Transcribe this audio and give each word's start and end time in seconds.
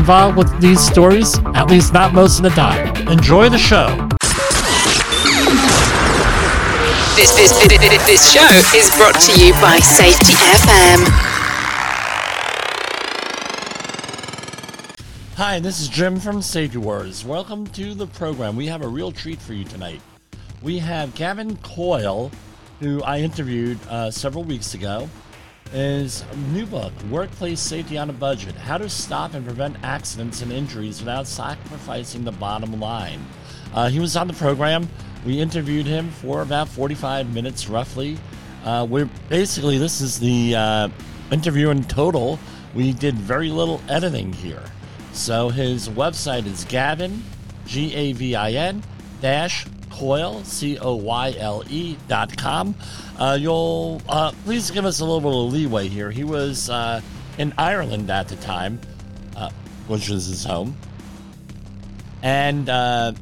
involved 0.00 0.34
with 0.38 0.60
these 0.62 0.80
stories, 0.80 1.38
at 1.54 1.66
least 1.66 1.92
not 1.92 2.14
most 2.14 2.38
of 2.38 2.42
the 2.42 2.48
time. 2.50 2.96
Enjoy 3.08 3.50
the 3.50 3.58
show. 3.58 3.86
This, 7.16 7.30
this, 7.36 7.52
this, 7.68 8.06
this 8.06 8.32
show 8.32 8.48
is 8.74 8.90
brought 8.96 9.20
to 9.20 9.38
you 9.38 9.52
by 9.60 9.78
Safety 9.78 10.32
FM. 10.32 11.04
Hi, 15.36 15.60
this 15.60 15.82
is 15.82 15.88
Jim 15.88 16.18
from 16.18 16.40
Safety 16.40 16.78
Wars. 16.78 17.22
Welcome 17.22 17.66
to 17.66 17.92
the 17.92 18.06
program. 18.06 18.56
We 18.56 18.68
have 18.68 18.80
a 18.80 18.88
real 18.88 19.12
treat 19.12 19.38
for 19.38 19.52
you 19.52 19.64
tonight. 19.64 20.00
We 20.62 20.78
have 20.78 21.14
Gavin 21.14 21.58
Coyle, 21.58 22.30
who 22.80 23.02
I 23.02 23.18
interviewed 23.18 23.78
uh, 23.90 24.10
several 24.10 24.44
weeks 24.44 24.72
ago 24.72 25.10
his 25.72 26.24
new 26.52 26.66
book, 26.66 26.92
Workplace 27.10 27.60
Safety 27.60 27.96
on 27.96 28.10
a 28.10 28.12
Budget 28.12 28.54
How 28.54 28.78
to 28.78 28.88
Stop 28.88 29.34
and 29.34 29.44
Prevent 29.44 29.76
Accidents 29.82 30.42
and 30.42 30.52
Injuries 30.52 31.00
Without 31.00 31.26
Sacrificing 31.26 32.24
the 32.24 32.32
Bottom 32.32 32.80
Line. 32.80 33.24
Uh, 33.72 33.88
he 33.88 34.00
was 34.00 34.16
on 34.16 34.26
the 34.26 34.34
program. 34.34 34.88
We 35.24 35.38
interviewed 35.40 35.86
him 35.86 36.10
for 36.10 36.42
about 36.42 36.68
45 36.68 37.32
minutes 37.32 37.68
roughly. 37.68 38.18
Uh, 38.64 38.86
we're 38.88 39.08
basically, 39.28 39.78
this 39.78 40.00
is 40.00 40.18
the 40.18 40.56
uh, 40.56 40.88
interview 41.30 41.70
in 41.70 41.84
total. 41.84 42.38
We 42.74 42.92
did 42.92 43.14
very 43.14 43.50
little 43.50 43.80
editing 43.88 44.32
here. 44.32 44.64
So 45.12 45.48
his 45.48 45.88
website 45.88 46.46
is 46.46 46.64
Gavin, 46.64 47.22
G 47.66 47.94
A 47.94 48.12
V 48.12 48.34
I 48.34 48.52
N, 48.52 48.82
dash 49.20 49.66
Coyle, 49.90 50.42
C 50.44 50.78
O 50.78 50.94
Y 50.94 51.34
L 51.38 51.64
E 51.68 51.96
dot 52.08 52.36
com. 52.36 52.74
Uh, 53.18 53.36
you'll 53.40 54.00
uh, 54.08 54.32
please 54.44 54.70
give 54.70 54.84
us 54.84 55.00
a 55.00 55.04
little 55.04 55.20
bit 55.20 55.32
of 55.32 55.52
leeway 55.52 55.88
here. 55.88 56.10
He 56.10 56.24
was 56.24 56.70
uh, 56.70 57.00
in 57.38 57.52
Ireland 57.58 58.10
at 58.10 58.28
the 58.28 58.36
time, 58.36 58.80
uh, 59.36 59.50
which 59.88 60.08
was 60.08 60.26
his 60.26 60.44
home, 60.44 60.76
and 62.22 62.68
uh, 62.68 63.12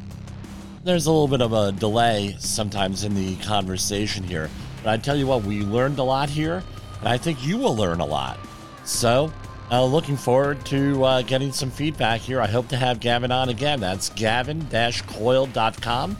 there's 0.85 1.07
a 1.07 1.11
little 1.11 1.29
bit 1.29 1.43
of 1.43 1.53
a 1.53 1.73
delay 1.73 2.37
sometimes 2.39 3.05
in 3.05 3.15
the 3.15 3.37
conversation 3.37 4.25
here. 4.25 4.51
But 4.83 4.91
I 4.91 4.97
tell 4.97 5.17
you 5.17 5.27
what, 5.27 5.43
we 5.43 5.63
learned 5.63 5.99
a 5.99 6.05
lot 6.05 6.31
here, 6.31 6.63
and 7.01 7.09
I 7.09 7.19
think 7.19 7.45
you 7.45 7.59
will 7.59 7.77
learn 7.77 8.01
a 8.01 8.07
lot. 8.07 8.39
So, 8.85 9.33
uh, 9.71 9.85
looking 9.85 10.17
forward 10.17 10.65
to 10.67 11.05
uh, 11.05 11.23
getting 11.23 11.53
some 11.53 11.71
feedback 11.71 12.21
here. 12.21 12.41
I 12.41 12.47
hope 12.47 12.69
to 12.69 12.77
have 12.77 13.01
Gavin 13.01 13.31
on 13.31 13.51
again. 13.51 13.81
That's 13.81 14.09
gavin-coyle.com. 14.11 16.17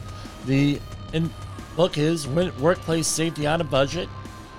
The 0.49 0.81
in, 1.13 1.29
book 1.75 1.99
is 1.99 2.27
Workplace 2.27 3.05
Safety 3.05 3.45
on 3.45 3.61
a 3.61 3.63
Budget 3.63 4.09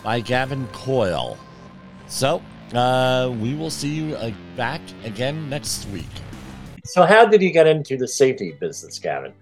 by 0.05 0.21
Gavin 0.21 0.69
Coyle. 0.69 1.37
So, 2.07 2.41
uh, 2.73 3.35
we 3.41 3.57
will 3.57 3.71
see 3.71 3.89
you 3.89 4.15
uh, 4.15 4.31
back 4.57 4.81
again 5.03 5.51
next 5.51 5.89
week. 5.89 6.07
So, 6.85 7.03
how 7.03 7.27
did 7.27 7.43
you 7.43 7.51
get 7.51 7.67
into 7.67 7.97
the 7.97 8.07
safety 8.07 8.53
business, 8.61 9.01
Gavin? 9.01 9.33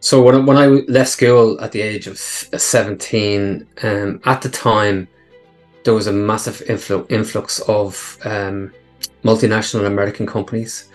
So, 0.00 0.20
when, 0.20 0.44
when 0.44 0.58
I 0.58 0.66
left 0.66 1.08
school 1.08 1.58
at 1.62 1.72
the 1.72 1.80
age 1.80 2.06
of 2.06 2.18
17, 2.18 3.66
um, 3.82 4.20
at 4.26 4.42
the 4.42 4.50
time, 4.50 5.08
there 5.84 5.94
was 5.94 6.06
a 6.06 6.12
massive 6.12 6.58
influ- 6.68 7.10
influx 7.10 7.60
of 7.60 8.18
um, 8.26 8.74
multinational 9.24 9.86
American 9.86 10.26
companies 10.26 10.90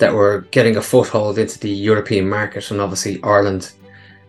that 0.00 0.14
were 0.14 0.46
getting 0.50 0.76
a 0.76 0.82
foothold 0.82 1.38
into 1.38 1.58
the 1.60 1.70
European 1.70 2.28
market, 2.28 2.70
and 2.70 2.80
obviously 2.80 3.22
Ireland 3.22 3.72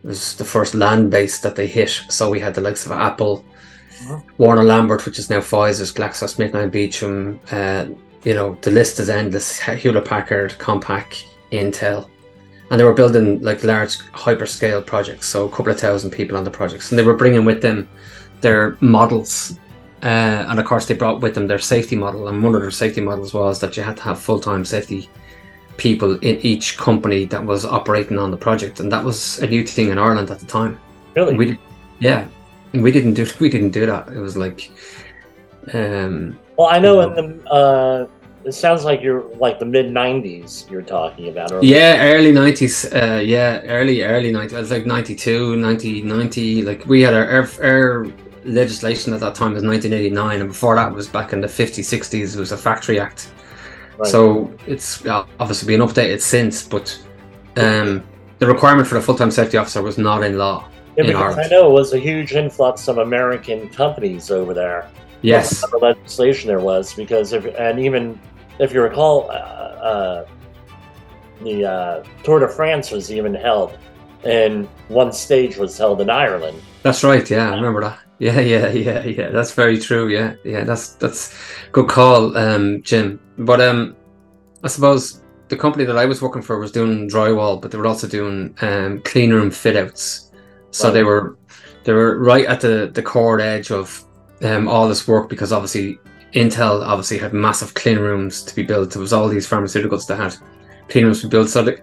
was 0.03 0.35
the 0.35 0.43
first 0.43 0.75
land 0.75 1.09
base 1.09 1.39
that 1.39 1.55
they 1.55 1.65
hit. 1.65 1.89
So 2.09 2.29
we 2.29 2.39
had 2.39 2.53
the 2.53 2.61
likes 2.61 2.85
of 2.85 2.91
Apple, 2.91 3.45
mm-hmm. 3.89 4.19
Warner 4.37 4.63
Lambert, 4.63 5.05
which 5.05 5.17
is 5.17 5.29
now 5.29 5.39
Pfizer's, 5.39 5.93
GlaxoSmithKline 5.93 6.71
Beecham. 6.71 7.39
Uh, 7.51 7.85
you 8.23 8.33
know, 8.33 8.57
the 8.61 8.71
list 8.71 8.99
is 8.99 9.09
endless. 9.09 9.59
Hewlett 9.59 10.05
Packard, 10.05 10.51
Compaq, 10.59 11.23
Intel, 11.51 12.09
and 12.69 12.79
they 12.79 12.83
were 12.83 12.93
building 12.93 13.41
like 13.41 13.63
large 13.63 13.97
hyperscale 14.11 14.85
projects. 14.85 15.27
So 15.27 15.45
a 15.45 15.49
couple 15.49 15.71
of 15.71 15.79
thousand 15.79 16.11
people 16.11 16.35
on 16.37 16.43
the 16.43 16.51
projects, 16.51 16.91
and 16.91 16.99
they 16.99 17.03
were 17.03 17.15
bringing 17.15 17.45
with 17.45 17.61
them 17.61 17.87
their 18.41 18.77
models. 18.81 19.57
Uh, 20.03 20.45
and 20.49 20.59
of 20.59 20.65
course, 20.65 20.85
they 20.85 20.95
brought 20.95 21.21
with 21.21 21.35
them 21.35 21.47
their 21.47 21.59
safety 21.59 21.95
model, 21.95 22.27
and 22.27 22.43
one 22.43 22.55
of 22.55 22.61
their 22.61 22.71
safety 22.71 22.99
models 22.99 23.33
was 23.33 23.59
that 23.61 23.77
you 23.77 23.83
had 23.83 23.95
to 23.95 24.03
have 24.03 24.19
full-time 24.19 24.65
safety 24.65 25.09
people 25.77 26.17
in 26.19 26.37
each 26.41 26.77
company 26.77 27.25
that 27.25 27.43
was 27.43 27.65
operating 27.65 28.17
on 28.17 28.31
the 28.31 28.37
project, 28.37 28.79
and 28.79 28.91
that 28.91 29.03
was 29.03 29.39
a 29.39 29.47
new 29.47 29.65
thing 29.65 29.89
in 29.89 29.97
Ireland 29.97 30.29
at 30.29 30.39
the 30.39 30.45
time. 30.45 30.79
Really? 31.15 31.35
We, 31.35 31.59
yeah, 31.99 32.27
we 32.73 32.91
didn't 32.91 33.13
do 33.13 33.27
we 33.39 33.49
didn't 33.49 33.71
do 33.71 33.85
that. 33.85 34.07
It 34.09 34.19
was 34.19 34.37
like, 34.37 34.71
um, 35.73 36.39
well, 36.57 36.69
I 36.69 36.79
know, 36.79 37.01
in 37.01 37.13
the 37.15 37.49
uh, 37.49 38.07
it 38.43 38.53
sounds 38.53 38.83
like 38.83 39.01
you're 39.01 39.23
like 39.35 39.59
the 39.59 39.65
mid 39.65 39.87
'90s. 39.87 40.69
You're 40.69 40.81
talking 40.81 41.29
about, 41.29 41.51
or 41.51 41.63
yeah, 41.63 42.11
early 42.13 42.31
'90s. 42.31 42.91
Uh, 42.91 43.19
yeah, 43.19 43.61
early 43.65 44.03
early 44.03 44.31
'90s. 44.31 44.53
It 44.53 44.57
was 44.57 44.71
like 44.71 44.85
'92, 44.85 45.61
1990. 45.61 46.63
Like 46.63 46.85
we 46.85 47.01
had 47.01 47.13
our, 47.13 47.27
our, 47.29 47.49
our 47.63 48.07
legislation 48.45 49.13
at 49.13 49.19
that 49.19 49.35
time 49.35 49.53
was 49.53 49.63
1989, 49.63 50.39
and 50.41 50.49
before 50.49 50.75
that 50.75 50.93
was 50.93 51.07
back 51.07 51.33
in 51.33 51.41
the 51.41 51.47
50s, 51.47 51.79
60s. 51.79 52.35
It 52.35 52.39
was 52.39 52.51
a 52.51 52.57
Factory 52.57 52.99
Act 52.99 53.31
so 54.05 54.53
it's 54.67 55.05
obviously 55.05 55.67
been 55.67 55.85
updated 55.85 56.21
since, 56.21 56.67
but 56.67 56.99
um, 57.57 58.03
the 58.39 58.47
requirement 58.47 58.87
for 58.87 58.95
the 58.95 59.01
full-time 59.01 59.31
safety 59.31 59.57
officer 59.57 59.81
was 59.81 59.97
not 59.97 60.23
in 60.23 60.37
law. 60.37 60.67
Yeah, 60.97 61.03
in 61.03 61.07
because 61.07 61.37
I 61.37 61.47
know 61.47 61.69
it 61.69 61.73
was 61.73 61.93
a 61.93 61.99
huge 61.99 62.33
influx 62.33 62.87
of 62.87 62.97
American 62.97 63.69
companies 63.69 64.31
over 64.31 64.53
there. 64.53 64.89
Yes, 65.21 65.61
the 65.61 65.77
legislation 65.77 66.47
there 66.47 66.59
was 66.59 66.93
because 66.93 67.33
if 67.33 67.45
and 67.57 67.79
even 67.79 68.19
if 68.59 68.73
you 68.73 68.81
recall, 68.81 69.29
uh, 69.29 69.33
uh, 69.33 70.25
the 71.43 71.65
uh, 71.65 72.03
Tour 72.23 72.39
de 72.39 72.47
France 72.47 72.91
was 72.91 73.11
even 73.11 73.33
held, 73.33 73.77
and 74.23 74.67
one 74.87 75.11
stage 75.11 75.57
was 75.57 75.77
held 75.77 76.01
in 76.01 76.09
Ireland. 76.09 76.61
That's 76.83 77.03
right. 77.03 77.29
Yeah, 77.29 77.51
I 77.51 77.55
remember 77.55 77.81
that. 77.81 77.99
Yeah, 78.21 78.39
yeah, 78.39 78.69
yeah, 78.69 79.03
yeah. 79.03 79.29
That's 79.29 79.51
very 79.51 79.79
true. 79.79 80.07
Yeah, 80.09 80.35
yeah. 80.43 80.63
That's 80.63 80.89
that's 80.93 81.35
good 81.71 81.89
call, 81.89 82.37
um, 82.37 82.83
Jim. 82.83 83.19
But 83.39 83.59
um, 83.61 83.95
I 84.63 84.67
suppose 84.67 85.23
the 85.47 85.57
company 85.57 85.85
that 85.85 85.97
I 85.97 86.05
was 86.05 86.21
working 86.21 86.43
for 86.43 86.59
was 86.59 86.71
doing 86.71 87.09
drywall, 87.09 87.59
but 87.59 87.71
they 87.71 87.79
were 87.79 87.87
also 87.87 88.07
doing 88.07 88.53
um, 88.61 89.01
clean 89.01 89.33
room 89.33 89.49
fit 89.49 89.75
outs. 89.75 90.31
So 90.69 90.89
wow. 90.89 90.93
they 90.93 91.03
were 91.03 91.37
they 91.83 91.93
were 91.93 92.19
right 92.19 92.45
at 92.45 92.61
the 92.61 92.91
the 92.93 93.01
core 93.01 93.39
edge 93.39 93.71
of 93.71 94.05
um, 94.43 94.67
all 94.67 94.87
this 94.87 95.07
work 95.07 95.27
because 95.27 95.51
obviously 95.51 95.97
Intel 96.33 96.85
obviously 96.85 97.17
had 97.17 97.33
massive 97.33 97.73
clean 97.73 97.97
rooms 97.97 98.43
to 98.43 98.55
be 98.55 98.61
built. 98.61 98.91
There 98.91 99.01
was 99.01 99.13
all 99.13 99.29
these 99.29 99.49
pharmaceuticals 99.49 100.05
that 100.05 100.17
had 100.17 100.35
clean 100.89 101.05
rooms 101.05 101.21
to 101.21 101.27
be 101.27 101.31
built. 101.31 101.49
So 101.49 101.63
the, 101.63 101.81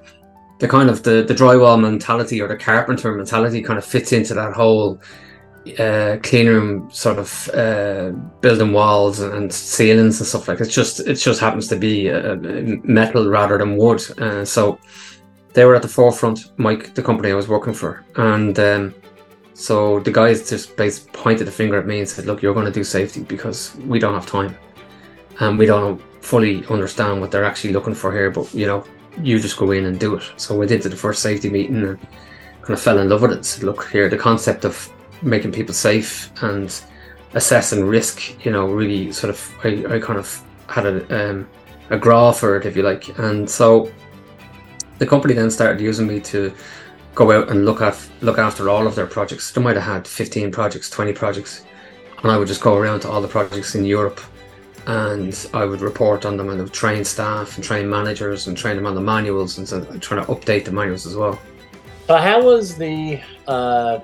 the 0.60 0.68
kind 0.68 0.88
of 0.88 1.02
the, 1.02 1.24
the 1.24 1.34
drywall 1.34 1.80
mentality 1.80 2.40
or 2.40 2.46
the 2.46 2.56
carpenter 2.56 3.12
mentality 3.12 3.60
kind 3.60 3.78
of 3.78 3.84
fits 3.84 4.12
into 4.12 4.34
that 4.34 4.52
whole 4.52 5.00
uh, 5.76 6.18
clean 6.22 6.46
room 6.46 6.90
sort 6.90 7.18
of 7.18 7.50
uh, 7.54 8.10
building 8.40 8.72
walls 8.72 9.20
and 9.20 9.52
ceilings 9.52 10.20
and 10.20 10.26
stuff 10.26 10.48
like 10.48 10.60
it. 10.60 10.64
It's 10.66 10.74
just 10.74 11.00
it 11.00 11.14
just 11.14 11.40
happens 11.40 11.68
to 11.68 11.76
be 11.76 12.10
uh, 12.10 12.36
metal 12.84 13.28
rather 13.28 13.58
than 13.58 13.76
wood. 13.76 14.02
Uh, 14.18 14.44
so 14.44 14.78
they 15.54 15.64
were 15.64 15.74
at 15.74 15.82
the 15.82 15.88
forefront. 15.88 16.52
Mike, 16.58 16.94
the 16.94 17.02
company 17.02 17.30
I 17.30 17.34
was 17.34 17.48
working 17.48 17.74
for, 17.74 18.04
and 18.16 18.58
um, 18.58 18.94
so 19.54 20.00
the 20.00 20.12
guys 20.12 20.48
just 20.48 20.76
basically 20.76 21.12
pointed 21.12 21.46
the 21.46 21.52
finger 21.52 21.78
at 21.78 21.86
me 21.86 21.98
and 22.00 22.08
said, 22.08 22.26
"Look, 22.26 22.42
you're 22.42 22.54
going 22.54 22.66
to 22.66 22.72
do 22.72 22.84
safety 22.84 23.22
because 23.22 23.74
we 23.86 23.98
don't 23.98 24.14
have 24.14 24.26
time, 24.26 24.56
and 25.40 25.58
we 25.58 25.66
don't 25.66 26.00
fully 26.22 26.64
understand 26.66 27.20
what 27.20 27.30
they're 27.30 27.44
actually 27.44 27.72
looking 27.72 27.94
for 27.94 28.12
here. 28.12 28.30
But 28.30 28.52
you 28.54 28.66
know, 28.66 28.84
you 29.22 29.40
just 29.40 29.56
go 29.56 29.70
in 29.72 29.86
and 29.86 29.98
do 29.98 30.14
it." 30.14 30.32
So 30.36 30.56
we 30.56 30.66
did 30.66 30.82
the 30.82 30.96
first 30.96 31.22
safety 31.22 31.50
meeting 31.50 31.82
and 31.82 31.98
kind 32.62 32.70
of 32.70 32.80
fell 32.80 32.98
in 32.98 33.08
love 33.08 33.22
with 33.22 33.32
it. 33.32 33.44
Said, 33.44 33.64
"Look 33.64 33.88
here, 33.88 34.08
the 34.08 34.16
concept 34.16 34.64
of 34.64 34.90
making 35.22 35.52
people 35.52 35.74
safe 35.74 36.30
and 36.42 36.80
assessing 37.34 37.84
risk. 37.84 38.44
You 38.44 38.52
know, 38.52 38.66
really 38.66 39.12
sort 39.12 39.30
of 39.30 39.54
I, 39.64 39.96
I 39.96 39.98
kind 40.00 40.18
of 40.18 40.42
had 40.68 40.86
a 40.86 41.30
um, 41.30 41.48
a 41.90 41.98
graph 41.98 42.38
for 42.38 42.56
it, 42.56 42.66
if 42.66 42.76
you 42.76 42.82
like, 42.82 43.18
and 43.18 43.48
so 43.48 43.90
the 44.98 45.06
company 45.06 45.34
then 45.34 45.50
started 45.50 45.80
using 45.80 46.06
me 46.06 46.20
to 46.20 46.52
go 47.14 47.32
out 47.32 47.50
and 47.50 47.64
look 47.64 47.80
at 47.80 47.98
look 48.20 48.38
after 48.38 48.68
all 48.68 48.86
of 48.86 48.94
their 48.94 49.06
projects. 49.06 49.52
They 49.52 49.62
might 49.62 49.76
have 49.76 49.84
had 49.84 50.06
15 50.06 50.52
projects, 50.52 50.90
20 50.90 51.12
projects, 51.12 51.64
and 52.22 52.30
I 52.30 52.36
would 52.36 52.48
just 52.48 52.60
go 52.60 52.76
around 52.76 53.00
to 53.00 53.10
all 53.10 53.20
the 53.20 53.28
projects 53.28 53.74
in 53.74 53.84
Europe 53.84 54.20
and 54.88 55.48
I 55.52 55.66
would 55.66 55.82
report 55.82 56.24
on 56.24 56.38
them 56.38 56.48
and 56.48 56.58
I 56.60 56.62
would 56.62 56.72
train 56.72 57.04
staff 57.04 57.56
and 57.56 57.64
train 57.64 57.88
managers 57.88 58.46
and 58.46 58.56
train 58.56 58.76
them 58.76 58.86
on 58.86 58.94
the 58.94 59.02
manuals 59.02 59.58
and 59.58 59.68
so 59.68 59.84
trying 59.98 60.24
to 60.24 60.32
update 60.32 60.64
the 60.64 60.72
manuals 60.72 61.06
as 61.06 61.14
well. 61.14 61.38
So 62.06 62.16
how 62.16 62.42
was 62.42 62.74
the 62.76 63.20
uh, 63.46 64.00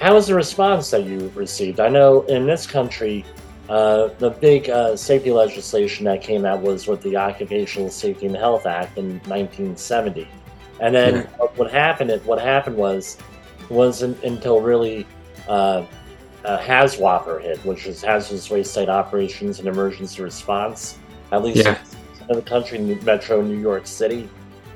how 0.00 0.14
was 0.14 0.26
the 0.26 0.34
response 0.34 0.90
that 0.90 1.04
you 1.04 1.30
received? 1.34 1.78
I 1.80 1.88
know 1.88 2.22
in 2.22 2.46
this 2.46 2.66
country, 2.66 3.24
uh, 3.68 4.08
the 4.18 4.30
big 4.30 4.68
uh, 4.70 4.96
safety 4.96 5.30
legislation 5.30 6.04
that 6.06 6.22
came 6.22 6.44
out 6.44 6.60
was 6.62 6.86
with 6.86 7.02
the 7.02 7.16
Occupational 7.16 7.90
Safety 7.90 8.26
and 8.26 8.36
Health 8.36 8.66
Act 8.66 8.98
in 8.98 9.20
1970, 9.28 10.26
and 10.80 10.94
then 10.94 11.14
Yeah. 11.14 11.46
what 11.56 11.70
happened? 11.70 12.10
What 12.24 12.40
happened 12.40 12.76
was 12.76 13.18
wasn't 13.68 14.22
until 14.24 14.60
really 14.60 15.06
uh, 15.48 15.84
uh, 16.44 16.58
HAZWOPER 16.58 17.42
hit, 17.42 17.58
which 17.64 17.86
is 17.86 18.02
Hazardous 18.02 18.50
Waste 18.50 18.72
Site 18.72 18.88
Operations 18.88 19.58
and 19.58 19.68
Emergency 19.68 20.22
Response. 20.22 20.96
At 21.32 21.42
least 21.44 21.58
Yeah. 21.64 21.76
in 22.28 22.36
the 22.36 22.42
country, 22.42 22.78
Metro 22.78 23.42
New 23.42 23.58
York 23.58 23.86
City. 23.86 24.28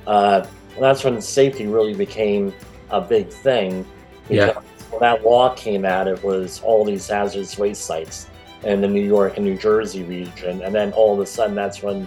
Uh, 0.07 0.45
and 0.75 0.83
that's 0.83 1.03
when 1.05 1.21
safety 1.21 1.67
really 1.67 1.95
became 1.95 2.53
a 2.91 3.01
big 3.01 3.29
thing. 3.31 3.85
Yeah. 4.29 4.55
When 4.95 5.01
that 5.01 5.25
law 5.25 5.55
came 5.55 5.85
out, 5.85 6.07
it 6.07 6.23
was 6.23 6.61
all 6.63 6.85
these 6.85 7.09
hazardous 7.09 7.59
waste 7.59 7.85
sites 7.85 8.29
in 8.63 8.81
the 8.81 8.87
New 8.89 9.03
York 9.05 9.37
and 9.37 9.45
New 9.45 9.59
Jersey 9.59 10.05
region, 10.05 10.63
and 10.63 10.75
then 10.75 10.93
all 10.93 11.13
of 11.15 11.21
a 11.21 11.27
sudden, 11.27 11.55
that's 11.55 11.83
when 11.83 12.07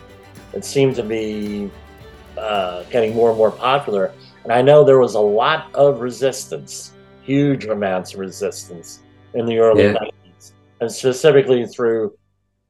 it 0.54 0.64
seemed 0.64 0.96
to 0.96 1.04
be 1.04 1.70
uh, 2.38 2.84
getting 2.86 3.14
more 3.14 3.30
and 3.30 3.38
more 3.38 3.52
popular. 3.52 4.14
And 4.44 4.54
I 4.54 4.62
know 4.62 4.84
there 4.84 5.00
was 5.00 5.16
a 5.16 5.20
lot 5.20 5.68
of 5.76 6.00
resistance, 6.00 6.94
huge 7.24 7.66
amounts 7.66 8.14
of 8.14 8.22
resistance 8.22 9.02
in 9.34 9.46
the 9.46 9.60
early 9.60 9.84
Yeah. 9.84 9.94
90s, 9.94 10.54
and 10.80 10.92
specifically 10.92 11.66
through 11.68 12.18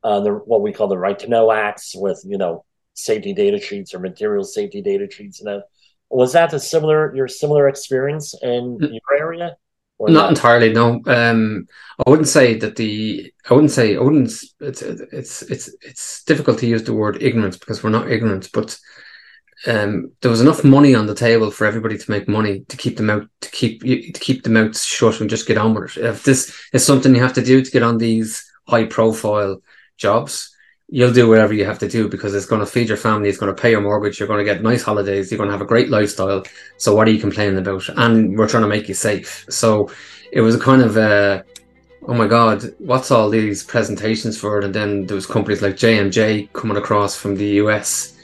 uh, 0.04 0.20
the 0.22 0.32
what 0.32 0.62
we 0.62 0.74
call 0.74 0.88
the 0.88 0.98
Right 0.98 1.18
to 1.20 1.28
Know 1.30 1.52
Acts 1.52 1.94
with 1.96 2.22
you 2.26 2.38
know 2.38 2.66
safety 2.96 3.34
data 3.34 3.60
sheets 3.60 3.94
or 3.94 4.00
material 4.00 4.44
safety 4.44 4.82
data 4.82 5.08
sheets. 5.10 5.40
And 5.40 5.48
that 5.48 5.64
was 6.10 6.34
that 6.34 6.54
a 6.54 6.60
similar 6.60 7.16
your 7.16 7.28
similar 7.28 7.68
experience 7.68 8.34
in 8.42 8.80
Mm. 8.80 8.92
your 8.92 9.18
area? 9.20 9.56
Not 10.00 10.30
entirely, 10.30 10.72
no. 10.72 11.02
Um, 11.08 11.68
I 12.06 12.10
wouldn't 12.10 12.28
say 12.28 12.56
that 12.60 12.76
the. 12.76 13.34
I 13.50 13.54
wouldn't 13.54 13.72
say. 13.72 13.96
I 13.96 14.00
wouldn't. 14.00 14.32
It's 14.60 14.82
it's 14.82 15.42
it's 15.42 15.76
it's 15.82 16.24
difficult 16.24 16.60
to 16.60 16.68
use 16.68 16.84
the 16.84 16.94
word 16.94 17.22
ignorance 17.22 17.58
because 17.58 17.84
we're 17.84 17.90
not 17.90 18.12
ignorant, 18.12 18.50
but 18.54 18.78
um, 19.66 20.12
there 20.22 20.30
was 20.30 20.42
enough 20.42 20.64
money 20.64 20.94
on 20.94 21.08
the 21.08 21.16
table 21.16 21.50
for 21.50 21.66
everybody 21.66 21.98
to 21.98 22.12
make 22.12 22.28
money 22.28 22.60
to 22.66 22.78
keep 22.78 22.98
them 22.98 23.10
out 23.10 23.28
to 23.42 23.50
keep 23.50 23.82
to 23.82 24.20
keep 24.20 24.44
the 24.44 24.52
mouths 24.52 24.86
shut 24.86 25.20
and 25.20 25.30
just 25.30 25.48
get 25.48 25.58
on 25.58 25.74
with 25.74 25.98
it. 25.98 26.06
If 26.06 26.24
this 26.24 26.56
is 26.74 26.86
something 26.86 27.16
you 27.16 27.22
have 27.22 27.34
to 27.34 27.44
do 27.44 27.64
to 27.64 27.72
get 27.72 27.82
on 27.84 27.98
these 27.98 28.46
high 28.68 28.86
profile 28.86 29.62
jobs, 29.98 30.56
you'll 30.90 31.14
do 31.14 31.28
whatever 31.28 31.54
you 31.54 31.66
have 31.66 31.80
to 31.80 31.88
do 31.88 32.08
because 32.08 32.34
it's 32.34 32.46
going 32.46 32.62
to 32.62 32.66
feed 32.66 32.88
your 32.88 32.98
family, 32.98 33.28
it's 33.30 33.38
going 33.38 33.54
to 33.54 33.62
pay 33.62 33.72
your 33.72 33.82
mortgage, 33.82 34.20
you're 34.20 34.28
going 34.28 34.46
to 34.46 34.52
get 34.52 34.64
nice 34.64 34.82
holidays, 34.82 35.30
you're 35.30 35.38
going 35.38 35.50
to 35.50 35.54
have 35.54 35.62
a 35.62 35.66
great 35.66 35.90
lifestyle. 35.90 36.44
So 36.78 36.96
what 36.96 37.08
are 37.08 37.12
you 37.12 37.20
complaining 37.20 37.58
about? 37.58 37.88
And 37.90 38.38
we're 38.38 38.48
trying 38.48 38.64
to 38.64 38.70
make 38.70 38.88
you 38.88 38.94
safe. 38.94 39.46
So 39.50 39.92
it 40.32 40.42
was 40.42 40.56
a 40.56 40.60
kind 40.60 40.82
of 40.82 40.96
a, 40.96 41.44
oh 42.08 42.14
my 42.14 42.28
god, 42.28 42.64
what's 42.80 43.12
all 43.12 43.30
these 43.30 43.64
presentations 43.64 44.38
for? 44.38 44.62
And 44.62 44.74
then 44.74 45.06
there 45.06 45.16
was 45.16 45.26
companies 45.26 45.62
like 45.62 45.76
J 45.76 45.98
and 46.00 46.12
J 46.12 46.50
coming 46.54 46.78
across 46.78 47.18
from 47.18 47.36
the 47.36 47.48
US, 47.64 48.18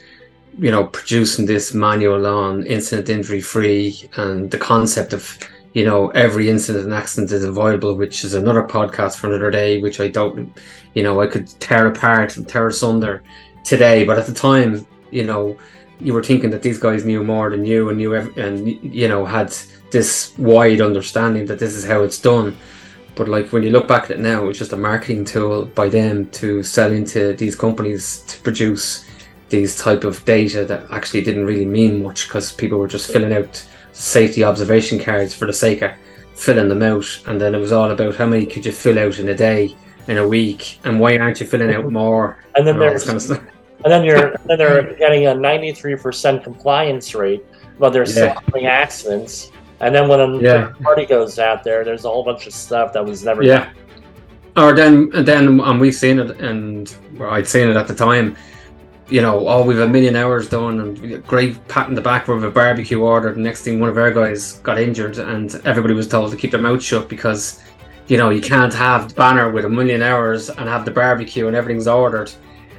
you 0.58 0.70
know, 0.70 0.86
producing 0.86 1.44
this 1.44 1.74
manual 1.74 2.26
on 2.26 2.66
incident 2.66 3.10
injury 3.10 3.42
free 3.42 4.08
and 4.16 4.50
the 4.50 4.58
concept 4.58 5.12
of 5.12 5.38
you 5.74 5.84
know 5.84 6.08
every 6.10 6.48
incident 6.48 6.86
and 6.86 6.94
accident 6.94 7.30
is 7.32 7.44
avoidable, 7.44 7.94
which 7.94 8.24
is 8.24 8.34
another 8.34 8.62
podcast 8.62 9.18
for 9.18 9.26
another 9.26 9.50
day, 9.50 9.82
which 9.82 10.00
I 10.00 10.08
don't, 10.08 10.56
you 10.94 11.02
know, 11.02 11.20
I 11.20 11.26
could 11.26 11.48
tear 11.60 11.86
apart 11.88 12.36
and 12.36 12.48
tear 12.48 12.68
asunder 12.68 13.22
today, 13.64 14.04
but 14.04 14.18
at 14.18 14.26
the 14.26 14.34
time, 14.34 14.86
you 15.10 15.24
know, 15.24 15.58
you 16.00 16.12
were 16.14 16.22
thinking 16.22 16.50
that 16.50 16.62
these 16.62 16.78
guys 16.78 17.04
knew 17.04 17.22
more 17.24 17.50
than 17.50 17.64
you 17.64 17.88
and 17.88 17.98
knew 17.98 18.14
ev- 18.14 18.36
and 18.38 18.68
you 18.94 19.08
know 19.08 19.24
had 19.24 19.54
this 19.90 20.36
wide 20.38 20.80
understanding 20.80 21.46
that 21.46 21.58
this 21.58 21.74
is 21.74 21.84
how 21.84 22.02
it's 22.02 22.20
done. 22.20 22.56
But 23.16 23.28
like 23.28 23.52
when 23.52 23.62
you 23.62 23.70
look 23.70 23.86
back 23.86 24.04
at 24.04 24.12
it 24.12 24.20
now, 24.20 24.48
it's 24.48 24.58
just 24.58 24.72
a 24.72 24.76
marketing 24.76 25.24
tool 25.24 25.66
by 25.66 25.88
them 25.88 26.28
to 26.30 26.62
sell 26.62 26.92
into 26.92 27.34
these 27.34 27.54
companies 27.54 28.22
to 28.22 28.40
produce 28.40 29.08
these 29.50 29.76
type 29.76 30.02
of 30.04 30.24
data 30.24 30.64
that 30.64 30.86
actually 30.90 31.22
didn't 31.22 31.46
really 31.46 31.66
mean 31.66 32.02
much 32.02 32.26
because 32.26 32.52
people 32.52 32.78
were 32.78 32.88
just 32.88 33.12
filling 33.12 33.32
out 33.32 33.64
safety 33.94 34.44
observation 34.44 34.98
cards 34.98 35.32
for 35.34 35.46
the 35.46 35.52
sake 35.52 35.80
of 35.82 35.92
filling 36.34 36.68
them 36.68 36.82
out, 36.82 37.06
and 37.26 37.40
then 37.40 37.54
it 37.54 37.58
was 37.58 37.72
all 37.72 37.90
about 37.90 38.16
how 38.16 38.26
many 38.26 38.44
could 38.44 38.66
you 38.66 38.72
fill 38.72 38.98
out 38.98 39.18
in 39.18 39.28
a 39.28 39.34
day, 39.34 39.74
in 40.08 40.18
a 40.18 40.28
week, 40.28 40.78
and 40.84 40.98
why 41.00 41.16
aren't 41.16 41.40
you 41.40 41.46
filling 41.46 41.72
out 41.72 41.90
more? 41.90 42.38
And 42.56 42.66
then 42.66 42.74
and 42.74 42.82
there's 42.82 43.04
kind 43.04 43.16
of 43.16 43.22
stuff. 43.22 43.40
and 43.84 43.92
then 43.92 44.04
you're 44.04 44.28
and 44.32 44.36
then 44.46 44.58
they're 44.58 44.94
getting 44.94 45.26
a 45.28 45.30
93% 45.34 46.42
compliance 46.42 47.14
rate, 47.14 47.44
but 47.78 47.90
they're 47.90 48.04
still 48.04 48.26
Yeah. 48.26 48.40
having 48.46 48.66
accidents. 48.66 49.50
And 49.80 49.94
then 49.94 50.08
when 50.08 50.20
a 50.20 50.38
Yeah. 50.38 50.72
party 50.82 51.06
goes 51.06 51.38
out 51.38 51.62
there, 51.64 51.84
there's 51.84 52.04
a 52.04 52.08
whole 52.08 52.24
bunch 52.24 52.46
of 52.46 52.52
stuff 52.52 52.92
that 52.94 53.04
was 53.04 53.24
never 53.24 53.42
Yeah. 53.42 53.68
Or 54.56 54.72
then, 54.72 55.10
and 55.14 55.26
then, 55.26 55.60
and 55.60 55.80
we've 55.80 55.94
seen 55.94 56.18
it, 56.18 56.40
and 56.40 56.92
well, 57.16 57.30
I'd 57.30 57.46
seen 57.48 57.68
it 57.68 57.76
at 57.76 57.86
the 57.88 57.94
time. 57.94 58.36
You 59.10 59.20
know, 59.20 59.46
oh, 59.46 59.62
we've 59.62 59.78
a 59.80 59.88
million 59.88 60.16
hours 60.16 60.48
done, 60.48 60.80
and 60.80 61.26
great 61.26 61.68
pat 61.68 61.88
in 61.88 61.94
the 61.94 62.00
back. 62.00 62.26
We've 62.26 62.42
a 62.42 62.50
barbecue 62.50 63.00
ordered. 63.00 63.36
Next 63.36 63.62
thing, 63.62 63.78
one 63.78 63.90
of 63.90 63.98
our 63.98 64.10
guys 64.10 64.54
got 64.60 64.80
injured, 64.80 65.18
and 65.18 65.54
everybody 65.66 65.92
was 65.92 66.08
told 66.08 66.30
to 66.30 66.36
keep 66.38 66.52
their 66.52 66.60
mouth 66.60 66.82
shut 66.82 67.08
because, 67.08 67.62
you 68.06 68.16
know, 68.16 68.30
you 68.30 68.40
can't 68.40 68.72
have 68.72 69.10
the 69.10 69.14
banner 69.14 69.50
with 69.50 69.66
a 69.66 69.68
million 69.68 70.00
hours 70.00 70.48
and 70.48 70.68
have 70.70 70.86
the 70.86 70.90
barbecue 70.90 71.46
and 71.48 71.54
everything's 71.54 71.86
ordered, 71.86 72.32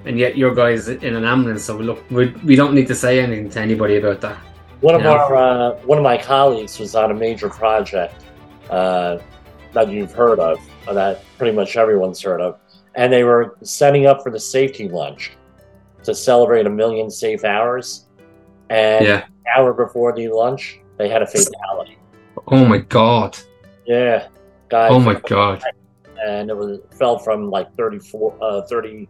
and 0.05 0.17
yet 0.17 0.35
your 0.35 0.55
guys 0.55 0.87
in 0.87 1.15
an 1.15 1.25
ambulance. 1.25 1.63
So 1.63 1.77
look, 1.77 2.03
we, 2.09 2.29
we 2.43 2.55
don't 2.55 2.73
need 2.73 2.87
to 2.87 2.95
say 2.95 3.19
anything 3.19 3.51
to 3.51 3.61
anybody 3.61 3.97
about 3.97 4.19
that. 4.21 4.37
One 4.81 4.95
of 4.95 5.01
Yeah. 5.01 5.11
our 5.11 5.35
uh, 5.35 5.71
one 5.85 5.99
of 5.99 6.03
my 6.03 6.17
colleagues 6.17 6.79
was 6.79 6.95
on 6.95 7.11
a 7.11 7.13
major 7.13 7.49
project 7.49 8.15
uh, 8.71 9.19
that 9.73 9.89
you've 9.89 10.11
heard 10.11 10.39
of, 10.39 10.59
that 10.91 11.23
pretty 11.37 11.55
much 11.55 11.77
everyone's 11.77 12.19
heard 12.21 12.41
of, 12.41 12.59
and 12.95 13.13
they 13.13 13.23
were 13.23 13.57
setting 13.61 14.07
up 14.07 14.23
for 14.23 14.31
the 14.31 14.39
safety 14.39 14.89
lunch 14.89 15.31
to 16.05 16.15
celebrate 16.15 16.65
a 16.65 16.69
million 16.69 17.09
safe 17.09 17.43
hours. 17.43 18.05
And 18.69 19.05
Yeah. 19.05 19.23
an 19.25 19.45
hour 19.57 19.73
before 19.73 20.13
the 20.13 20.27
lunch, 20.29 20.79
they 20.97 21.09
had 21.09 21.21
a 21.21 21.27
fatality. 21.27 21.97
Oh 22.47 22.65
my 22.65 22.79
god. 22.79 23.37
Yeah, 23.85 24.27
guy. 24.69 24.87
Oh 24.89 24.99
my 24.99 25.15
god. 25.15 25.61
And 26.25 26.49
it 26.49 26.55
was 26.57 26.79
fell 26.97 27.19
from 27.19 27.49
like 27.49 27.71
34, 27.75 28.35
uh, 28.41 28.61
30. 28.63 29.07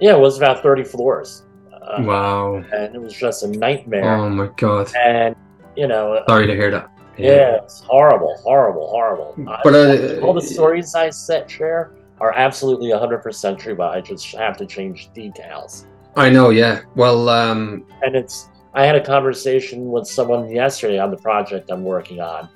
Yeah, 0.00 0.14
it 0.16 0.20
was 0.20 0.38
about 0.38 0.62
thirty 0.62 0.82
floors, 0.82 1.44
uh, 1.72 2.02
Wow. 2.02 2.56
and 2.72 2.94
it 2.94 3.00
was 3.00 3.14
just 3.14 3.42
a 3.44 3.48
nightmare. 3.48 4.16
Oh 4.16 4.28
my 4.28 4.48
god. 4.56 4.90
And 4.96 5.36
you 5.76 5.86
know, 5.86 6.22
Sorry 6.28 6.46
to 6.46 6.54
hear 6.54 6.70
that. 6.70 6.88
Yeah, 7.16 7.56
it's 7.62 7.80
horrible, 7.80 8.36
horrible, 8.42 8.88
horrible. 8.90 9.34
But, 9.62 9.74
uh, 9.74 10.20
all 10.22 10.32
the 10.34 10.40
stories 10.42 10.94
I 10.94 11.10
set 11.10 11.48
share 11.48 11.92
are 12.20 12.32
absolutely 12.32 12.90
100% 12.90 13.58
true, 13.58 13.76
but 13.76 13.90
I 13.96 14.00
just 14.00 14.34
have 14.34 14.56
to 14.56 14.66
change 14.66 15.10
details. 15.14 15.86
I 16.16 16.30
know, 16.30 16.50
yeah. 16.50 16.82
Well, 16.94 17.28
um, 17.28 17.84
And 18.02 18.14
it's, 18.14 18.48
I 18.74 18.84
had 18.86 18.96
a 18.96 19.04
conversation 19.04 19.90
with 19.90 20.06
someone 20.06 20.50
yesterday 20.50 20.98
on 20.98 21.10
the 21.10 21.16
project 21.16 21.70
I'm 21.70 21.84
working 21.84 22.20
on, 22.20 22.48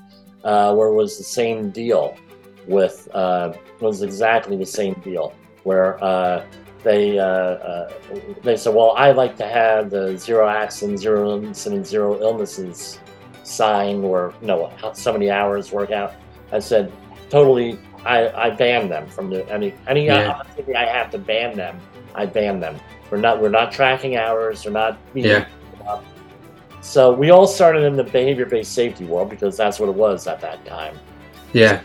uh, 0.44 0.74
where 0.74 0.88
it 0.88 0.94
was 0.94 1.18
the 1.18 1.24
same 1.24 1.70
deal 1.70 2.16
with, 2.66 3.08
uh, 3.14 3.52
was 3.80 4.02
exactly 4.02 4.56
the 4.56 4.66
same 4.66 4.94
deal, 4.94 5.34
where 5.64 6.02
uh, 6.02 6.44
they 6.84 7.18
uh, 7.18 7.24
uh, 7.24 7.92
they 8.42 8.56
said, 8.56 8.74
well, 8.74 8.94
I 8.96 9.10
like 9.10 9.36
to 9.38 9.46
have 9.46 9.90
the 9.90 10.16
zero 10.16 10.48
accidents, 10.48 11.02
zero 11.02 11.42
incident, 11.42 11.86
zero 11.86 12.20
illnesses 12.20 13.00
sign 13.42 14.04
or 14.04 14.34
you 14.40 14.46
know 14.46 14.70
how 14.80 14.92
so 14.92 15.12
many 15.12 15.30
hours 15.30 15.72
work 15.72 15.90
out. 15.90 16.14
I 16.52 16.58
said 16.60 16.92
totally. 17.30 17.78
I, 18.04 18.28
I 18.28 18.50
ban 18.50 18.88
them 18.88 19.08
from 19.08 19.28
the 19.28 19.46
any 19.52 19.74
any 19.88 20.06
Yeah. 20.06 20.30
opportunity 20.30 20.76
I 20.76 20.86
have 20.86 21.10
to 21.10 21.18
ban 21.18 21.56
them. 21.56 21.80
I 22.14 22.26
ban 22.26 22.60
them. 22.60 22.76
We're 23.10 23.18
not 23.18 23.40
we're 23.40 23.48
not 23.48 23.72
tracking 23.72 24.16
hours. 24.16 24.64
We're 24.64 24.72
not 24.72 24.98
Yeah. 25.14 25.46
up. 25.86 26.04
So 26.80 27.12
we 27.12 27.30
all 27.30 27.46
started 27.46 27.82
in 27.84 27.96
the 27.96 28.04
behavior-based 28.04 28.72
safety 28.72 29.04
world 29.04 29.28
because 29.30 29.56
that's 29.56 29.78
what 29.80 29.88
it 29.88 29.94
was 29.94 30.26
at 30.26 30.40
that 30.40 30.64
time. 30.64 30.96
yeah. 31.52 31.80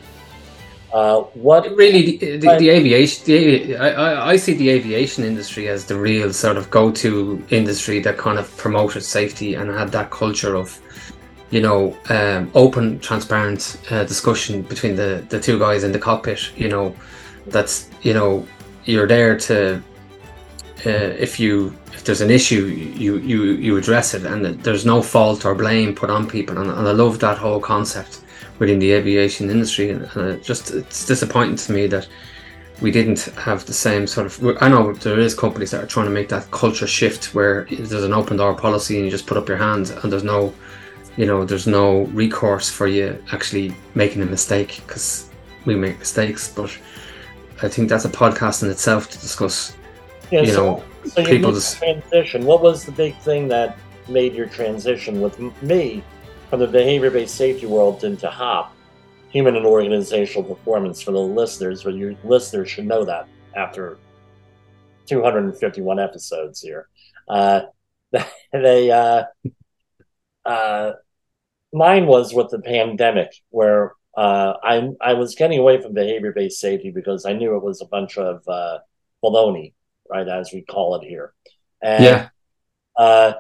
Uh, 0.94 1.22
what 1.34 1.64
Really, 1.76 2.18
the, 2.18 2.38
the, 2.38 2.56
the 2.60 2.70
aviation, 2.70 3.26
the, 3.26 3.76
I, 3.78 3.90
I, 3.90 4.30
I 4.34 4.36
see 4.36 4.54
the 4.54 4.70
aviation 4.70 5.24
industry 5.24 5.68
as 5.68 5.86
the 5.86 5.98
real 5.98 6.32
sort 6.32 6.56
of 6.56 6.70
go-to 6.70 7.44
industry 7.50 8.00
that 8.02 8.16
kind 8.20 8.38
of 8.38 8.56
promoted 8.58 9.04
safety 9.04 9.56
and 9.56 9.72
had 9.72 9.92
that 9.92 10.12
culture 10.12 10.56
of, 10.56 10.80
you 11.50 11.62
know, 11.62 11.98
um, 12.10 12.52
open, 12.54 13.00
transparent 13.00 13.82
uh, 13.90 14.04
discussion 14.04 14.62
between 14.62 14.96
the, 14.96 15.26
the 15.30 15.40
two 15.40 15.58
guys 15.58 15.84
in 15.84 15.92
the 15.92 15.98
cockpit. 15.98 16.52
You 16.56 16.70
know, 16.70 16.96
that's 17.48 17.90
you 18.04 18.14
know, 18.14 18.46
you're 18.86 19.08
there 19.08 19.36
to, 19.48 19.82
uh, 20.86 21.16
if 21.18 21.40
you 21.40 21.74
if 21.94 22.04
there's 22.04 22.22
an 22.22 22.30
issue, 22.30 22.66
you 22.66 23.18
you 23.18 23.44
you 23.54 23.78
address 23.78 24.14
it, 24.14 24.26
and 24.26 24.46
there's 24.64 24.86
no 24.86 25.02
fault 25.02 25.46
or 25.46 25.56
blame 25.56 25.96
put 25.96 26.10
on 26.10 26.28
people. 26.28 26.58
And, 26.58 26.70
and 26.70 26.88
I 26.88 26.92
love 26.92 27.20
that 27.20 27.38
whole 27.38 27.60
concept 27.60 28.22
within 28.60 28.80
the 28.80 28.92
aviation 28.92 29.50
industry, 29.50 29.92
and, 29.92 30.10
and 30.16 30.30
it 30.32 30.44
just 30.44 30.72
it's 30.72 31.06
disappointing 31.06 31.56
to 31.58 31.72
me 31.72 31.88
that 31.88 32.08
we 32.82 32.92
didn't 32.92 33.22
have 33.38 33.66
the 33.66 33.74
same 33.74 34.08
sort 34.08 34.28
of. 34.28 34.58
I 34.62 34.68
know 34.68 34.94
there 34.94 35.20
is 35.20 35.34
companies 35.34 35.72
that 35.72 35.84
are 35.84 35.88
trying 35.88 36.08
to 36.08 36.12
make 36.12 36.30
that 36.30 36.52
culture 36.52 36.88
shift 36.88 37.34
where 37.34 37.66
there's 37.66 38.04
an 38.04 38.14
open 38.14 38.38
door 38.38 38.54
policy 38.54 38.96
and 38.98 39.06
you 39.06 39.12
just 39.12 39.28
put 39.28 39.38
up 39.38 39.48
your 39.48 39.58
hand 39.58 39.92
and 40.04 40.12
there's 40.12 40.24
no, 40.24 40.54
you 41.16 41.26
know, 41.26 41.46
there's 41.46 41.68
no 41.68 42.04
recourse 42.08 42.70
for 42.70 42.88
you 42.88 43.18
actually 43.32 43.74
making 43.96 44.22
a 44.22 44.26
mistake 44.26 44.82
because 44.86 45.30
we 45.66 45.76
make 45.76 46.00
mistakes. 46.00 46.52
But 46.54 46.78
I 47.62 47.70
think 47.70 47.88
that's 47.90 48.06
a 48.06 48.10
podcast 48.10 48.64
in 48.64 48.70
itself 48.70 49.10
to 49.12 49.20
discuss. 49.20 49.76
Yeah, 50.34 50.42
you 50.42 50.52
so, 50.52 50.66
know, 50.66 50.84
so 51.06 51.22
you 51.22 51.40
the 51.40 51.76
transition. 51.78 52.44
What 52.44 52.64
was 52.64 52.86
the 52.86 52.92
big 52.92 53.16
thing 53.18 53.48
that 53.50 53.78
made 54.10 54.34
your 54.34 54.48
transition 54.48 55.22
with 55.22 55.40
me 55.62 56.04
from 56.50 56.60
the 56.60 56.66
behavior-based 56.66 57.36
safety 57.36 57.68
world 57.68 58.04
into 58.04 58.28
HOP, 58.28 58.76
human 59.30 59.56
and 59.56 59.64
organizational 59.64 60.44
performance? 60.44 61.04
For 61.04 61.12
the 61.12 61.20
listeners, 61.20 61.84
but 61.84 61.94
your 61.94 62.16
listeners 62.24 62.72
should 62.72 62.88
know 62.88 63.06
that 63.06 63.28
after 63.56 64.00
251 65.06 66.00
episodes 66.00 66.62
here, 66.62 66.88
uh, 67.28 67.62
they 68.52 68.90
uh, 68.90 69.26
uh, 70.46 70.94
mine 71.72 72.08
was 72.08 72.34
with 72.34 72.50
the 72.50 72.60
pandemic 72.60 73.30
where. 73.52 73.94
Uh, 74.16 74.54
I 74.62 74.90
I 75.02 75.14
was 75.16 75.34
getting 75.34 75.58
away 75.58 75.82
from 75.82 75.96
behavior 75.96 76.34
based 76.34 76.60
safety 76.60 76.92
because 76.92 77.26
I 77.26 77.34
knew 77.34 77.56
it 77.56 77.64
was 77.64 77.82
a 77.82 77.88
bunch 77.88 78.20
of 78.20 78.48
uh, 78.48 78.78
baloney, 79.24 79.74
right, 80.10 80.28
as 80.28 80.52
we 80.54 80.62
call 80.62 80.96
it 80.96 81.04
here. 81.08 81.34
And, 81.82 82.04
Yeah, 82.04 82.30
Uh, 82.96 83.34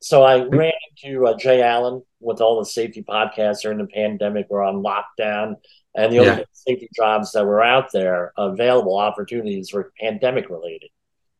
so 0.00 0.22
I 0.22 0.44
ran 0.44 0.72
into 1.02 1.26
uh, 1.26 1.36
Jay 1.36 1.62
Allen 1.62 2.02
with 2.20 2.40
all 2.40 2.58
the 2.58 2.66
safety 2.66 3.02
podcasts 3.02 3.62
during 3.62 3.78
the 3.78 3.86
pandemic. 3.86 4.46
We're 4.48 4.62
on 4.62 4.82
lockdown, 4.82 5.56
and 5.94 6.12
the 6.12 6.16
Yeah. 6.16 6.30
only 6.32 6.44
safety 6.52 6.88
jobs 6.94 7.32
that 7.32 7.46
were 7.46 7.62
out 7.62 7.92
there, 7.92 8.32
available 8.36 8.98
opportunities, 8.98 9.72
were 9.72 9.92
pandemic 10.00 10.48
related. 10.50 10.90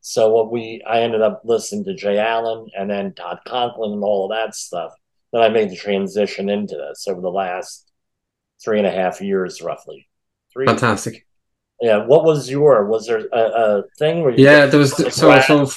So 0.01 0.29
what 0.29 0.51
we, 0.51 0.83
I 0.87 1.01
ended 1.01 1.21
up 1.21 1.41
listening 1.43 1.83
to 1.85 1.95
Jay 1.95 2.19
Allen 2.19 2.67
and 2.77 2.89
then 2.89 3.13
Todd 3.15 3.39
Conklin 3.47 3.93
and 3.93 4.03
all 4.03 4.25
of 4.25 4.37
that 4.37 4.53
stuff. 4.53 4.93
Then 5.33 5.41
I 5.41 5.49
made 5.49 5.69
the 5.71 5.75
transition 5.75 6.47
into 6.49 6.75
this 6.75 7.07
over 7.07 7.21
the 7.21 7.31
last 7.31 7.91
three 8.63 8.77
and 8.77 8.87
a 8.87 8.91
half 8.91 9.19
years, 9.21 9.61
roughly. 9.61 10.07
Three. 10.53 10.67
fantastic. 10.67 11.25
Yeah. 11.81 12.05
What 12.05 12.23
was 12.23 12.49
your? 12.49 12.85
Was 12.85 13.07
there 13.07 13.27
a, 13.31 13.39
a 13.39 13.83
thing 13.99 14.23
where 14.23 14.31
you? 14.31 14.43
Yeah, 14.43 14.65
there 14.65 14.79
was 14.79 14.97
Like 14.99 15.11
so 15.11 15.39
so 15.41 15.67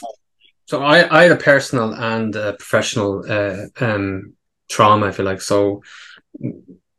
so 0.67 0.83
I 0.83 1.19
I 1.19 1.23
had 1.25 1.33
a 1.33 1.37
personal 1.37 1.95
and 1.95 2.35
a 2.37 2.53
professional 2.55 3.25
uh, 3.29 3.67
um 3.81 4.35
trauma, 4.69 5.09
if 5.09 5.19
you 5.19 5.25
like. 5.25 5.41
So 5.41 5.83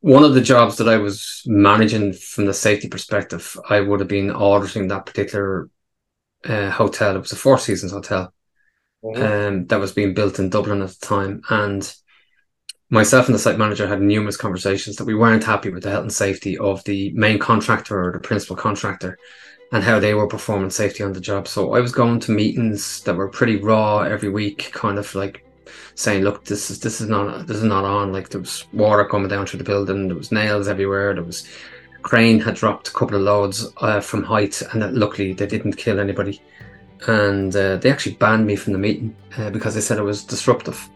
one 0.02 0.24
of 0.24 0.34
the 0.34 0.42
jobs 0.42 0.78
that 0.78 0.88
I 0.90 0.98
was 0.98 1.44
managing 1.46 2.14
from 2.14 2.46
the 2.46 2.54
safety 2.54 2.88
perspective, 2.88 3.58
I 3.70 3.82
would 3.82 4.00
have 4.00 4.10
been 4.10 4.32
auditing 4.32 4.88
that 4.88 5.06
particular 5.06 5.70
uh, 6.46 6.70
hotel. 6.72 7.16
It 7.16 7.20
was 7.20 7.32
a 7.32 7.36
Four 7.36 7.58
Seasons 7.58 7.92
hotel 7.92 8.34
Mhm. 9.04 9.48
um, 9.48 9.66
that 9.68 9.80
was 9.80 9.94
being 9.94 10.14
built 10.14 10.40
in 10.40 10.50
Dublin 10.50 10.82
at 10.82 10.90
the 10.90 11.06
time. 11.06 11.42
And 11.50 11.82
myself 12.90 13.28
and 13.28 13.36
the 13.36 13.40
site 13.40 13.58
manager 13.58 13.88
had 13.88 14.02
numerous 14.02 14.38
conversations 14.38 14.96
that 14.96 15.06
we 15.06 15.16
weren't 15.16 15.44
happy 15.44 15.70
with 15.70 15.84
the 15.84 15.92
health 15.92 16.04
and 16.04 16.14
safety 16.14 16.58
of 16.58 16.84
the 16.86 17.12
main 17.12 17.38
contractor 17.38 18.04
or 18.04 18.12
the 18.12 18.20
principal 18.20 18.56
contractor 18.56 19.18
and 19.72 19.84
how 19.84 20.00
they 20.00 20.16
were 20.16 20.28
performing 20.28 20.72
safety 20.72 21.04
on 21.04 21.14
the 21.14 21.20
job. 21.20 21.48
So 21.48 21.74
I 21.74 21.80
was 21.80 21.92
going 21.92 22.20
to 22.22 22.32
meetings 22.32 23.02
that 23.02 23.16
were 23.16 23.28
pretty 23.28 23.58
raw 23.58 24.00
every 24.00 24.30
week, 24.30 24.72
kind 24.74 24.98
of 24.98 25.14
like 25.14 25.46
saying, 25.94 26.24
look, 26.24 26.46
this 26.46 26.72
is 26.72 26.80
this 26.80 27.02
is 27.02 27.08
not 27.08 27.46
this 27.46 27.58
is 27.58 27.64
not 27.64 27.86
on. 27.86 28.12
Like 28.12 28.30
there 28.30 28.42
was 28.42 28.66
water 28.74 29.06
coming 29.06 29.30
down 29.30 29.46
through 29.46 29.60
the 29.60 29.64
building, 29.64 30.08
there 30.08 30.18
was 30.18 30.32
nails 30.32 30.68
everywhere, 30.68 31.14
there 31.14 31.24
was 31.24 31.48
crane 32.02 32.40
had 32.40 32.56
dropped 32.56 32.88
a 32.88 32.94
couple 32.94 33.18
of 33.18 33.22
loads 33.22 33.68
uh, 33.78 34.00
from 34.00 34.24
height 34.24 34.62
and 34.72 34.82
that 34.82 34.94
luckily 34.94 35.34
they 35.34 35.46
didn't 35.46 35.74
kill 35.74 36.00
anybody 36.00 36.42
and 37.08 37.54
uh, 37.58 37.76
they 37.76 37.92
actually 37.92 38.16
banned 38.16 38.48
me 38.48 38.56
from 38.56 38.72
the 38.72 38.80
meeting 38.80 39.14
uh, 39.38 39.50
because 39.50 39.76
they 39.76 39.82
said 39.82 39.98
it 39.98 40.04
was 40.04 40.24
disruptive. 40.24 40.90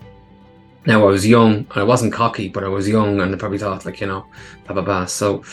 Now 0.86 1.02
I 1.02 1.06
was 1.06 1.26
young, 1.26 1.66
I 1.72 1.84
wasn't 1.84 2.14
cocky, 2.14 2.50
but 2.50 2.64
I 2.64 2.68
was 2.68 2.88
young, 2.88 3.22
and 3.22 3.34
I 3.34 3.38
probably 3.38 3.58
thought 3.58 3.86
like 3.86 4.02
you 4.02 4.08
know, 4.08 4.26
blah 4.66 4.74
blah 4.74 4.84
blah. 4.84 5.06
So 5.06 5.44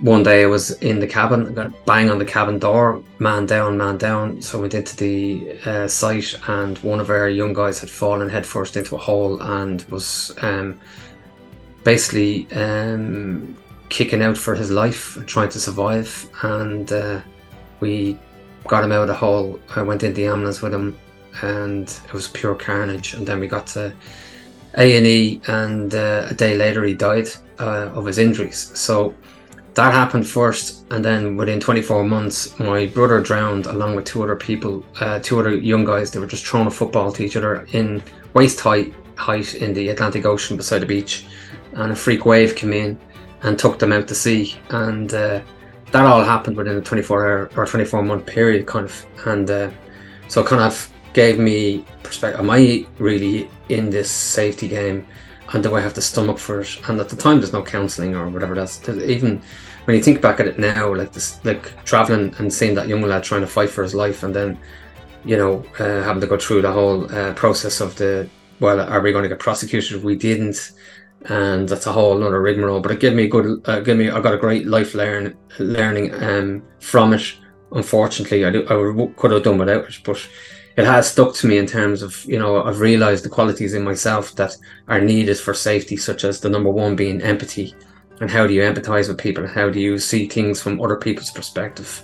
one 0.00 0.24
day 0.24 0.42
I 0.42 0.46
was 0.46 0.72
in 0.82 0.98
the 0.98 1.06
cabin, 1.06 1.46
I 1.46 1.52
got 1.52 1.86
bang 1.86 2.10
on 2.10 2.18
the 2.18 2.24
cabin 2.24 2.58
door, 2.58 3.02
man 3.20 3.46
down, 3.46 3.78
man 3.78 3.96
down. 3.96 4.42
So 4.42 4.58
I 4.58 4.62
went 4.62 4.74
into 4.74 4.96
the 4.96 5.58
uh, 5.64 5.88
site, 5.88 6.34
and 6.48 6.78
one 6.78 7.00
of 7.00 7.10
our 7.10 7.28
young 7.28 7.52
guys 7.52 7.78
had 7.78 7.90
fallen 7.90 8.28
headfirst 8.28 8.76
into 8.76 8.96
a 8.96 8.98
hole 8.98 9.40
and 9.40 9.82
was 9.84 10.34
um, 10.42 10.80
basically 11.84 12.50
um, 12.52 13.56
kicking 13.88 14.22
out 14.22 14.36
for 14.36 14.56
his 14.56 14.70
life, 14.70 15.16
trying 15.26 15.50
to 15.50 15.60
survive, 15.60 16.28
and 16.42 16.92
uh, 16.92 17.20
we 17.78 18.18
got 18.66 18.82
him 18.82 18.92
out 18.92 19.02
of 19.02 19.08
the 19.08 19.14
hole. 19.14 19.60
I 19.76 19.82
went 19.82 20.02
into 20.02 20.16
the 20.16 20.26
ambulance 20.26 20.60
with 20.60 20.74
him, 20.74 20.98
and 21.42 21.88
it 21.88 22.12
was 22.12 22.28
pure 22.28 22.56
carnage. 22.56 23.14
And 23.14 23.26
then 23.26 23.38
we 23.38 23.46
got 23.46 23.66
to 23.68 23.94
A 24.76 24.96
and 24.96 25.06
E, 25.06 25.40
and 25.46 25.94
uh, 25.94 26.26
a 26.30 26.34
day 26.34 26.56
later 26.56 26.84
he 26.84 26.94
died 26.94 27.28
uh, 27.58 27.90
of 27.94 28.06
his 28.06 28.18
injuries. 28.18 28.70
So 28.78 29.14
that 29.74 29.92
happened 29.92 30.26
first, 30.26 30.84
and 30.90 31.04
then 31.04 31.36
within 31.36 31.60
24 31.60 32.04
months, 32.04 32.58
my 32.58 32.86
brother 32.86 33.20
drowned 33.20 33.66
along 33.66 33.96
with 33.96 34.04
two 34.04 34.22
other 34.22 34.36
people, 34.36 34.84
uh, 35.00 35.18
two 35.20 35.38
other 35.38 35.54
young 35.54 35.84
guys. 35.84 36.10
They 36.10 36.20
were 36.20 36.26
just 36.26 36.46
throwing 36.46 36.66
a 36.66 36.70
football 36.70 37.12
to 37.12 37.24
each 37.24 37.36
other 37.36 37.66
in 37.72 38.02
waist 38.34 38.60
height 38.60 38.94
height 39.16 39.54
in 39.54 39.72
the 39.72 39.90
Atlantic 39.90 40.26
Ocean 40.26 40.56
beside 40.56 40.80
the 40.80 40.86
beach, 40.86 41.26
and 41.74 41.92
a 41.92 41.96
freak 41.96 42.26
wave 42.26 42.56
came 42.56 42.72
in 42.72 42.98
and 43.42 43.58
took 43.58 43.78
them 43.78 43.92
out 43.92 44.08
to 44.08 44.14
sea, 44.14 44.56
and. 44.70 45.14
Uh, 45.14 45.40
that 45.94 46.06
all 46.06 46.24
happened 46.24 46.56
within 46.56 46.76
a 46.76 46.80
24 46.80 47.24
hour 47.24 47.50
or 47.56 47.66
24 47.66 48.02
month 48.02 48.26
period 48.26 48.66
kind 48.66 48.84
of 48.84 49.06
and 49.26 49.48
uh, 49.48 49.70
so 50.26 50.42
kind 50.42 50.60
of 50.60 50.92
gave 51.14 51.38
me 51.38 51.84
perspective 52.02 52.40
am 52.40 52.50
i 52.50 52.86
really 52.98 53.48
in 53.68 53.90
this 53.90 54.10
safety 54.10 54.68
game 54.68 55.06
and 55.52 55.62
do 55.62 55.74
i 55.74 55.80
have 55.80 55.94
the 55.94 56.02
stomach 56.02 56.38
for 56.38 56.60
it 56.60 56.88
and 56.88 57.00
at 57.00 57.08
the 57.08 57.16
time 57.16 57.38
there's 57.38 57.52
no 57.52 57.62
counselling 57.62 58.14
or 58.14 58.28
whatever 58.28 58.54
that's 58.54 58.86
even 58.88 59.40
when 59.84 59.96
you 59.96 60.02
think 60.02 60.20
back 60.20 60.40
at 60.40 60.46
it 60.46 60.58
now 60.58 60.94
like 60.94 61.12
this 61.12 61.42
like 61.44 61.84
traveling 61.84 62.34
and 62.38 62.52
seeing 62.52 62.74
that 62.74 62.88
young 62.88 63.02
lad 63.02 63.22
trying 63.22 63.40
to 63.40 63.46
fight 63.46 63.70
for 63.70 63.82
his 63.82 63.94
life 63.94 64.22
and 64.22 64.34
then 64.34 64.58
you 65.24 65.36
know 65.36 65.64
uh, 65.78 66.02
having 66.02 66.20
to 66.20 66.26
go 66.26 66.36
through 66.36 66.60
the 66.60 66.72
whole 66.72 67.10
uh, 67.14 67.32
process 67.34 67.80
of 67.80 67.96
the 67.96 68.28
well 68.60 68.80
are 68.80 69.00
we 69.00 69.12
going 69.12 69.22
to 69.22 69.28
get 69.28 69.38
prosecuted 69.38 70.02
we 70.04 70.16
didn't 70.16 70.72
and 71.26 71.68
that's 71.68 71.86
a 71.86 71.92
whole 71.92 72.22
other 72.22 72.40
rigmarole. 72.40 72.80
But 72.80 72.92
it 72.92 73.00
gave 73.00 73.14
me 73.14 73.24
a 73.24 73.28
good, 73.28 73.62
uh, 73.66 73.80
me, 73.94 74.10
I 74.10 74.20
got 74.20 74.34
a 74.34 74.38
great 74.38 74.66
life 74.66 74.94
learn, 74.94 75.36
learning 75.58 76.14
um, 76.22 76.62
from 76.80 77.14
it. 77.14 77.34
Unfortunately, 77.72 78.44
I, 78.44 78.50
do, 78.50 78.64
I 78.64 79.12
could 79.16 79.32
have 79.32 79.42
done 79.42 79.58
without 79.58 79.86
it, 79.88 79.98
but 80.04 80.28
it 80.76 80.84
has 80.84 81.10
stuck 81.10 81.34
to 81.34 81.46
me 81.46 81.58
in 81.58 81.66
terms 81.66 82.02
of, 82.02 82.24
you 82.24 82.38
know, 82.38 82.62
I've 82.62 82.80
realized 82.80 83.24
the 83.24 83.28
qualities 83.28 83.74
in 83.74 83.84
myself 83.84 84.34
that 84.36 84.56
are 84.88 85.00
needed 85.00 85.38
for 85.38 85.54
safety, 85.54 85.96
such 85.96 86.24
as 86.24 86.40
the 86.40 86.48
number 86.48 86.70
one 86.70 86.96
being 86.96 87.22
empathy. 87.22 87.74
And 88.20 88.30
how 88.30 88.46
do 88.46 88.54
you 88.54 88.62
empathize 88.62 89.08
with 89.08 89.18
people? 89.18 89.46
How 89.46 89.70
do 89.70 89.80
you 89.80 89.98
see 89.98 90.28
things 90.28 90.60
from 90.60 90.80
other 90.80 90.96
people's 90.96 91.30
perspective? 91.30 92.02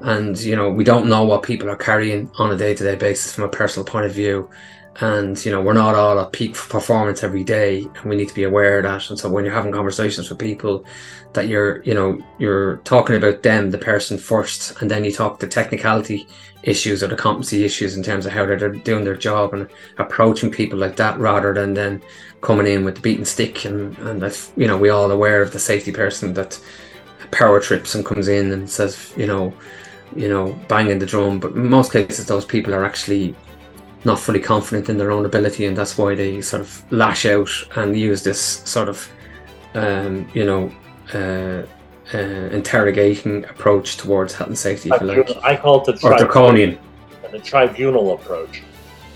And, 0.00 0.38
you 0.38 0.56
know, 0.56 0.70
we 0.70 0.84
don't 0.84 1.08
know 1.08 1.24
what 1.24 1.42
people 1.42 1.68
are 1.68 1.76
carrying 1.76 2.30
on 2.38 2.52
a 2.52 2.56
day 2.56 2.74
to 2.74 2.84
day 2.84 2.94
basis 2.94 3.34
from 3.34 3.44
a 3.44 3.48
personal 3.48 3.84
point 3.84 4.06
of 4.06 4.12
view 4.12 4.50
and 5.00 5.44
you 5.44 5.52
know 5.52 5.60
we're 5.60 5.72
not 5.72 5.94
all 5.94 6.18
at 6.18 6.32
peak 6.32 6.54
performance 6.54 7.22
every 7.22 7.44
day 7.44 7.80
and 7.82 8.04
we 8.04 8.16
need 8.16 8.28
to 8.28 8.34
be 8.34 8.44
aware 8.44 8.78
of 8.78 8.84
that. 8.84 9.10
And 9.10 9.18
so 9.18 9.28
when 9.28 9.44
you're 9.44 9.54
having 9.54 9.72
conversations 9.72 10.28
with 10.30 10.38
people 10.38 10.84
that 11.34 11.48
you're 11.48 11.82
you 11.82 11.94
know 11.94 12.18
you're 12.38 12.78
talking 12.78 13.16
about 13.16 13.42
them 13.42 13.70
the 13.70 13.78
person 13.78 14.16
first 14.16 14.80
and 14.80 14.90
then 14.90 15.04
you 15.04 15.12
talk 15.12 15.38
the 15.38 15.46
technicality 15.46 16.26
issues 16.62 17.02
or 17.02 17.08
the 17.08 17.16
competency 17.16 17.64
issues 17.64 17.96
in 17.96 18.02
terms 18.02 18.26
of 18.26 18.32
how 18.32 18.44
they're 18.46 18.70
doing 18.70 19.04
their 19.04 19.16
job 19.16 19.54
and 19.54 19.68
approaching 19.98 20.50
people 20.50 20.78
like 20.78 20.96
that 20.96 21.18
rather 21.18 21.52
than 21.52 21.74
then 21.74 22.02
coming 22.40 22.66
in 22.66 22.84
with 22.84 22.96
the 22.96 23.00
beaten 23.00 23.24
stick 23.24 23.64
and 23.64 23.96
and 23.98 24.50
you 24.56 24.66
know 24.66 24.78
we 24.78 24.88
all 24.88 25.10
aware 25.10 25.42
of 25.42 25.52
the 25.52 25.58
safety 25.58 25.92
person 25.92 26.32
that 26.32 26.58
power 27.30 27.60
trips 27.60 27.94
and 27.94 28.06
comes 28.06 28.28
in 28.28 28.52
and 28.52 28.68
says 28.68 29.12
you 29.16 29.26
know 29.26 29.52
you 30.14 30.28
know 30.28 30.52
banging 30.68 30.98
the 30.98 31.06
drum. 31.06 31.38
But 31.38 31.52
in 31.52 31.68
most 31.68 31.92
cases 31.92 32.26
those 32.26 32.44
people 32.44 32.74
are 32.74 32.84
actually 32.84 33.34
not 34.06 34.20
fully 34.20 34.40
confident 34.40 34.88
in 34.88 34.96
their 34.96 35.10
own 35.10 35.26
ability, 35.26 35.66
and 35.66 35.76
that's 35.76 35.98
why 35.98 36.14
they 36.14 36.40
sort 36.40 36.62
of 36.62 36.92
lash 36.92 37.26
out 37.26 37.50
and 37.74 37.98
use 37.98 38.22
this 38.22 38.40
sort 38.40 38.88
of, 38.88 39.08
um, 39.74 40.28
you 40.32 40.44
know, 40.44 40.72
uh, 41.12 41.66
uh, 42.14 42.48
interrogating 42.54 43.44
approach 43.44 43.96
towards 43.96 44.32
health 44.32 44.48
and 44.48 44.58
safety, 44.58 44.88
like, 44.88 45.36
I 45.42 45.56
call 45.56 45.80
it 45.80 45.86
the, 45.86 45.92
or 46.06 46.10
tri- 46.10 46.18
draconian. 46.18 46.78
the 47.32 47.40
tribunal 47.40 48.14
approach. 48.14 48.62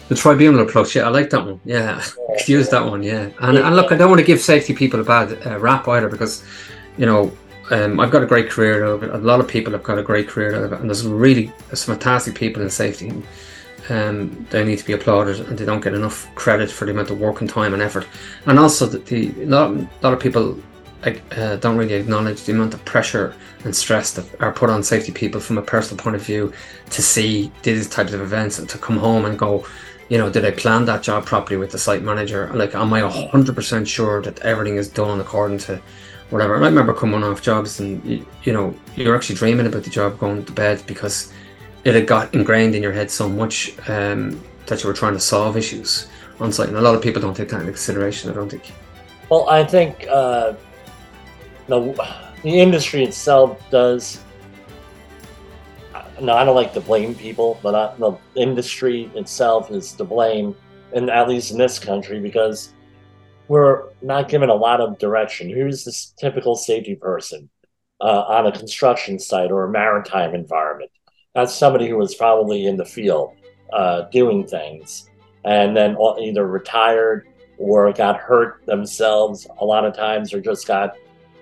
The 0.09 0.17
tribunal 0.17 0.61
approach, 0.61 0.97
yeah, 0.97 1.07
I 1.07 1.09
like 1.09 1.31
that 1.31 1.47
one. 1.47 1.61
Yeah, 1.65 2.03
could 2.39 2.49
use 2.49 2.69
that 2.71 2.85
one. 2.85 3.05
Yeah, 3.05 3.31
and, 3.41 3.57
and 3.57 3.77
look, 3.77 3.93
I 3.93 3.97
don't 3.97 4.11
want 4.11 4.19
to 4.19 4.27
give 4.27 4.41
safety 4.41 4.75
people 4.75 4.99
a 4.99 5.05
bad 5.05 5.47
uh, 5.47 5.59
rap 5.61 5.87
either 5.87 6.09
because, 6.09 6.45
you 6.99 7.07
know, 7.07 7.33
um, 7.71 8.01
I've 8.01 8.11
got 8.11 8.25
a 8.25 8.27
great 8.27 8.51
career 8.51 8.85
out 8.85 8.91
of 8.91 9.03
it. 9.05 9.11
A 9.11 9.19
lot 9.19 9.39
of 9.39 9.47
people 9.47 9.73
have 9.73 9.85
got 9.85 9.99
a 9.99 10.03
great 10.03 10.27
career 10.27 10.57
out 10.57 10.65
of 10.65 10.73
it, 10.73 10.81
and 10.81 10.91
there's 10.91 11.07
really 11.07 11.53
there's 11.69 11.85
fantastic 11.85 12.35
people 12.35 12.61
in 12.61 12.71
safety. 12.71 13.13
Um, 13.91 14.47
they 14.51 14.65
need 14.65 14.79
to 14.79 14.85
be 14.85 14.93
applauded, 14.93 15.41
and 15.41 15.59
they 15.59 15.65
don't 15.65 15.83
get 15.83 15.95
enough 15.95 16.33
credit 16.37 16.71
for 16.71 16.85
the 16.85 16.93
amount 16.93 17.11
of 17.11 17.19
work 17.19 17.41
and 17.41 17.51
time 17.51 17.75
and 17.75 17.83
effort. 17.83 18.07
And 18.47 18.59
also, 18.59 18.87
the, 18.87 18.99
the 18.99 19.43
a 19.43 19.47
lot, 19.47 19.77
lot 20.03 20.13
of 20.13 20.21
people 20.21 20.57
uh, 21.05 21.57
don't 21.57 21.77
really 21.77 21.95
acknowledge 21.95 22.45
the 22.45 22.53
amount 22.53 22.75
of 22.75 22.85
pressure 22.85 23.35
and 23.65 23.75
stress 23.75 24.13
that 24.13 24.27
are 24.41 24.53
put 24.53 24.71
on 24.71 24.83
safety 24.83 25.13
people 25.13 25.41
from 25.41 25.59
a 25.59 25.63
personal 25.63 26.03
point 26.03 26.17
of 26.17 26.23
view 26.23 26.53
to 26.91 27.03
see 27.03 27.51
these 27.63 27.89
types 27.89 28.13
of 28.13 28.21
events 28.21 28.59
and 28.59 28.69
to 28.69 28.79
come 28.79 28.97
home 28.97 29.25
and 29.25 29.39
go, 29.39 29.65
you 30.09 30.19
know, 30.19 30.29
did 30.29 30.45
I 30.45 30.51
plan 30.51 30.85
that 30.87 31.03
job 31.03 31.25
properly 31.25 31.57
with 31.57 31.71
the 31.71 31.79
site 31.79 32.03
manager? 32.03 32.51
Like, 32.55 32.75
am 32.75 32.93
I 32.93 33.01
hundred 33.01 33.55
percent 33.55 33.89
sure 33.89 34.21
that 34.23 34.41
everything 34.41 34.77
is 34.77 34.89
done 34.89 35.21
according 35.21 35.59
to 35.59 35.81
whatever? 36.31 36.57
And 36.57 36.65
I 36.65 36.69
remember 36.69 36.93
coming 36.93 37.23
off 37.23 37.43
jobs 37.43 37.81
and 37.81 38.05
you, 38.05 38.27
you 38.43 38.53
know 38.53 38.75
you're 38.97 39.17
actually 39.17 39.37
dreaming 39.37 39.67
about 39.67 39.85
the 39.85 39.91
job 39.91 40.19
going 40.19 40.45
to 40.45 40.53
bed 40.53 40.83
because 40.87 41.33
it 41.85 41.95
had 41.95 42.07
got 42.07 42.35
ingrained 42.35 42.75
in 42.75 42.83
your 42.83 42.93
head 42.93 43.11
so 43.11 43.29
much 43.29 43.73
um, 43.89 44.43
that 44.67 44.83
you 44.83 44.89
were 44.89 44.95
trying 44.95 45.15
to 45.15 45.21
solve 45.21 45.57
issues 45.57 46.09
on 46.39 46.53
site. 46.53 46.69
And 46.69 46.77
a 46.77 46.81
lot 46.81 46.95
of 46.95 47.03
people 47.03 47.21
don't 47.21 47.37
take 47.37 47.49
that 47.49 47.61
into 47.61 47.73
consideration. 47.73 48.31
I 48.31 48.35
don't 48.35 48.51
think. 48.51 48.73
Well, 49.31 49.49
I 49.49 49.65
think 49.65 50.07
uh, 50.09 50.55
the 51.69 51.81
the 52.43 52.61
industry 52.61 53.05
itself 53.05 53.59
does. 53.71 54.21
No, 56.21 56.35
I 56.35 56.45
don't 56.45 56.55
like 56.55 56.75
to 56.75 56.81
blame 56.81 57.15
people, 57.15 57.59
but 57.63 57.75
I, 57.75 57.95
the 57.97 58.19
industry 58.37 59.11
itself 59.15 59.71
is 59.71 59.93
to 59.93 60.05
blame, 60.05 60.55
and 60.93 61.09
at 61.09 61.29
least 61.29 61.51
in 61.51 61.59
this 61.59 61.79
country, 61.79 62.21
because 62.21 62.75
we're 63.49 63.85
not 64.03 64.29
given 64.29 64.51
a 64.51 64.55
lot 64.55 64.81
of 64.81 64.99
direction. 64.99 65.49
Who's 65.49 65.85
this 65.85 66.13
typical 66.19 66.57
safety 66.57 66.95
person 66.95 67.49
uh, 68.01 68.25
on 68.29 68.47
a 68.47 68.53
construction 68.53 69.19
site 69.19 69.51
or 69.51 69.65
a 69.65 69.71
maritime 69.71 70.35
environment? 70.35 70.91
That's 71.35 71.55
somebody 71.55 71.89
who 71.89 71.97
was 71.97 72.15
probably 72.15 72.67
in 72.67 72.77
the 72.77 72.85
field 72.85 73.35
uh, 73.73 74.03
doing 74.11 74.47
things, 74.47 75.09
and 75.45 75.77
then 75.77 75.97
either 75.97 76.47
retired 76.47 77.29
or 77.59 77.93
got 77.93 78.17
hurt 78.17 78.65
themselves 78.67 79.47
a 79.59 79.65
lot 79.65 79.85
of 79.85 79.95
times, 79.95 80.35
or 80.35 80.41
just 80.41 80.67
got, 80.67 80.97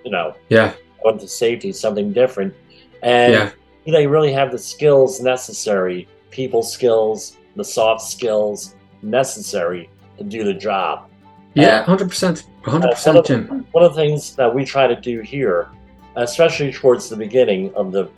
you 0.05 0.11
know, 0.11 0.35
yeah, 0.49 0.73
went 1.03 1.19
to 1.21 1.27
safety, 1.27 1.71
something 1.71 2.13
different, 2.13 2.53
and 3.01 3.33
yeah. 3.33 3.51
they 3.85 4.05
really 4.05 4.31
have 4.31 4.51
the 4.51 4.57
skills 4.57 5.21
necessary, 5.21 6.07
people 6.29 6.61
skills, 6.61 7.37
the 7.55 7.63
soft 7.63 8.01
skills 8.01 8.75
necessary 9.01 9.89
to 10.17 10.23
do 10.23 10.43
the 10.43 10.53
job. 10.53 11.09
Yeah, 11.55 11.83
hundred 11.83 12.09
percent, 12.09 12.45
hundred 12.63 12.91
percent, 12.91 13.25
Jim. 13.25 13.65
One 13.71 13.83
of 13.83 13.95
the 13.95 14.01
things 14.01 14.35
that 14.35 14.53
we 14.53 14.63
try 14.65 14.85
to 14.85 14.95
do 14.95 15.21
here, 15.21 15.69
especially 16.15 16.71
towards 16.71 17.09
the 17.09 17.15
beginning 17.15 17.73
of 17.73 17.91
the 17.91 18.09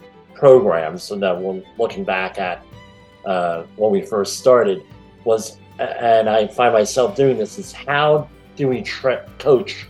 program, 0.41 0.97
so 0.97 1.15
that 1.15 1.39
we're 1.39 1.61
looking 1.77 2.03
back 2.03 2.39
at 2.39 2.65
uh, 3.25 3.61
when 3.75 3.91
we 3.91 4.01
first 4.01 4.39
started, 4.39 4.83
was, 5.23 5.59
and 5.77 6.27
I 6.27 6.47
find 6.47 6.73
myself 6.73 7.15
doing 7.15 7.37
this, 7.37 7.59
is 7.59 7.71
how 7.71 8.27
do 8.55 8.67
we 8.67 8.81
tra- 8.81 9.29
coach 9.37 9.85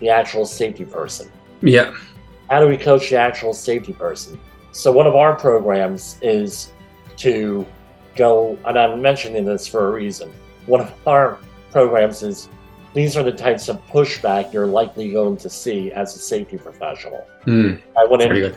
the 0.00 0.08
actual 0.10 0.44
safety 0.44 0.84
person? 0.84 1.30
Yeah. 1.60 1.94
How 2.50 2.58
do 2.58 2.66
we 2.66 2.76
coach 2.76 3.10
the 3.10 3.16
actual 3.16 3.54
safety 3.54 3.92
person? 3.92 4.40
So 4.72 4.90
one 4.90 5.06
of 5.06 5.14
our 5.14 5.36
programs 5.36 6.18
is 6.20 6.72
to 7.18 7.64
go, 8.16 8.58
and 8.66 8.76
I'm 8.76 9.00
mentioning 9.00 9.44
this 9.44 9.68
for 9.68 9.86
a 9.86 9.92
reason. 9.92 10.32
One 10.66 10.80
of 10.80 10.92
our 11.06 11.38
programs 11.70 12.24
is 12.24 12.48
these 12.92 13.16
are 13.16 13.22
the 13.22 13.30
types 13.30 13.68
of 13.68 13.80
pushback 13.86 14.52
you're 14.52 14.66
likely 14.66 15.12
going 15.12 15.36
to 15.36 15.48
see 15.48 15.92
as 15.92 16.16
a 16.16 16.18
safety 16.18 16.58
professional. 16.58 17.24
Mm, 17.46 17.80
I 17.96 18.04
went 18.04 18.22
in. 18.22 18.56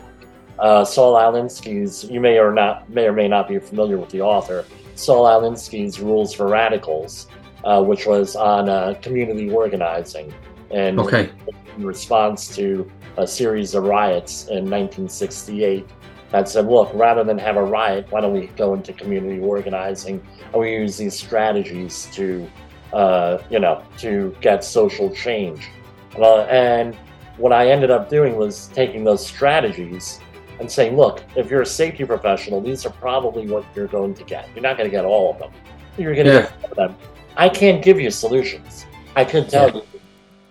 Uh, 0.60 0.86
Saul 0.86 1.16
Alinsky's. 1.16 2.04
You 2.06 2.20
may 2.20 2.40
or 2.40 2.54
not 2.54 2.90
may 2.90 3.08
or 3.08 3.14
may 3.14 3.28
not 3.28 3.48
be 3.48 3.60
familiar 3.60 3.98
with 3.98 4.10
the 4.10 4.22
author. 4.22 4.66
Saul 4.96 5.26
Alinsky's 5.26 6.00
Rules 6.00 6.34
for 6.34 6.48
Radicals, 6.48 7.28
uh, 7.64 7.84
which 7.84 8.06
was 8.06 8.36
on 8.36 8.70
uh, 8.70 8.96
community 9.02 9.50
organizing 9.52 10.34
and 10.72 11.00
Okay. 11.00 11.30
in 11.78 11.86
response 11.86 12.56
to 12.56 12.90
a 13.18 13.28
series 13.28 13.76
of 13.76 13.84
riots 13.84 14.44
in 14.48 14.64
1968 14.70 15.88
that 16.32 16.50
said, 16.50 16.68
look, 16.68 16.90
rather 16.94 17.24
than 17.24 17.38
have 17.38 17.56
a 17.56 17.64
riot, 17.64 18.08
why 18.10 18.20
don't 18.22 18.34
we 18.34 18.48
go 18.58 18.74
into 18.74 18.92
community 18.94 19.40
organizing 19.40 20.22
and 20.46 20.54
we 20.54 20.74
use 20.74 20.98
these 20.98 21.18
strategies 21.18 22.08
to, 22.14 22.50
uh, 22.94 23.38
you 23.50 23.60
know, 23.60 23.84
to 24.00 24.36
get 24.42 24.64
social 24.64 25.14
change. 25.14 25.70
And 26.18 26.96
what 27.38 27.51
I 27.51 27.70
ended 27.70 27.92
up 27.92 28.10
doing 28.10 28.36
was 28.38 28.68
taking 28.74 29.03
those 29.03 29.25
strategies 29.25 30.20
and 30.59 30.72
saying, 30.72 30.96
look, 30.96 31.24
if 31.35 31.50
you're 31.50 31.61
a 31.61 31.65
safety 31.65 32.05
professional, 32.05 32.61
these 32.61 32.85
are 32.85 32.91
probably 32.91 33.48
what 33.48 33.65
you're 33.75 33.87
going 33.87 34.13
to 34.15 34.24
get. 34.24 34.50
You're 34.55 34.63
not 34.63 34.77
going 34.77 34.89
to 34.89 34.96
get 34.96 35.05
all 35.05 35.33
of 35.33 35.39
them. 35.39 35.51
You're 35.98 36.15
going 36.15 36.27
to 36.27 36.33
Yeah. 36.33 36.41
get 36.41 36.61
some 36.61 36.72
of 36.72 36.77
them. 36.77 36.96
I 37.37 37.50
can't 37.50 37.83
give 37.83 38.00
you 38.00 38.09
solutions. 38.11 38.85
I 39.15 39.25
could 39.25 39.50
tell 39.50 39.70
Yeah. 39.70 39.75
you 39.75 39.81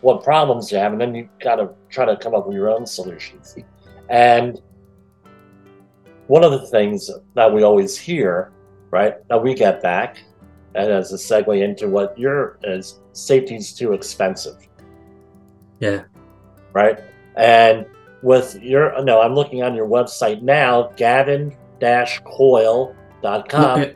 what 0.02 0.22
problems 0.22 0.70
you 0.70 0.76
have, 0.78 0.92
and 0.92 1.00
then 1.00 1.14
you've 1.14 1.28
got 1.40 1.56
to 1.56 1.70
try 1.88 2.04
to 2.04 2.16
come 2.16 2.34
up 2.34 2.46
with 2.46 2.54
your 2.54 2.68
own 2.68 2.84
solutions. 2.86 3.56
And 4.10 4.60
one 6.26 6.44
of 6.44 6.52
the 6.52 6.66
things 6.66 7.10
that 7.34 7.52
we 7.52 7.62
always 7.62 7.96
hear, 7.96 8.52
right, 8.90 9.26
that 9.28 9.42
we 9.42 9.54
get 9.54 9.82
back, 9.82 10.18
and 10.74 10.90
as 10.90 11.12
a 11.12 11.16
segue 11.16 11.62
into 11.62 11.88
what 11.88 12.18
your 12.18 12.58
is, 12.64 13.00
safety's 13.12 13.72
too 13.72 13.92
expensive 13.92 14.56
Yeah. 15.78 16.02
right? 16.72 16.98
And 17.36 17.86
with 18.24 18.60
your 18.62 19.00
no, 19.04 19.20
I'm 19.20 19.34
looking 19.34 19.62
on 19.62 19.74
your 19.76 19.86
website 19.86 20.40
now, 20.42 20.90
gavin-coyle.com, 20.96 23.82
Yeah. 23.82 23.90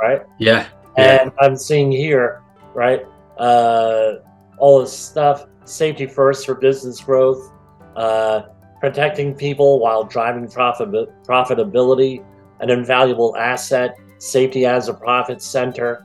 right? 0.00 0.22
Yeah. 0.38 0.66
Yeah. 0.98 1.22
And 1.22 1.32
I'm 1.40 1.56
seeing 1.56 1.90
here, 1.90 2.42
right, 2.74 3.04
uh, 3.38 4.16
all 4.58 4.80
this 4.80 4.92
stuff, 4.92 5.46
safety 5.64 6.06
first 6.06 6.44
for 6.46 6.54
business 6.54 7.00
growth, 7.00 7.50
uh, 7.96 8.42
protecting 8.80 9.34
people 9.34 9.80
while 9.80 10.04
driving 10.04 10.46
profit 10.48 10.90
profitability, 11.24 12.22
an 12.60 12.68
invaluable 12.70 13.34
asset, 13.36 13.96
safety 14.18 14.66
as 14.66 14.88
a 14.88 14.94
profit 14.94 15.40
center, 15.40 16.04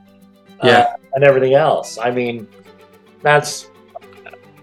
uh, 0.63 0.67
Yeah. 0.67 0.95
and 1.13 1.23
everything 1.25 1.55
else. 1.55 1.97
I 2.01 2.11
mean, 2.11 2.47
that's 3.21 3.69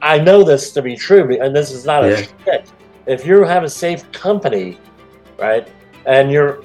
I 0.01 0.18
know 0.18 0.42
this 0.42 0.72
to 0.72 0.83
be 0.83 0.96
true, 0.96 1.37
and 1.40 1.55
this 1.55 1.70
is 1.70 1.85
not 1.85 2.05
a 2.05 2.27
Yeah. 2.46 2.62
If 3.07 3.27
you 3.27 3.43
have 3.43 3.65
a 3.65 3.71
safe 3.71 4.11
company, 4.12 4.79
right, 5.38 5.67
and 6.07 6.31
you're 6.31 6.62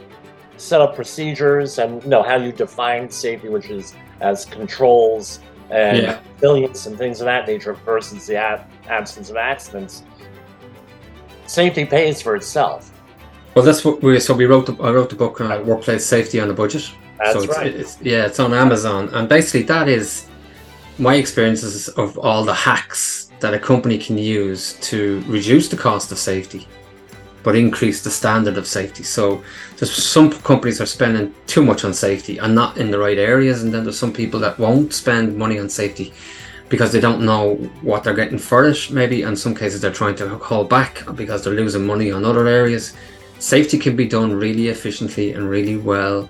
set 0.58 0.82
up 0.82 0.96
procedures 0.96 1.78
and 1.80 2.04
you 2.04 2.10
know 2.10 2.24
how 2.24 2.36
you 2.36 2.52
define 2.52 3.10
safety, 3.10 3.50
which 3.50 3.70
is 3.70 3.94
as 4.22 4.46
controls 4.46 5.40
and 5.70 5.98
Yeah. 5.98 6.20
resilience 6.36 6.86
and 6.86 6.98
things 6.98 7.22
of 7.22 7.26
that 7.26 7.48
nature 7.48 7.74
versus 7.74 8.26
the 8.28 8.36
ab- 8.36 8.66
absence 8.88 9.30
of 9.30 9.36
accidents. 9.38 10.04
Safety 11.46 11.86
pays 11.86 12.22
for 12.22 12.36
itself. 12.36 12.92
Well, 13.56 13.66
that's 13.66 13.84
what 13.84 14.04
we. 14.04 14.20
So 14.20 14.34
we 14.34 14.46
wrote. 14.46 14.66
The, 14.68 14.76
I 14.84 14.92
wrote 14.92 15.10
the 15.10 15.16
book 15.16 15.42
uh, 15.42 15.62
"Workplace 15.66 16.06
Safety 16.06 16.40
on 16.40 16.50
a 16.50 16.54
Budget." 16.54 16.90
That's 17.18 17.34
so 17.34 17.44
it's, 17.44 17.58
right. 17.58 17.68
It's, 17.74 17.98
yeah, 18.02 18.26
it's 18.26 18.40
on 18.40 18.54
Amazon, 18.54 19.10
and 19.14 19.28
basically 19.28 19.64
that 19.64 19.88
is 19.88 20.28
my 21.00 21.16
experiences 21.16 21.90
of 21.90 22.18
all 22.20 22.44
the 22.44 22.54
hacks 22.54 23.27
that 23.40 23.54
a 23.54 23.60
company 23.60 23.98
can 23.98 24.18
use 24.18 24.74
to 24.82 25.24
reduce 25.28 25.70
the 25.70 25.78
cost 25.78 26.12
of 26.12 26.18
safety, 26.18 26.68
but 27.44 27.56
increase 27.56 28.04
the 28.04 28.10
standard 28.10 28.58
of 28.58 28.68
safety. 28.68 29.04
So 29.04 29.44
there's 29.78 29.92
some 29.92 30.32
companies 30.32 30.82
are 30.82 30.86
spending 30.86 31.34
too 31.46 31.64
much 31.64 31.86
on 31.86 31.94
safety 31.94 32.38
and 32.40 32.56
not 32.56 32.78
in 32.78 32.92
the 32.92 33.00
right 33.00 33.18
areas, 33.18 33.64
and 33.64 33.74
then 33.74 33.84
there's 33.84 34.00
some 34.00 34.14
people 34.14 34.40
that 34.42 34.58
won't 34.58 34.94
spend 34.94 35.38
money 35.38 35.60
on 35.60 35.70
safety 35.70 36.14
because 36.70 36.92
they 36.92 37.00
don't 37.00 37.24
know 37.26 37.56
what 37.82 38.04
they're 38.04 38.14
getting 38.14 38.38
for 38.38 38.68
it. 38.68 38.92
Maybe 38.92 39.22
in 39.22 39.36
some 39.36 39.56
cases 39.56 39.82
they're 39.82 39.92
trying 39.92 40.16
to 40.16 40.38
hold 40.38 40.70
back 40.70 41.04
because 41.16 41.44
they're 41.44 41.54
losing 41.54 41.86
money 41.86 42.12
on 42.12 42.26
other 42.26 42.48
areas. 42.48 42.94
Safety 43.40 43.78
can 43.78 43.96
be 43.96 44.08
done 44.08 44.34
really 44.34 44.68
efficiently 44.68 45.34
and 45.34 45.50
really 45.50 45.78
well 45.78 46.30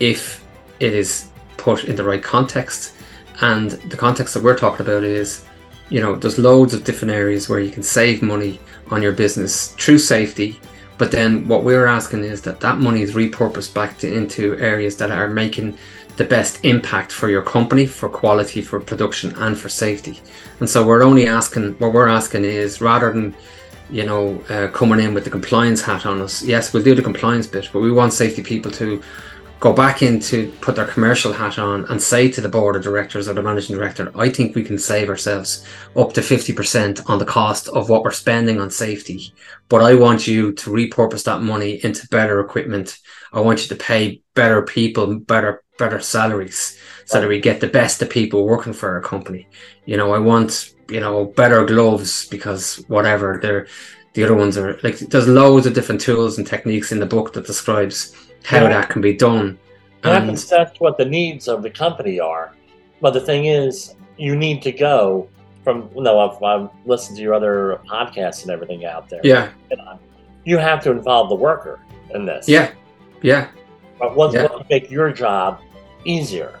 if 0.00 0.44
it 0.80 0.92
is 0.92 1.28
put 1.56 1.84
in 1.84 1.96
the 1.96 2.04
right 2.04 2.22
context. 2.22 2.92
And 3.40 3.70
the 3.70 3.96
context 3.96 4.34
that 4.34 4.42
we're 4.42 4.58
talking 4.58 4.84
about 4.84 5.04
is, 5.04 5.44
you 5.88 6.00
know, 6.00 6.14
there's 6.14 6.38
loads 6.38 6.74
of 6.74 6.84
different 6.84 7.12
areas 7.12 7.48
where 7.48 7.60
you 7.60 7.70
can 7.70 7.82
save 7.82 8.22
money 8.22 8.60
on 8.90 9.02
your 9.02 9.12
business 9.12 9.68
through 9.72 9.98
safety. 9.98 10.60
But 10.96 11.10
then 11.10 11.48
what 11.48 11.64
we're 11.64 11.86
asking 11.86 12.24
is 12.24 12.42
that 12.42 12.60
that 12.60 12.78
money 12.78 13.02
is 13.02 13.14
repurposed 13.14 13.74
back 13.74 13.98
to, 13.98 14.12
into 14.12 14.56
areas 14.58 14.96
that 14.98 15.10
are 15.10 15.28
making 15.28 15.76
the 16.16 16.24
best 16.24 16.64
impact 16.64 17.10
for 17.10 17.28
your 17.28 17.42
company, 17.42 17.86
for 17.86 18.08
quality, 18.08 18.62
for 18.62 18.78
production, 18.78 19.34
and 19.36 19.58
for 19.58 19.68
safety. 19.68 20.20
And 20.60 20.70
so 20.70 20.86
we're 20.86 21.02
only 21.02 21.26
asking, 21.26 21.72
what 21.74 21.92
we're 21.92 22.08
asking 22.08 22.44
is 22.44 22.80
rather 22.80 23.12
than 23.12 23.34
you 23.90 24.04
know, 24.04 24.42
uh, 24.48 24.68
coming 24.68 25.00
in 25.00 25.14
with 25.14 25.24
the 25.24 25.30
compliance 25.30 25.82
hat 25.82 26.06
on 26.06 26.20
us. 26.20 26.42
Yes, 26.42 26.72
we'll 26.72 26.82
do 26.82 26.94
the 26.94 27.02
compliance 27.02 27.46
bit, 27.46 27.68
but 27.72 27.80
we 27.80 27.92
want 27.92 28.12
safety 28.12 28.42
people 28.42 28.70
to 28.72 29.02
go 29.64 29.72
back 29.72 30.02
in 30.02 30.20
to 30.20 30.52
put 30.60 30.76
their 30.76 30.86
commercial 30.86 31.32
hat 31.32 31.58
on 31.58 31.86
and 31.86 32.02
say 32.02 32.30
to 32.30 32.42
the 32.42 32.48
board 32.50 32.76
of 32.76 32.82
directors 32.82 33.26
or 33.26 33.32
the 33.32 33.42
managing 33.42 33.74
director, 33.74 34.12
I 34.14 34.28
think 34.28 34.54
we 34.54 34.62
can 34.62 34.78
save 34.78 35.08
ourselves 35.08 35.66
up 35.96 36.12
to 36.12 36.20
50% 36.20 37.08
on 37.08 37.18
the 37.18 37.24
cost 37.24 37.68
of 37.68 37.88
what 37.88 38.02
we're 38.02 38.10
spending 38.10 38.60
on 38.60 38.68
safety. 38.68 39.32
But 39.70 39.80
I 39.80 39.94
want 39.94 40.26
you 40.26 40.52
to 40.52 40.68
repurpose 40.68 41.24
that 41.24 41.40
money 41.40 41.82
into 41.82 42.06
better 42.08 42.40
equipment. 42.40 42.98
I 43.32 43.40
want 43.40 43.62
you 43.62 43.68
to 43.68 43.82
pay 43.82 44.20
better 44.34 44.60
people, 44.60 45.18
better 45.20 45.62
better 45.78 45.98
salaries 45.98 46.78
so 47.06 47.20
that 47.20 47.28
we 47.28 47.40
get 47.40 47.60
the 47.60 47.66
best 47.66 48.02
of 48.02 48.10
people 48.10 48.46
working 48.46 48.74
for 48.74 48.90
our 48.90 49.00
company. 49.00 49.48
You 49.86 49.96
know, 49.96 50.12
I 50.12 50.18
want 50.18 50.74
you 50.90 51.00
know 51.00 51.24
better 51.24 51.64
gloves 51.64 52.26
because 52.28 52.84
whatever 52.88 53.38
they're 53.40 53.66
the 54.12 54.24
other 54.24 54.34
ones 54.34 54.58
are 54.58 54.78
like 54.82 54.98
there's 54.98 55.26
loads 55.26 55.66
of 55.66 55.72
different 55.72 56.02
tools 56.02 56.36
and 56.36 56.46
techniques 56.46 56.92
in 56.92 57.00
the 57.00 57.06
book 57.06 57.32
that 57.32 57.46
describes 57.46 58.14
how 58.44 58.62
Yeah. 58.62 58.68
that 58.68 58.88
can 58.90 59.00
be 59.02 59.12
done. 59.14 59.58
You 60.04 60.10
have 60.10 60.22
to 60.22 60.28
And 60.28 60.36
assess 60.36 60.70
what 60.78 60.98
the 60.98 61.04
needs 61.04 61.48
of 61.48 61.62
the 61.62 61.70
company 61.70 62.20
are. 62.20 62.52
But 63.00 63.12
the 63.14 63.20
thing 63.20 63.46
is, 63.46 63.94
you 64.18 64.36
need 64.36 64.62
to 64.62 64.72
go 64.72 65.28
from, 65.64 65.88
you 65.94 66.02
know, 66.02 66.18
I've, 66.20 66.42
I've 66.42 66.68
listened 66.84 67.16
to 67.16 67.22
your 67.22 67.34
other 67.34 67.80
podcasts 67.88 68.42
and 68.42 68.50
everything 68.50 68.84
out 68.84 69.08
there. 69.08 69.20
yeah, 69.24 69.48
You 70.44 70.58
have 70.58 70.82
to 70.84 70.90
involve 70.90 71.30
the 71.30 71.34
worker 71.36 71.80
in 72.14 72.26
this. 72.26 72.48
yeah, 72.48 72.70
yeah. 73.22 73.48
But 73.98 74.14
what's 74.14 74.34
Yeah. 74.34 74.48
to 74.48 74.64
make 74.68 74.90
your 74.90 75.10
job 75.10 75.60
easier? 76.04 76.52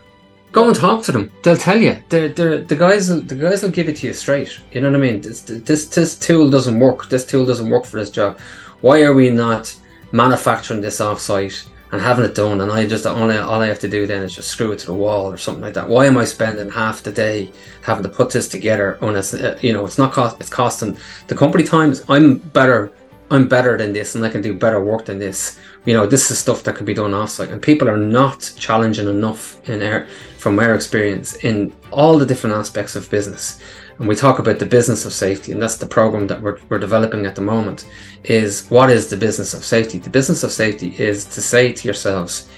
Go 0.52 0.68
and 0.68 0.76
talk 0.76 1.02
to 1.04 1.12
them. 1.12 1.30
They'll 1.42 1.56
tell 1.56 1.76
you. 1.80 1.96
They're, 2.08 2.28
they're, 2.28 2.58
the 2.58 2.76
guys. 2.76 3.10
will- 3.10 3.20
The 3.22 3.34
guys 3.34 3.62
will 3.62 3.70
give 3.70 3.88
it 3.88 3.96
to 3.96 4.06
you 4.06 4.12
straight. 4.14 4.56
You 4.72 4.80
know 4.80 4.90
what 4.90 4.96
I 4.96 5.00
mean? 5.00 5.20
This, 5.20 5.40
this 5.42 5.86
this 5.88 6.16
tool 6.16 6.48
doesn't 6.48 6.78
work. 6.78 7.08
This 7.08 7.26
tool 7.26 7.44
doesn't 7.44 7.68
work 7.68 7.84
for 7.84 7.98
this 7.98 8.08
job. 8.10 8.38
Why 8.80 9.02
are 9.02 9.12
we 9.12 9.30
not 9.30 9.74
manufacturing 10.12 10.80
this 10.80 11.00
offsite 11.00 11.66
and 11.92 12.00
having 12.00 12.24
it 12.24 12.34
done? 12.34 12.60
And 12.60 12.70
I 12.70 12.86
just 12.86 13.06
only 13.06 13.36
all 13.36 13.60
I 13.60 13.66
have 13.66 13.80
to 13.80 13.88
do 13.88 14.06
then 14.06 14.22
is 14.22 14.34
just 14.34 14.48
screw 14.48 14.72
it 14.72 14.78
to 14.80 14.86
the 14.86 14.94
wall 14.94 15.30
or 15.30 15.36
something 15.36 15.62
like 15.62 15.74
that. 15.74 15.88
Why 15.88 16.06
am 16.06 16.18
I 16.18 16.24
spending 16.24 16.70
half 16.70 17.02
the 17.02 17.12
day 17.12 17.52
having 17.82 18.02
to 18.02 18.08
put 18.08 18.30
this 18.30 18.48
together? 18.48 18.96
When 19.00 19.16
it's 19.16 19.34
uh, 19.34 19.58
you 19.62 19.72
know 19.72 19.84
it's 19.86 19.98
not 19.98 20.12
cost. 20.12 20.36
It's 20.40 20.50
costing 20.50 20.96
the 21.28 21.36
company 21.36 21.64
times. 21.64 22.04
I'm 22.08 22.38
better. 22.38 22.92
I'm 23.30 23.48
better 23.48 23.76
than 23.76 23.92
this, 23.92 24.14
and 24.14 24.24
I 24.24 24.28
can 24.28 24.42
do 24.42 24.54
better 24.54 24.84
work 24.84 25.06
than 25.06 25.18
this. 25.18 25.58
You 25.86 25.94
know, 25.94 26.06
this 26.06 26.30
is 26.30 26.38
stuff 26.38 26.62
that 26.64 26.76
can 26.76 26.86
be 26.86 26.94
done 26.94 27.12
offsite, 27.12 27.50
and 27.50 27.60
people 27.60 27.88
are 27.88 27.96
not 27.96 28.52
challenging 28.56 29.08
enough 29.08 29.66
in 29.68 29.82
our, 29.82 30.06
from 30.38 30.58
our 30.58 30.74
experience 30.74 31.34
in 31.36 31.72
all 31.90 32.18
the 32.18 32.26
different 32.26 32.54
aspects 32.54 32.96
of 32.96 33.10
business. 33.10 33.60
And 33.98 34.08
we 34.08 34.16
talk 34.16 34.40
about 34.40 34.58
the 34.58 34.66
business 34.66 35.04
of 35.04 35.12
safety, 35.12 35.52
and 35.52 35.62
that's 35.62 35.76
the 35.76 35.86
program 35.86 36.26
that 36.26 36.42
we're, 36.42 36.58
we're 36.68 36.78
developing 36.78 37.26
at 37.26 37.36
the 37.36 37.40
moment. 37.40 37.86
Is 38.24 38.68
what 38.70 38.90
is 38.90 39.08
the 39.08 39.16
business 39.16 39.54
of 39.54 39.64
safety? 39.64 39.98
The 39.98 40.10
business 40.10 40.42
of 40.42 40.50
safety 40.50 40.96
is 40.98 41.24
to 41.26 41.40
say 41.40 41.72
to 41.72 41.88
yourselves, 41.88 42.48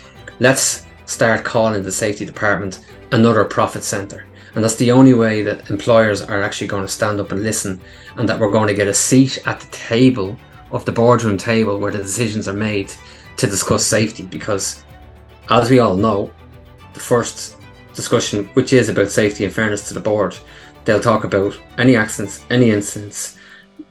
let's 0.40 0.87
start 1.05 1.44
calling 1.44 1.83
the 1.83 1.92
safety 1.92 2.25
department 2.25 2.87
another 3.12 3.44
profit 3.44 3.85
center. 3.85 4.27
And 4.55 4.64
that's 4.64 4.77
the 4.77 4.90
only 4.90 5.12
way 5.12 5.42
that 5.42 5.68
employers 5.70 6.22
are 6.22 6.42
actually 6.42 6.68
going 6.68 6.85
to 6.85 6.88
stand 6.88 7.20
up 7.20 7.31
and 7.33 7.42
listen, 7.42 7.81
and 8.16 8.27
that 8.29 8.40
we're 8.40 8.51
going 8.51 8.68
to 8.68 8.75
get 8.75 8.88
a 8.88 8.94
seat 8.94 9.38
at 9.46 9.61
the 9.61 9.66
table 9.66 10.37
of 10.70 10.87
the 10.87 10.92
boardroom 10.92 11.37
table 11.37 11.79
where 11.79 11.92
the 11.92 11.99
decisions 11.99 12.49
are 12.49 12.55
made 12.55 12.90
to 13.37 13.46
discuss 13.46 13.85
safety. 13.85 14.22
Because, 14.22 14.83
as 15.51 15.68
we 15.68 15.81
all 15.81 15.96
know, 15.96 16.31
the 16.94 17.01
first 17.01 17.57
discussion, 17.94 18.46
which 18.55 18.72
is 18.72 18.88
about 18.88 19.11
safety 19.11 19.44
and 19.44 19.53
fairness 19.53 19.87
to 19.88 19.94
the 19.94 20.01
board, 20.01 20.35
they'll 20.87 21.01
talk 21.01 21.25
about 21.25 21.59
any 21.77 21.96
accidents, 21.96 22.44
any 22.49 22.70
incidents, 22.70 23.37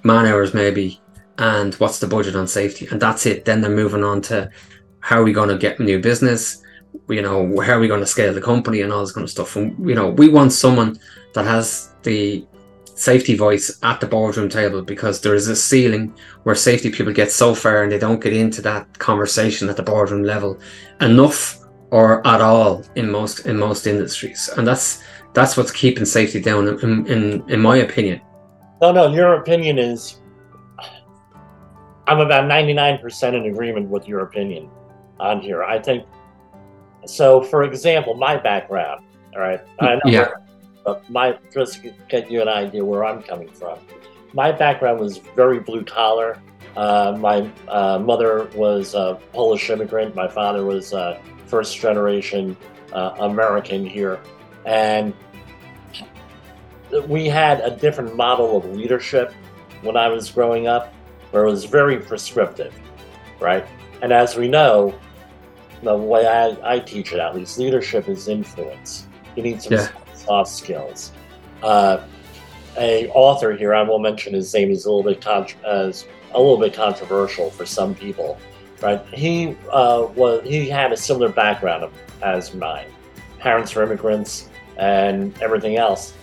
man 0.03 0.25
hours 0.25 0.53
maybe, 0.53 0.99
and 1.37 1.75
what's 1.75 1.99
the 1.99 2.07
budget 2.07 2.35
on 2.35 2.47
safety, 2.47 2.87
and 2.89 2.99
that's 2.99 3.25
it. 3.25 3.45
Then 3.45 3.61
they're 3.61 3.69
moving 3.69 4.03
on 4.03 4.21
to 4.23 4.49
how 5.01 5.19
are 5.19 5.23
we 5.23 5.33
going 5.33 5.49
to 5.49 5.57
get 5.57 5.79
new 5.79 5.99
business, 5.99 6.63
you 7.09 7.21
know, 7.21 7.59
how 7.59 7.73
are 7.73 7.79
we 7.79 7.87
going 7.87 7.99
to 7.99 8.05
scale 8.07 8.33
the 8.33 8.41
company 8.41 8.81
and 8.81 8.91
all 8.91 9.01
this 9.01 9.11
kind 9.11 9.25
of 9.25 9.29
stuff. 9.29 9.55
And 9.55 9.87
you 9.87 9.93
know, 9.93 10.09
we 10.09 10.29
want 10.29 10.53
someone 10.53 10.97
that 11.33 11.45
has 11.45 11.93
the 12.03 12.47
safety 12.95 13.35
voice 13.35 13.77
at 13.83 13.99
the 13.99 14.07
boardroom 14.07 14.47
table 14.47 14.81
because 14.81 15.19
there 15.19 15.35
is 15.35 15.49
a 15.49 15.55
ceiling 15.55 16.15
where 16.43 16.55
safety 16.55 16.89
people 16.89 17.11
get 17.11 17.29
so 17.29 17.53
far 17.53 17.83
and 17.83 17.91
they 17.91 17.99
don't 17.99 18.23
get 18.23 18.31
into 18.31 18.61
that 18.61 18.97
conversation 18.99 19.67
at 19.67 19.75
the 19.75 19.83
boardroom 19.83 20.23
level 20.23 20.57
enough 21.01 21.59
or 21.91 22.25
at 22.25 22.39
all 22.39 22.83
in 22.95 23.11
most 23.11 23.45
in 23.45 23.57
most 23.57 23.85
industries, 23.85 24.49
and 24.57 24.65
that's 24.65 25.03
that's 25.35 25.57
what's 25.57 25.71
keeping 25.71 26.05
safety 26.05 26.39
down 26.41 26.67
in 26.67 27.05
in, 27.07 27.49
in 27.49 27.61
my 27.61 27.77
opinion. 27.77 28.21
No, 28.81 28.91
no, 28.91 29.13
your 29.13 29.33
opinion 29.35 29.77
is. 29.77 30.21
I'm 32.07 32.19
about 32.19 32.43
99% 32.45 33.33
in 33.33 33.51
agreement 33.51 33.89
with 33.89 34.07
your 34.07 34.19
opinion 34.21 34.69
on 35.19 35.41
here. 35.41 35.63
I 35.63 35.79
think. 35.79 36.05
So, 37.05 37.41
for 37.41 37.63
example, 37.63 38.15
my 38.15 38.37
background, 38.37 39.05
all 39.33 39.41
right? 39.41 39.61
I 39.79 39.95
know 39.95 40.01
Yeah. 40.05 40.29
But 40.83 41.07
my, 41.09 41.37
just 41.51 41.81
to 41.81 41.93
get 42.09 42.29
you 42.29 42.41
an 42.43 42.47
idea 42.47 42.85
where 42.85 43.03
I'm 43.03 43.23
coming 43.23 43.49
from, 43.49 43.79
my 44.33 44.51
background 44.51 44.99
was 44.99 45.17
very 45.17 45.59
blue 45.59 45.83
collar. 45.83 46.39
Uh, 46.75 47.15
my 47.17 47.49
uh, 47.67 47.97
mother 47.97 48.49
was 48.55 48.93
a 48.93 49.19
Polish 49.33 49.69
immigrant. 49.69 50.13
My 50.15 50.27
father 50.27 50.65
was 50.65 50.93
uh, 50.93 51.19
first 51.47 51.77
generation 51.79 52.55
uh, 52.93 53.15
American 53.19 53.85
here. 53.85 54.19
And 54.65 55.13
we 57.07 57.27
had 57.27 57.59
a 57.61 57.71
different 57.71 58.15
model 58.15 58.57
of 58.57 58.65
leadership 58.65 59.33
when 59.81 59.97
I 59.97 60.07
was 60.07 60.29
growing 60.31 60.67
up, 60.67 60.93
where 61.31 61.45
it 61.45 61.49
was 61.49 61.65
very 61.65 61.99
prescriptive, 61.99 62.73
right? 63.39 63.65
And 64.01 64.11
as 64.11 64.35
we 64.35 64.47
know, 64.47 64.93
the 65.83 65.95
way 65.95 66.25
I, 66.27 66.75
I 66.75 66.79
teach 66.79 67.13
it, 67.13 67.19
at 67.19 67.35
least, 67.35 67.57
leadership 67.59 68.07
is 68.07 68.27
influence. 68.27 69.07
You 69.35 69.43
need 69.43 69.61
some 69.61 69.73
Yeah. 69.73 69.87
soft 70.13 70.51
skills. 70.51 71.11
Uh, 71.61 71.99
a 72.77 73.07
author 73.09 73.53
here, 73.55 73.73
I 73.73 73.81
will 73.83 73.99
mention 73.99 74.33
his 74.33 74.53
name, 74.53 74.71
is 74.71 74.85
a 74.85 74.91
little 74.91 75.03
bit 75.11 75.21
con- 75.21 75.47
as 75.65 76.05
a 76.33 76.39
little 76.39 76.57
bit 76.57 76.73
controversial 76.73 77.49
for 77.49 77.65
some 77.65 77.95
people, 77.95 78.37
right? 78.81 79.01
He 79.13 79.55
uh, 79.71 80.07
was 80.15 80.41
he 80.43 80.67
had 80.67 80.91
a 80.91 80.97
similar 80.97 81.29
background 81.29 81.89
as 82.21 82.53
mine. 82.53 82.87
Parents 83.39 83.73
were 83.75 83.83
immigrants 83.83 84.49
and 84.77 85.37
everything 85.41 85.77
else, 85.77 86.13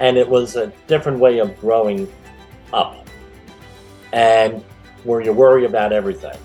and 0.00 0.16
it 0.16 0.28
was 0.28 0.56
a 0.56 0.72
different 0.86 1.18
way 1.18 1.38
of 1.38 1.58
growing 1.60 2.10
up, 2.72 3.06
and 4.12 4.64
where 5.04 5.20
you 5.20 5.32
worry 5.32 5.64
about 5.64 5.92
everything. 5.92 6.36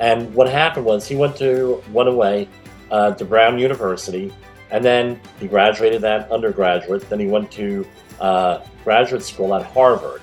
And 0.00 0.34
what 0.34 0.48
happened 0.48 0.84
was 0.84 1.06
he 1.06 1.14
went 1.14 1.36
to 1.36 1.82
went 1.92 2.08
away 2.08 2.48
uh, 2.90 3.12
to 3.14 3.24
Brown 3.24 3.58
University, 3.58 4.32
and 4.70 4.84
then 4.84 5.20
he 5.38 5.46
graduated 5.46 6.02
that 6.02 6.30
undergraduate. 6.32 7.08
Then 7.08 7.20
he 7.20 7.26
went 7.26 7.50
to 7.52 7.86
uh, 8.20 8.60
graduate 8.82 9.22
school 9.22 9.54
at 9.54 9.64
Harvard. 9.64 10.22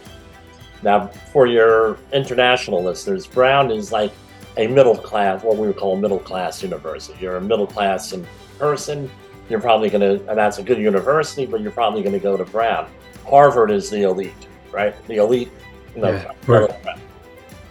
Now, 0.83 1.07
for 1.07 1.45
your 1.45 1.97
international 2.11 2.83
listeners, 2.83 3.27
Brown 3.27 3.71
is 3.71 3.91
like 3.91 4.11
a 4.57 4.67
middle 4.67 4.97
class, 4.97 5.43
what 5.43 5.57
we 5.57 5.67
would 5.67 5.77
call 5.77 5.95
a 5.95 5.99
middle 5.99 6.19
class 6.19 6.61
university. 6.63 7.17
You're 7.21 7.37
a 7.37 7.41
middle 7.41 7.67
class 7.67 8.13
person. 8.57 9.09
You're 9.51 9.59
probably 9.61 9.89
going 9.89 10.01
to, 10.01 10.29
and 10.29 10.37
that's 10.37 10.57
a 10.59 10.63
good 10.63 10.77
university, 10.77 11.45
but 11.45 11.61
you're 11.61 11.71
probably 11.71 12.01
going 12.01 12.13
to 12.13 12.19
go 12.19 12.37
to 12.37 12.45
Brown. 12.45 12.89
Harvard 13.27 13.69
is 13.69 13.89
the 13.89 14.03
elite, 14.03 14.33
right? 14.71 14.95
The 15.07 15.17
elite, 15.17 15.51
you 15.95 16.01
know, 16.01 16.11
Yeah, 16.11 16.31
right. 16.47 16.71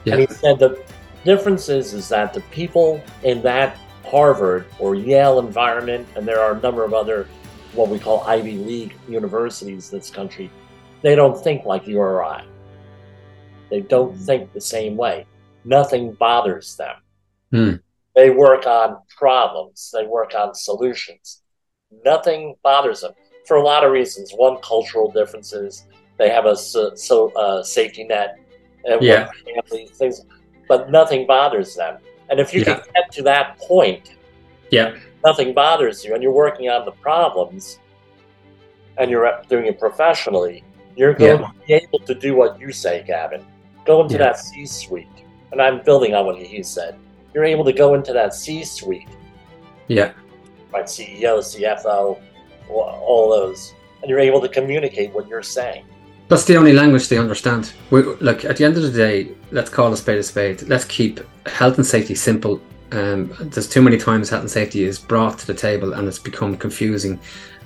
Yeah. 0.05 0.15
And 0.15 0.21
he 0.21 0.27
said 0.27 0.59
the 0.59 0.83
difference 1.25 1.69
is, 1.69 1.95
is 1.95 2.09
that 2.11 2.33
the 2.33 2.41
people 2.53 3.03
in 3.23 3.43
that 3.43 3.79
Harvard 4.05 4.67
or 4.79 4.95
Yale 4.95 5.39
environment, 5.39 6.07
and 6.17 6.27
there 6.27 6.41
are 6.41 6.53
a 6.53 6.61
number 6.61 6.85
of 6.85 6.95
other 6.95 7.27
what 7.73 7.89
we 7.89 7.99
call 7.99 8.23
Ivy 8.23 8.57
League 8.57 8.95
universities 9.09 9.93
in 9.93 9.99
this 9.99 10.11
country, 10.11 10.51
they 11.03 11.15
don't 11.15 11.43
think 11.43 11.65
like 11.65 11.87
you 11.87 11.99
or 11.99 12.25
I. 12.25 12.45
They 13.71 13.81
don't 13.81 14.17
think 14.17 14.53
the 14.53 14.61
same 14.61 14.97
way. 14.97 15.27
Nothing 15.65 16.13
bothers 16.15 16.77
them. 16.77 16.97
Hmm. 17.53 17.77
They 18.17 18.31
work 18.31 18.67
on 18.67 18.99
problems, 19.17 19.91
they 19.95 20.07
work 20.07 20.35
on 20.35 20.55
solutions. 20.55 21.40
Nothing 22.05 22.55
bothers 22.63 23.01
them 23.01 23.13
for 23.47 23.57
a 23.57 23.63
lot 23.63 23.85
of 23.85 23.93
reasons. 23.93 24.33
One, 24.33 24.59
cultural 24.63 25.11
differences. 25.11 25.87
They 26.19 26.29
have 26.31 26.47
a 26.47 26.57
so, 26.57 26.95
so 26.95 27.31
uh, 27.33 27.63
safety 27.63 28.05
net, 28.05 28.39
and 28.85 29.03
Yeah. 29.03 29.31
family 29.45 29.87
things, 29.89 30.25
but 30.69 30.91
nothing 30.91 31.27
bothers 31.27 31.75
them. 31.75 31.99
And 32.29 32.39
if 32.39 32.55
you 32.55 32.65
can 32.65 32.81
get 32.95 33.11
to 33.13 33.23
that 33.23 33.59
point, 33.59 34.13
Yeah. 34.71 34.97
nothing 35.25 35.53
bothers 35.53 36.05
you, 36.05 36.15
and 36.15 36.23
you're 36.23 36.33
working 36.33 36.69
on 36.69 36.85
the 36.85 36.93
problems, 36.93 37.79
and 38.99 39.11
you're 39.11 39.43
doing 39.49 39.67
it 39.67 39.79
professionally, 39.81 40.63
you're 40.97 41.15
going 41.15 41.41
Yeah. 41.41 41.47
to 41.49 41.67
be 41.67 41.73
able 41.75 41.99
to 42.01 42.15
do 42.15 42.37
what 42.37 42.61
you 42.61 42.71
say, 42.73 43.03
Gavin. 43.07 43.45
Go 43.85 44.03
into 44.03 44.15
Yeah. 44.15 44.25
that 44.25 44.39
C-suite, 44.39 45.09
and 45.53 45.61
I'm 45.61 45.83
building 45.83 46.15
on 46.15 46.27
what 46.27 46.37
he 46.37 46.63
said. 46.63 46.95
You're 47.35 47.45
able 47.45 47.65
to 47.65 47.73
go 47.73 47.95
into 47.95 48.13
that 48.13 48.35
C-suite, 48.35 49.09
Yeah. 49.89 50.13
Right? 50.73 50.85
CEO, 50.85 51.39
CFO, 51.41 52.21
all- 52.69 53.31
those, 53.31 53.75
and 54.03 54.11
you're 54.11 54.19
able 54.19 54.41
to 54.41 54.49
communicate 54.49 55.13
what 55.13 55.29
you're 55.29 55.43
saying. 55.43 55.85
That's 56.29 56.45
the 56.45 56.57
only 56.57 56.73
language 56.73 57.09
they 57.09 57.19
understand. 57.19 57.73
We, 57.91 58.03
look, 58.03 58.45
at 58.45 58.57
the 58.57 58.65
end 58.65 58.77
of 58.77 58.83
the 58.83 58.91
day, 58.91 59.33
let's 59.51 59.69
call 59.69 59.93
a 59.93 59.97
spade 59.97 60.19
a 60.19 60.23
spade. 60.23 60.63
Let's 60.63 60.85
keep 60.85 61.21
health 61.47 61.77
and 61.77 61.87
safety 61.87 62.15
simple. 62.15 62.61
Um, 62.93 63.35
there's 63.41 63.69
too 63.69 63.83
many 63.83 63.99
times 63.99 64.31
health 64.31 64.43
and 64.43 64.51
safety 64.51 64.85
is 64.85 64.99
brought 64.99 65.39
to 65.41 65.47
the 65.47 65.55
table 65.55 65.93
and 65.95 66.07
it's 66.09 66.19
become 66.19 66.57
confusing, 66.57 67.19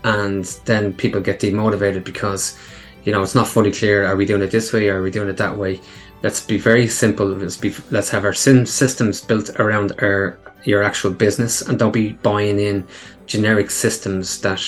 and 0.05 0.45
then 0.65 0.93
people 0.93 1.21
get 1.21 1.41
demotivated 1.41 2.05
because, 2.05 2.59
you 3.05 3.13
know, 3.13 3.23
it's 3.23 3.35
not 3.35 3.49
fully 3.49 3.73
clear. 3.73 4.07
Are 4.07 4.17
we 4.17 4.27
doing 4.27 4.43
it 4.43 4.51
this 4.51 4.73
way? 4.73 4.89
Or 4.89 4.99
are 4.99 5.03
we 5.03 5.11
doing 5.11 5.29
it 5.29 5.37
that 5.39 5.57
way? 5.57 5.81
Let's 6.23 6.41
be 6.41 6.57
very 6.57 6.89
simple. 6.89 7.27
Let's 7.27 7.57
be. 7.59 7.75
Let's 7.91 8.09
have 8.11 8.25
our 8.25 8.33
systems 8.33 9.21
built 9.21 9.51
around 9.61 9.93
our 9.99 10.39
your 10.65 10.83
actual 10.83 11.11
business, 11.11 11.63
and 11.63 11.79
don't 11.79 11.93
be 11.93 12.13
buying 12.13 12.59
in 12.59 12.87
generic 13.27 13.71
systems 13.71 14.41
that 14.41 14.63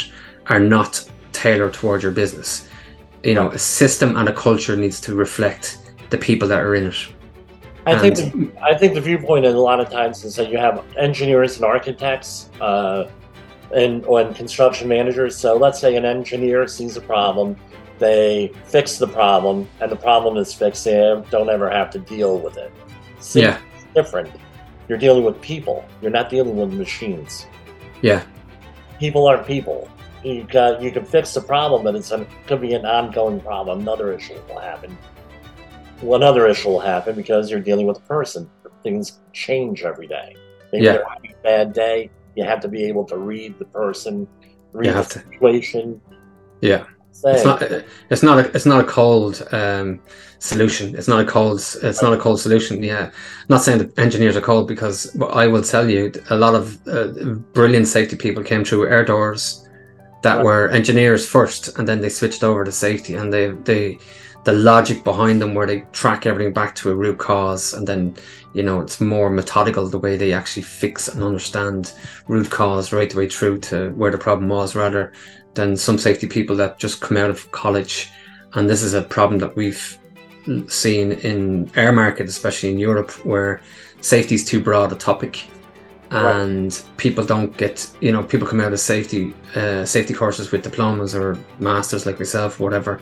are 0.46 0.60
not 0.60 1.08
tailored 1.32 1.74
towards 1.74 2.02
your 2.02 2.12
business. 2.12 2.68
You 3.22 3.34
know, 3.34 3.50
a 3.50 3.58
system 3.58 4.16
and 4.16 4.28
a 4.28 4.32
culture 4.32 4.76
needs 4.76 5.00
to 5.02 5.14
reflect 5.14 5.78
the 6.10 6.18
people 6.18 6.46
that 6.48 6.60
are 6.60 6.74
in 6.74 6.86
it. 6.86 7.08
I 7.86 7.98
think 7.98 8.16
the, 8.16 8.52
I 8.62 8.76
think 8.76 8.94
the 8.94 9.00
viewpoint 9.00 9.46
a 9.46 9.50
lot 9.50 9.78
of 9.78 9.88
times 9.90 10.24
is 10.24 10.34
that 10.36 10.50
you 10.50 10.58
have 10.58 10.84
engineers 10.96 11.56
and 11.56 11.64
architects 11.64 12.50
uh, 12.60 13.08
and 13.72 14.04
and 14.04 14.34
construction 14.34 14.88
managers. 14.88 15.36
So 15.36 15.56
let's 15.56 15.80
say 15.80 15.94
an 15.96 16.04
engineer 16.04 16.66
sees 16.66 16.96
a 16.96 17.00
problem, 17.00 17.56
they 17.98 18.52
fix 18.64 18.98
the 18.98 19.06
problem, 19.06 19.68
and 19.80 19.90
the 19.90 19.96
problem 19.96 20.36
is 20.36 20.52
fixed. 20.52 20.84
They 20.84 21.22
don't 21.30 21.48
ever 21.48 21.70
have 21.70 21.90
to 21.90 21.98
deal 22.00 22.38
with 22.38 22.56
it. 22.56 22.72
See, 23.20 23.42
Yeah, 23.42 23.58
it's 23.74 23.86
different. 23.94 24.32
You're 24.88 24.98
dealing 24.98 25.24
with 25.24 25.40
people. 25.40 25.84
You're 26.00 26.10
not 26.10 26.30
dealing 26.30 26.56
with 26.56 26.72
machines. 26.72 27.46
yeah, 28.02 28.22
People 28.98 29.26
aren't 29.26 29.46
people. 29.46 29.88
You 30.24 30.44
got 30.44 30.80
you 30.82 30.90
can 30.90 31.04
fix 31.04 31.34
the 31.34 31.40
problem, 31.40 31.84
but 31.84 31.94
it's 31.94 32.10
a, 32.10 32.26
could 32.46 32.60
be 32.60 32.74
an 32.74 32.86
ongoing 32.86 33.40
problem. 33.40 33.80
Another 33.80 34.12
issue 34.12 34.38
will 34.48 34.58
happen. 34.60 34.96
Well, 36.02 36.16
another 36.16 36.46
issue 36.46 36.68
will 36.68 36.80
happen 36.80 37.14
because 37.16 37.50
you're 37.50 37.60
dealing 37.60 37.86
with 37.86 37.98
a 37.98 38.02
person. 38.02 38.48
Things 38.82 39.20
change 39.32 39.82
every 39.82 40.06
day. 40.06 40.34
Maybe 40.72 40.84
Yeah. 40.84 40.92
they're 40.92 41.08
having 41.08 41.30
a 41.32 41.42
bad 41.42 41.72
day. 41.72 42.10
You 42.36 42.44
have 42.44 42.60
to 42.60 42.68
be 42.68 42.84
able 42.84 43.04
to 43.06 43.16
read 43.18 43.58
the 43.58 43.64
person, 43.66 44.26
read 44.72 44.86
You 44.86 44.92
the 44.92 44.96
have 44.98 45.08
to. 45.08 45.18
situation. 45.20 46.00
yeah. 46.60 46.84
It's 47.24 47.44
not. 47.44 47.62
It's 48.10 48.22
not. 48.22 48.38
A, 48.38 48.50
it's 48.54 48.66
not 48.66 48.80
a 48.84 48.86
cold 48.86 49.46
um, 49.52 50.00
solution. 50.38 50.94
It's 50.96 51.08
not 51.08 51.20
a 51.20 51.24
cold. 51.24 51.58
It's 51.82 52.02
not 52.02 52.12
a 52.12 52.16
cold 52.18 52.40
solution. 52.40 52.82
Yeah. 52.82 53.10
Not 53.48 53.62
saying 53.62 53.78
that 53.78 53.98
engineers 53.98 54.36
are 54.36 54.40
cold 54.40 54.68
because 54.68 55.16
I 55.32 55.46
will 55.46 55.62
tell 55.62 55.88
you, 55.88 56.12
a 56.30 56.36
lot 56.36 56.54
of 56.54 56.86
uh, 56.88 57.06
brilliant 57.52 57.88
safety 57.88 58.16
people 58.16 58.42
came 58.42 58.64
through 58.64 58.88
air 58.88 59.04
doors 59.04 59.66
that 60.22 60.36
Right. 60.36 60.44
were 60.44 60.68
engineers 60.68 61.26
first, 61.26 61.78
and 61.78 61.86
then 61.88 62.00
they 62.00 62.08
switched 62.08 62.42
over 62.44 62.64
to 62.64 62.72
safety. 62.72 63.14
And 63.14 63.32
they 63.32 63.50
they 63.50 63.98
the 64.44 64.52
logic 64.52 65.02
behind 65.02 65.42
them 65.42 65.54
where 65.54 65.66
they 65.66 65.80
track 65.92 66.24
everything 66.26 66.52
back 66.52 66.74
to 66.76 66.90
a 66.90 66.94
root 66.94 67.18
cause, 67.18 67.74
and 67.74 67.86
then 67.86 68.14
you 68.54 68.62
know 68.62 68.80
it's 68.80 69.00
more 69.00 69.30
methodical 69.30 69.88
the 69.88 69.98
way 69.98 70.16
they 70.16 70.32
actually 70.32 70.62
fix 70.62 71.08
and 71.08 71.22
understand 71.22 71.92
root 72.28 72.50
cause 72.50 72.92
right 72.92 73.10
the 73.10 73.16
way 73.16 73.28
through 73.28 73.58
to 73.58 73.90
where 73.90 74.10
the 74.12 74.18
problem 74.18 74.48
was, 74.48 74.74
rather 74.76 75.12
than 75.56 75.76
some 75.76 75.98
safety 75.98 76.26
people 76.28 76.54
that 76.56 76.78
just 76.78 77.00
come 77.00 77.16
out 77.16 77.30
of 77.30 77.50
college. 77.50 78.10
And 78.54 78.70
this 78.70 78.82
is 78.82 78.94
a 78.94 79.02
problem 79.02 79.40
that 79.40 79.56
we've 79.56 79.98
seen 80.68 81.12
in 81.12 81.70
air 81.74 81.92
market, 81.92 82.28
especially 82.28 82.70
in 82.70 82.78
Europe, 82.78 83.10
where 83.24 83.60
safety 84.00 84.34
is 84.36 84.44
too 84.44 84.60
broad 84.62 84.92
a 84.92 84.94
topic, 84.94 85.44
Right. 86.12 86.36
and 86.36 86.82
people 86.98 87.24
don't 87.24 87.56
get 87.56 87.90
you 88.00 88.12
know 88.12 88.22
people 88.22 88.46
come 88.46 88.60
out 88.60 88.72
of 88.72 88.78
safety 88.78 89.34
uh, 89.56 89.84
safety 89.84 90.14
courses 90.14 90.52
with 90.52 90.62
diplomas 90.62 91.16
or 91.16 91.36
masters 91.58 92.06
like 92.06 92.18
myself, 92.20 92.60
whatever, 92.60 93.00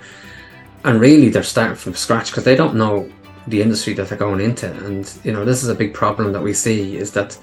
and 0.84 0.98
really 0.98 1.28
they're 1.28 1.42
starting 1.42 1.76
from 1.76 1.92
scratch 1.94 2.30
because 2.30 2.44
they 2.44 2.56
don't 2.56 2.74
know 2.74 3.06
the 3.46 3.60
industry 3.60 3.92
that 3.92 4.08
they're 4.08 4.16
going 4.26 4.40
into, 4.40 4.68
and 4.86 5.12
you 5.22 5.32
know 5.34 5.44
this 5.44 5.62
is 5.62 5.68
a 5.68 5.74
big 5.74 5.92
problem 5.92 6.32
that 6.32 6.42
we 6.42 6.54
see 6.54 6.96
is 6.96 7.10
that. 7.12 7.36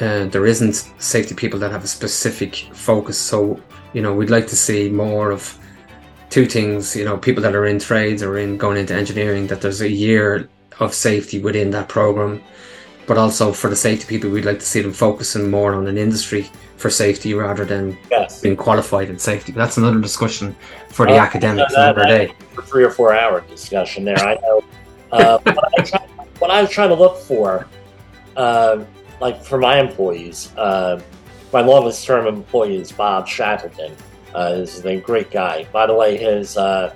Uh, 0.00 0.26
there 0.26 0.46
isn't 0.46 0.76
safety 0.98 1.34
people 1.34 1.58
that 1.58 1.72
have 1.72 1.82
a 1.82 1.88
specific 1.88 2.54
focus 2.72 3.18
so 3.18 3.58
you 3.92 4.02
know 4.02 4.14
we'd 4.14 4.30
like 4.30 4.46
to 4.46 4.56
see 4.56 4.88
more 4.88 5.30
of 5.30 5.58
two 6.30 6.46
things 6.46 6.94
you 6.94 7.04
know 7.04 7.16
people 7.16 7.42
that 7.42 7.54
are 7.54 7.66
in 7.66 7.78
trades 7.78 8.22
or 8.22 8.38
in 8.38 8.56
going 8.56 8.76
into 8.76 8.94
engineering 8.94 9.46
that 9.46 9.60
there's 9.60 9.80
a 9.80 9.90
year 9.90 10.48
of 10.80 10.92
safety 10.94 11.40
within 11.40 11.70
that 11.70 11.88
program 11.88 12.42
but 13.06 13.16
also 13.16 13.52
for 13.52 13.70
the 13.70 13.76
safety 13.76 14.06
people 14.06 14.28
we'd 14.30 14.44
like 14.44 14.58
to 14.58 14.66
see 14.66 14.82
them 14.82 14.92
focusing 14.92 15.50
more 15.50 15.74
on 15.74 15.86
an 15.86 15.96
industry 15.96 16.42
for 16.76 16.90
safety 16.90 17.34
rather 17.34 17.64
than 17.64 17.96
yes, 18.10 18.40
being 18.40 18.54
qualified 18.56 19.08
in 19.08 19.18
safety 19.18 19.50
but 19.52 19.58
that's 19.58 19.78
another 19.78 20.00
discussion 20.00 20.54
for 20.90 21.06
the 21.06 21.12
Oh, 21.12 21.18
academics 21.18 21.74
that- 21.74 21.96
another 21.96 22.04
day 22.08 22.32
for 22.54 22.62
three 22.62 22.84
or 22.84 22.90
four 22.90 23.12
hour 23.14 23.40
discussion 23.42 24.04
there. 24.04 24.18
I 24.18 24.34
know. 24.42 24.62
Uh, 25.10 25.38
what, 25.38 25.64
I 25.78 25.82
try, 25.84 26.00
what 26.38 26.50
I 26.50 26.60
was 26.60 26.70
trying 26.70 26.90
to 26.90 26.94
look 26.94 27.16
for, 27.16 27.66
uh, 28.36 28.84
like 29.22 29.42
for 29.42 29.56
my 29.56 29.80
employees, 29.80 30.52
uh, 30.58 31.00
my 31.52 31.60
longest 31.60 32.04
term 32.04 32.26
employee 32.26 32.76
is 32.76 32.92
Bob 32.92 33.26
Shackleton. 33.26 33.94
Uh, 34.34 34.52
is 34.56 34.84
a 34.84 35.00
great 35.00 35.30
guy. 35.30 35.66
By 35.72 35.86
the 35.86 35.94
way, 35.94 36.16
his 36.16 36.56
uh, 36.56 36.92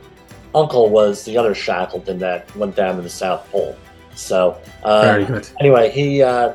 uncle 0.55 0.91
was 0.91 1.25
the 1.25 1.37
other 1.39 1.55
Shackleton 1.55 2.19
that 2.19 2.55
went 2.57 2.77
down 2.77 2.97
to 2.97 3.03
the 3.03 3.09
South 3.09 3.51
Pole. 3.51 3.77
So 4.15 4.61
uh, 4.83 5.03
very 5.03 5.25
good 5.25 5.49
anyway, 5.61 5.91
he 5.91 6.23
uh, 6.23 6.55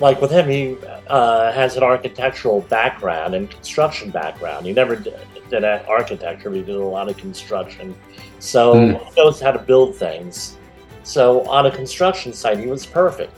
like 0.00 0.20
with 0.20 0.30
him, 0.30 0.48
he 0.48 0.76
uh, 1.08 1.52
has 1.52 1.76
an 1.76 1.82
architectural 1.82 2.62
background 2.62 3.34
and 3.34 3.50
construction 3.50 4.10
background. 4.10 4.64
He 4.66 4.72
never 4.72 4.96
did, 4.96 5.14
did 5.50 5.62
architecture; 5.64 6.48
but 6.48 6.56
he 6.56 6.62
did 6.62 6.76
a 6.76 6.84
lot 6.84 7.08
of 7.10 7.16
construction, 7.18 7.94
so 8.38 8.72
Hmm. 8.72 9.04
he 9.04 9.10
knows 9.16 9.40
how 9.40 9.52
to 9.52 9.58
build 9.58 9.94
things. 9.94 10.56
So 11.02 11.42
on 11.48 11.66
a 11.66 11.70
construction 11.70 12.32
site, 12.32 12.58
he 12.58 12.66
was 12.66 12.86
perfect. 12.86 13.36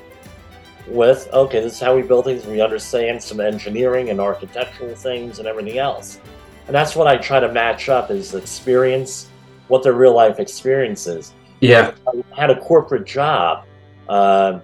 With 0.86 1.28
okay, 1.32 1.60
this 1.60 1.74
is 1.74 1.80
how 1.80 1.96
we 1.96 2.02
build 2.02 2.26
things. 2.26 2.44
We 2.46 2.60
understand 2.60 3.22
some 3.22 3.40
engineering 3.40 4.10
and 4.10 4.20
architectural 4.20 4.94
things 4.94 5.38
and 5.38 5.48
everything 5.48 5.78
else, 5.78 6.20
and 6.66 6.74
that's 6.74 6.94
what 6.94 7.06
I 7.06 7.16
try 7.16 7.40
to 7.40 7.50
match 7.50 7.88
up 7.88 8.10
is 8.10 8.34
experience, 8.34 9.28
what 9.68 9.82
their 9.82 9.94
real 9.94 10.14
life 10.14 10.38
experience 10.40 11.06
is. 11.06 11.32
yeah 11.60 11.92
I 12.06 12.40
had 12.40 12.50
a 12.50 12.60
corporate 12.60 13.06
job 13.06 13.64
uh, 14.08 14.60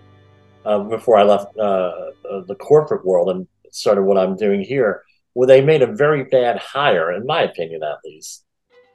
uh, 0.64 0.78
before 0.80 1.16
I 1.16 1.22
left 1.22 1.56
uh, 1.56 1.60
uh, 1.60 2.42
the 2.46 2.56
corporate 2.56 3.04
world 3.04 3.30
and 3.30 3.46
started 3.70 4.02
what 4.02 4.18
I'm 4.18 4.36
doing 4.36 4.62
here, 4.62 5.02
where 5.32 5.46
they 5.46 5.62
made 5.62 5.82
a 5.82 5.86
very 5.86 6.24
bad 6.24 6.58
hire, 6.58 7.12
in 7.12 7.24
my 7.26 7.42
opinion 7.42 7.82
at 7.82 7.98
least, 8.04 8.44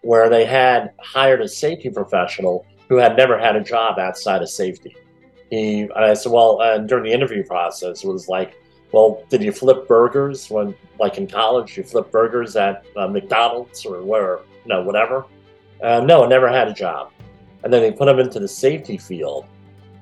where 0.03 0.29
they 0.29 0.45
had 0.45 0.91
hired 0.99 1.41
a 1.41 1.47
safety 1.47 1.89
professional 1.89 2.65
who 2.87 2.97
had 2.97 3.17
never 3.17 3.37
had 3.39 3.55
a 3.55 3.63
job 3.63 3.97
outside 3.97 4.41
of 4.41 4.49
safety. 4.49 4.95
He, 5.49 5.81
and 5.81 5.93
I 5.93 6.13
said, 6.13 6.31
well, 6.31 6.61
and 6.61 6.87
during 6.89 7.05
the 7.05 7.11
interview 7.11 7.43
process, 7.43 8.03
it 8.03 8.07
was 8.07 8.27
like, 8.27 8.59
well, 8.91 9.23
did 9.29 9.43
you 9.43 9.51
flip 9.51 9.87
burgers 9.87 10.49
when, 10.49 10.73
like 10.99 11.17
in 11.17 11.27
college, 11.27 11.77
you 11.77 11.83
flip 11.83 12.11
burgers 12.11 12.55
at 12.55 12.85
uh, 12.95 13.07
McDonald's 13.07 13.85
or 13.85 14.03
where, 14.03 14.39
no, 14.65 14.81
whatever? 14.81 15.25
Uh, 15.83 15.99
no, 15.99 16.23
I 16.23 16.27
never 16.27 16.47
had 16.47 16.67
a 16.67 16.73
job 16.73 17.11
and 17.65 17.73
then 17.73 17.81
they 17.81 17.91
put 17.91 18.07
him 18.07 18.19
into 18.19 18.39
the 18.39 18.47
safety 18.47 18.95
field. 18.97 19.45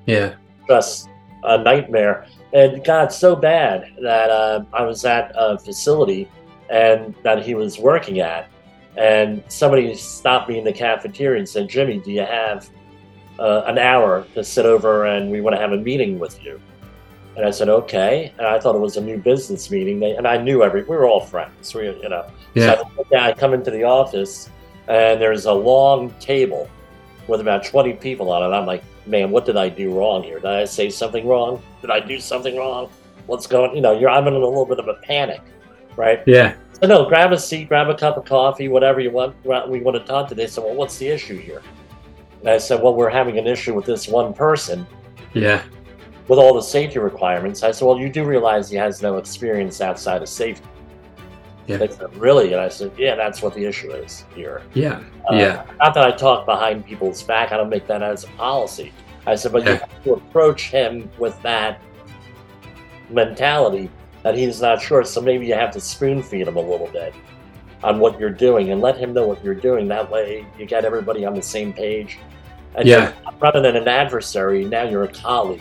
yeah 0.06 0.34
Just 0.68 1.08
a 1.42 1.58
nightmare. 1.58 2.26
And 2.52 2.74
it 2.74 2.84
got 2.84 3.12
so 3.12 3.34
bad 3.34 3.86
that 4.02 4.30
uh, 4.30 4.64
I 4.72 4.82
was 4.82 5.04
at 5.04 5.32
a 5.34 5.58
facility 5.58 6.30
and 6.70 7.14
that 7.22 7.44
he 7.44 7.54
was 7.54 7.78
working 7.78 8.20
at, 8.20 8.48
and 8.96 9.42
somebody 9.48 9.94
stopped 9.94 10.48
me 10.48 10.58
in 10.58 10.64
the 10.64 10.72
cafeteria 10.72 11.38
and 11.38 11.48
said, 11.48 11.68
"Jimmy, 11.68 11.98
do 11.98 12.12
you 12.12 12.20
have 12.20 12.70
uh, 13.38 13.62
an 13.66 13.78
hour 13.78 14.26
to 14.34 14.44
sit 14.44 14.66
over 14.66 15.06
and 15.06 15.30
we 15.30 15.40
want 15.40 15.54
to 15.56 15.60
have 15.60 15.72
a 15.72 15.78
meeting 15.78 16.18
with 16.18 16.42
you?" 16.42 16.60
And 17.36 17.44
I 17.44 17.50
said, 17.50 17.68
"Okay." 17.68 18.32
And 18.38 18.46
I 18.46 18.58
thought 18.60 18.74
it 18.74 18.80
was 18.80 18.96
a 18.96 19.00
new 19.00 19.18
business 19.18 19.70
meeting, 19.70 20.00
they, 20.00 20.12
and 20.16 20.26
I 20.26 20.36
knew 20.36 20.62
every. 20.62 20.82
We 20.82 20.96
were 20.96 21.06
all 21.06 21.20
friends. 21.20 21.74
We, 21.74 21.86
you 21.86 22.08
know. 22.08 22.26
yeah 22.54 22.76
So 22.76 23.06
yeah, 23.10 23.26
I 23.26 23.32
come 23.32 23.54
into 23.54 23.70
the 23.70 23.84
office 23.84 24.50
and 24.88 25.20
there's 25.20 25.46
a 25.46 25.52
long 25.52 26.10
table 26.20 26.68
with 27.26 27.40
about 27.40 27.64
20 27.64 27.94
people 27.94 28.30
on 28.30 28.42
it. 28.42 28.54
I'm 28.54 28.66
like, 28.66 28.84
man, 29.06 29.30
what 29.30 29.46
did 29.46 29.56
I 29.56 29.68
do 29.68 29.92
wrong 29.92 30.22
here? 30.22 30.36
Did 30.36 30.50
I 30.50 30.64
say 30.64 30.90
something 30.90 31.26
wrong? 31.26 31.62
Did 31.80 31.90
I 31.90 32.00
do 32.00 32.20
something 32.20 32.56
wrong? 32.56 32.90
What's 33.26 33.46
going? 33.46 33.74
You 33.74 33.80
know, 33.80 33.98
you're 33.98 34.10
I'm 34.10 34.26
in 34.26 34.34
a 34.34 34.38
little 34.38 34.66
bit 34.66 34.78
of 34.78 34.88
a 34.88 34.94
panic, 34.94 35.40
right? 35.96 36.22
yeah 36.26 36.54
So 36.80 36.86
no, 36.86 37.06
grab 37.08 37.32
a 37.32 37.38
seat, 37.38 37.68
grab 37.68 37.88
a 37.88 37.94
cup 37.94 38.18
of 38.18 38.26
coffee, 38.26 38.68
whatever 38.68 39.00
you 39.00 39.10
want. 39.10 39.34
We 39.44 39.80
want 39.80 39.96
to 39.96 40.04
talk 40.04 40.28
to. 40.28 40.34
today. 40.34 40.46
So, 40.46 40.66
well, 40.66 40.74
what's 40.74 40.98
the 40.98 41.08
issue 41.08 41.38
here? 41.38 41.62
And 42.44 42.52
I 42.52 42.58
said, 42.58 42.82
well, 42.82 42.94
we're 42.94 43.08
having 43.08 43.38
an 43.38 43.46
issue 43.46 43.74
with 43.74 43.86
this 43.86 44.06
one 44.06 44.34
person 44.34 44.86
yeah 45.32 45.62
with 46.28 46.38
all 46.38 46.54
the 46.54 46.62
safety 46.62 46.98
requirements. 46.98 47.62
I 47.62 47.70
said, 47.70 47.84
well, 47.84 47.98
you 47.98 48.08
do 48.08 48.24
realize 48.24 48.70
he 48.70 48.76
has 48.76 49.02
no 49.02 49.18
experience 49.18 49.80
outside 49.80 50.22
of 50.22 50.28
safety. 50.28 50.66
Yeah. 51.66 51.78
They 51.78 51.88
said, 51.88 52.14
really? 52.16 52.52
And 52.52 52.60
I 52.60 52.68
said, 52.68 52.92
yeah, 52.98 53.14
that's 53.14 53.42
what 53.42 53.54
the 53.54 53.64
issue 53.64 53.90
is 53.92 54.24
here. 54.34 54.62
yeah 54.74 55.02
Uh, 55.30 55.36
yeah 55.36 55.66
Not 55.78 55.94
that 55.94 56.04
I 56.04 56.12
talk 56.12 56.46
behind 56.46 56.86
people's 56.86 57.22
back. 57.22 57.52
I 57.52 57.56
don't 57.56 57.70
make 57.70 57.86
that 57.86 58.02
as 58.02 58.24
a 58.24 58.28
policy. 58.28 58.92
I 59.26 59.34
said, 59.34 59.52
but 59.52 59.64
you 59.64 59.70
have 59.70 60.04
to 60.04 60.12
approach 60.14 60.70
him 60.70 61.10
with 61.18 61.40
that 61.42 61.80
mentality 63.08 63.90
that 64.22 64.36
he's 64.36 64.60
not 64.60 64.80
sure. 64.80 65.04
So 65.04 65.20
maybe 65.20 65.46
you 65.46 65.54
have 65.54 65.70
to 65.72 65.80
spoon 65.80 66.22
feed 66.22 66.46
him 66.46 66.56
a 66.56 66.60
little 66.60 66.88
bit 66.88 67.14
on 67.82 67.98
what 67.98 68.18
you're 68.20 68.30
doing 68.30 68.70
and 68.70 68.80
let 68.80 68.98
him 68.98 69.14
know 69.14 69.26
what 69.26 69.42
you're 69.42 69.54
doing. 69.54 69.88
That 69.88 70.10
way 70.10 70.46
you 70.58 70.66
get 70.66 70.84
everybody 70.84 71.24
on 71.24 71.34
the 71.34 71.42
same 71.42 71.72
page. 71.72 72.18
And 72.76 72.88
Yeah. 72.88 73.12
rather 73.40 73.60
than 73.60 73.76
an 73.76 73.88
adversary, 73.88 74.64
now 74.64 74.82
you're 74.82 75.04
a 75.04 75.08
colleague. 75.08 75.60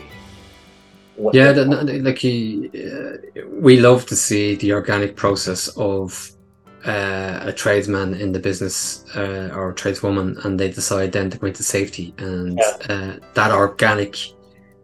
What- 1.15 1.35
Yeah, 1.35 1.51
the, 1.51 1.65
like 2.03 2.17
he, 2.17 2.69
uh, 2.73 3.41
we 3.51 3.79
love 3.79 4.05
to 4.07 4.15
see 4.15 4.55
the 4.55 4.73
organic 4.73 5.15
process 5.15 5.67
of 5.77 6.29
uh, 6.85 7.39
a 7.43 7.53
tradesman 7.53 8.13
in 8.13 8.33
the 8.33 8.39
business 8.39 9.05
uh, 9.15 9.49
or 9.55 9.71
tradeswoman, 9.71 10.37
and 10.43 10.59
they 10.59 10.69
decide 10.69 11.13
then 11.13 11.29
to 11.29 11.37
go 11.37 11.47
into 11.47 11.63
safety, 11.63 12.13
and 12.17 12.59
Yeah. 12.59 12.93
uh, 12.93 13.11
that 13.35 13.51
organic 13.51 14.17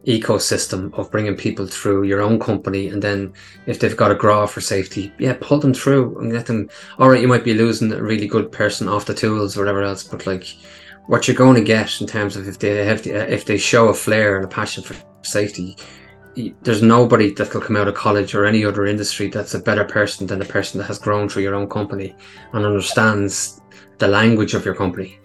ecosystem 0.08 0.94
of 0.98 1.12
bringing 1.12 1.36
people 1.36 1.68
through 1.68 2.04
your 2.04 2.22
own 2.22 2.40
company 2.40 2.88
and 2.88 3.02
then 3.02 3.34
if 3.66 3.80
they've 3.80 3.98
got 3.98 4.12
a 4.12 4.16
graw 4.16 4.46
for 4.46 4.62
safety 4.62 5.12
yeah 5.20 5.36
pull 5.42 5.60
them 5.60 5.74
through 5.74 6.18
and 6.20 6.32
get 6.32 6.46
them 6.46 6.70
all 6.98 7.10
right 7.10 7.22
you 7.22 7.28
might 7.28 7.44
be 7.44 7.54
losing 7.54 7.92
a 7.92 8.02
really 8.02 8.26
good 8.26 8.50
person 8.50 8.88
off 8.88 9.06
the 9.06 9.14
tools 9.14 9.58
or 9.58 9.60
whatever 9.62 9.84
else 9.84 10.02
but 10.04 10.26
like 10.26 10.46
what 11.10 11.28
you're 11.28 11.36
going 11.36 11.56
to 11.56 11.64
get 11.64 12.00
in 12.02 12.06
terms 12.06 12.36
of 12.36 12.48
if 12.48 12.60
they 12.60 12.86
have 12.86 13.02
the, 13.02 13.34
if 13.34 13.44
they 13.44 13.58
show 13.58 13.88
a 13.88 13.94
flair 13.94 14.36
and 14.36 14.46
a 14.46 14.48
passion 14.48 14.84
for 14.84 14.96
safety 15.24 15.76
there's 16.62 16.84
nobody 16.84 17.34
that 17.34 17.52
will 17.52 17.62
come 17.62 17.76
out 17.76 17.88
of 17.88 17.96
college 17.96 18.36
or 18.36 18.46
any 18.46 18.64
other 18.64 18.86
industry 18.86 19.28
that's 19.28 19.56
a 19.56 19.60
better 19.60 19.84
person 19.84 20.28
than 20.28 20.38
the 20.38 20.46
person 20.46 20.78
that 20.78 20.86
has 20.86 21.00
grown 21.00 21.28
through 21.28 21.42
your 21.42 21.56
own 21.56 21.68
company 21.68 22.16
and 22.54 22.64
understands 22.64 23.60
the 23.98 24.08
language 24.08 24.54
of 24.54 24.64
your 24.64 24.76
company 24.76 25.20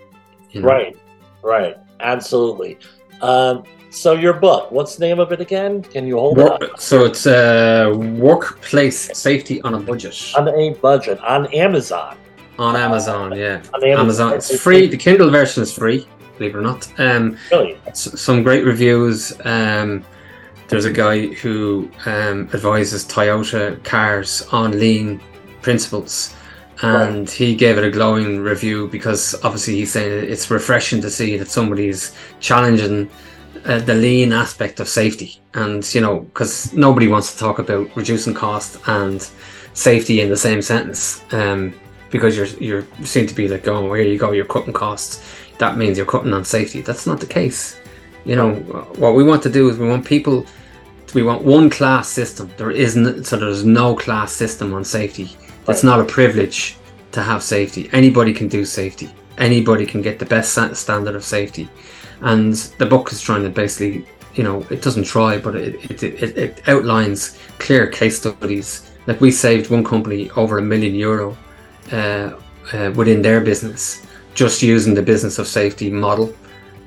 you 0.52 0.62
know? 0.62 0.68
right 0.68 0.96
right 1.42 1.76
absolutely 2.00 2.78
um, 3.20 3.62
so 3.90 4.14
your 4.14 4.32
book, 4.32 4.72
what's 4.72 4.96
the 4.96 5.06
name 5.06 5.20
of 5.20 5.30
it 5.30 5.40
again? 5.40 5.80
Can 5.80 6.04
you 6.04 6.18
hold 6.18 6.36
Work, 6.36 6.62
it 6.62 6.70
up? 6.72 6.80
So 6.80 7.04
it's 7.04 7.28
uh, 7.28 7.94
workplace 7.94 9.16
safety 9.16 9.62
on 9.62 9.74
a 9.74 9.78
budget. 9.78 10.32
On 10.36 10.48
a 10.48 10.74
budget 10.74 11.20
on 11.20 11.46
Amazon. 11.54 12.16
On 12.58 12.76
Amazon, 12.76 13.36
yeah. 13.36 13.62
On 13.72 13.84
Amazon, 13.84 14.34
it's 14.34 14.60
free. 14.60 14.86
The 14.86 14.96
Kindle 14.96 15.30
version 15.30 15.62
is 15.62 15.72
free, 15.72 16.06
believe 16.38 16.54
it 16.54 16.58
or 16.58 16.62
not. 16.62 16.88
Um, 17.00 17.36
really? 17.50 17.78
Some 17.94 18.42
great 18.42 18.64
reviews. 18.64 19.32
Um, 19.44 20.04
there's 20.68 20.84
a 20.84 20.92
guy 20.92 21.26
who 21.26 21.90
um, 22.06 22.48
advises 22.54 23.04
Toyota 23.04 23.82
cars 23.84 24.42
on 24.52 24.78
lean 24.78 25.20
principles 25.62 26.34
and 26.82 27.20
right. 27.20 27.30
he 27.30 27.54
gave 27.54 27.78
it 27.78 27.84
a 27.84 27.90
glowing 27.90 28.40
review 28.40 28.88
because 28.88 29.34
obviously 29.44 29.76
he's 29.76 29.92
saying 29.92 30.30
it's 30.30 30.50
refreshing 30.50 31.00
to 31.00 31.10
see 31.10 31.36
that 31.36 31.48
somebody's 31.48 32.14
challenging 32.40 33.08
uh, 33.64 33.78
the 33.80 33.94
lean 33.94 34.32
aspect 34.32 34.80
of 34.80 34.88
safety 34.88 35.40
and 35.54 35.94
you 35.94 36.00
know 36.00 36.20
because 36.20 36.72
nobody 36.72 37.06
wants 37.06 37.32
to 37.32 37.38
talk 37.38 37.58
about 37.58 37.88
reducing 37.96 38.34
cost 38.34 38.76
and 38.88 39.30
safety 39.72 40.20
in 40.20 40.28
the 40.28 40.36
same 40.36 40.60
sentence 40.60 41.22
um, 41.32 41.72
because 42.14 42.36
you're 42.36 42.46
you're 42.60 42.86
seem 43.02 43.26
to 43.26 43.34
be 43.34 43.48
like 43.48 43.62
oh, 43.62 43.72
going 43.72 43.90
where 43.90 44.00
you 44.00 44.16
go 44.16 44.30
you're 44.30 44.44
cutting 44.44 44.72
costs. 44.72 45.20
That 45.58 45.76
means 45.76 45.98
you're 45.98 46.06
cutting 46.06 46.32
on 46.32 46.44
safety. 46.44 46.80
That's 46.80 47.08
not 47.08 47.18
the 47.18 47.26
case. 47.26 47.76
You 48.24 48.36
know 48.36 48.54
what 49.02 49.16
we 49.16 49.24
want 49.24 49.42
to 49.42 49.50
do 49.50 49.68
is 49.68 49.78
we 49.78 49.88
want 49.88 50.06
people 50.06 50.46
we 51.12 51.24
want 51.24 51.42
one 51.42 51.68
class 51.68 52.08
system. 52.08 52.52
There 52.56 52.70
isn't 52.70 53.24
so 53.24 53.36
there's 53.36 53.64
no 53.64 53.96
class 53.96 54.32
system 54.32 54.74
on 54.74 54.84
safety. 54.84 55.36
It's 55.66 55.82
not 55.82 55.98
a 55.98 56.04
privilege 56.04 56.76
to 57.10 57.20
have 57.20 57.42
safety. 57.42 57.90
Anybody 57.92 58.32
can 58.32 58.46
do 58.46 58.64
safety. 58.64 59.10
Anybody 59.38 59.84
can 59.84 60.00
get 60.00 60.20
the 60.20 60.26
best 60.26 60.52
standard 60.52 61.16
of 61.16 61.24
safety. 61.24 61.68
And 62.20 62.54
the 62.78 62.86
book 62.86 63.10
is 63.10 63.20
trying 63.20 63.42
to 63.42 63.50
basically 63.50 64.06
you 64.36 64.44
know 64.44 64.64
it 64.70 64.82
doesn't 64.82 65.08
try 65.16 65.36
but 65.36 65.56
it, 65.56 65.90
it, 65.90 66.02
it, 66.04 66.38
it 66.38 66.68
outlines 66.68 67.36
clear 67.58 67.88
case 67.88 68.18
studies. 68.18 68.92
Like 69.08 69.20
we 69.20 69.32
saved 69.32 69.68
one 69.68 69.82
company 69.82 70.30
over 70.36 70.58
a 70.58 70.62
million 70.62 70.94
euro 70.94 71.36
uh, 71.92 72.32
uh, 72.72 72.92
within 72.94 73.22
their 73.22 73.40
business 73.40 74.06
just 74.34 74.62
using 74.62 74.94
the 74.94 75.02
business 75.02 75.38
of 75.38 75.46
safety 75.46 75.90
model 75.90 76.34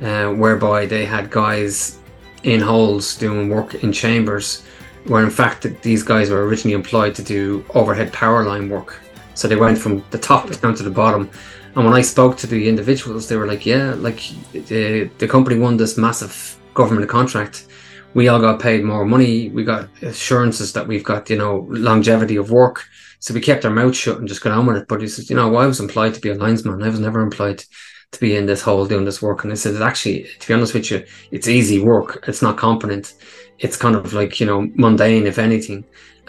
uh, 0.02 0.30
whereby 0.30 0.86
they 0.86 1.06
had 1.06 1.30
guys 1.30 2.00
in 2.44 2.60
holes 2.60 3.16
doing 3.16 3.50
work 3.50 3.76
in 3.84 3.92
chambers 3.92 4.64
where 5.06 5.24
in 5.24 5.30
fact 5.30 5.66
these 5.82 6.04
guys 6.04 6.30
were 6.30 6.46
originally 6.46 6.76
employed 6.76 7.16
to 7.16 7.24
do 7.24 7.64
overhead 7.74 8.12
power 8.12 8.44
line 8.44 8.70
work 8.70 9.00
so 9.34 9.48
they 9.48 9.56
went 9.56 9.78
from 9.78 10.04
the 10.12 10.18
top 10.18 10.50
down 10.62 10.76
to 10.76 10.84
the 10.84 10.90
bottom 10.90 11.30
and 11.78 11.86
when 11.86 11.94
I 11.94 12.02
spoke 12.02 12.38
to 12.38 12.48
the 12.48 12.68
individuals, 12.68 13.28
they 13.28 13.38
were 13.38 13.46
like, 13.46 13.64
"Yeah, 13.64 13.94
like 13.94 14.20
the 14.52 15.12
the 15.20 15.28
company 15.28 15.60
won 15.60 15.78
this 15.78 15.96
massive 15.96 16.58
government 16.74 17.08
contract. 17.08 17.68
We 18.16 18.30
all 18.30 18.40
got 18.40 18.60
paid 18.60 18.84
more 18.84 19.06
money. 19.06 19.50
We 19.50 19.64
got 19.64 19.88
assurances 20.02 20.74
that 20.74 20.88
we've 20.88 21.04
got 21.04 21.30
you 21.30 21.38
know 21.38 21.68
longevity 21.70 22.38
of 22.38 22.50
work. 22.50 22.90
So 23.20 23.34
we 23.34 23.42
kept 23.42 23.66
our 23.66 23.72
mouth 23.72 23.96
shut 23.96 24.20
and 24.20 24.28
just 24.28 24.42
got 24.42 24.54
on 24.54 24.66
with 24.66 24.78
it. 24.78 24.88
But 24.88 25.02
he 25.02 25.08
says, 25.08 25.30
you 25.30 25.36
know, 25.36 25.56
I 25.56 25.66
was 25.66 25.80
employed 25.80 26.14
to 26.14 26.22
be 26.22 26.30
a 26.30 26.36
linesman. 26.36 26.84
I 26.84 26.90
was 26.90 27.00
never 27.00 27.22
employed 27.22 27.64
to 28.12 28.20
be 28.20 28.36
in 28.36 28.46
this 28.46 28.62
hole 28.62 28.86
doing 28.86 29.06
this 29.06 29.22
work. 29.22 29.44
And 29.44 29.52
I 29.52 29.56
said, 29.56 29.82
actually, 29.82 30.28
to 30.40 30.48
be 30.48 30.54
honest 30.54 30.74
with 30.74 30.92
you, 30.92 31.06
it's 31.32 31.48
easy 31.48 31.80
work. 31.80 32.24
It's 32.28 32.42
not 32.42 32.58
competent. 32.58 33.16
It's 33.60 33.76
kind 33.78 33.96
of 33.96 34.14
like, 34.14 34.40
you 34.40 34.46
know, 34.46 34.70
mundane, 34.76 35.26
if 35.26 35.40
anything. 35.40 35.84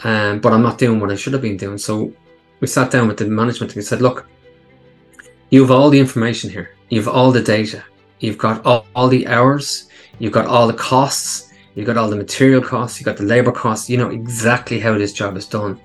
Um, 0.04 0.40
but 0.40 0.52
I'm 0.52 0.62
not 0.62 0.78
doing 0.78 1.00
what 1.00 1.10
I 1.10 1.16
should 1.16 1.32
have 1.34 1.42
been 1.42 1.56
doing. 1.56 1.78
So 1.78 2.12
we 2.60 2.66
sat 2.66 2.90
down 2.90 3.08
with 3.08 3.18
the 3.18 3.26
management 3.26 3.72
and 3.72 3.76
we 3.76 3.82
said, 3.82 4.00
look, 4.00 4.26
you 5.50 5.60
have 5.60 5.70
all 5.70 5.90
the 5.90 6.00
information 6.00 6.50
here. 6.50 6.70
You 6.88 7.00
have 7.00 7.08
all 7.08 7.32
the 7.32 7.42
data. 7.42 7.84
You've 8.20 8.38
got 8.38 8.64
all, 8.64 8.86
all 8.94 9.08
the 9.08 9.26
hours. 9.26 9.88
You've 10.18 10.32
got 10.32 10.46
all 10.46 10.66
the 10.66 10.74
costs. 10.74 11.52
You've 11.74 11.86
got 11.86 11.96
all 11.96 12.10
the 12.10 12.16
material 12.16 12.62
costs. 12.62 12.98
You've 12.98 13.06
got 13.06 13.16
the 13.16 13.24
labor 13.24 13.52
costs. 13.52 13.88
You 13.88 13.98
know 13.98 14.10
exactly 14.10 14.80
how 14.80 14.98
this 14.98 15.12
job 15.12 15.36
is 15.36 15.46
done. 15.46 15.80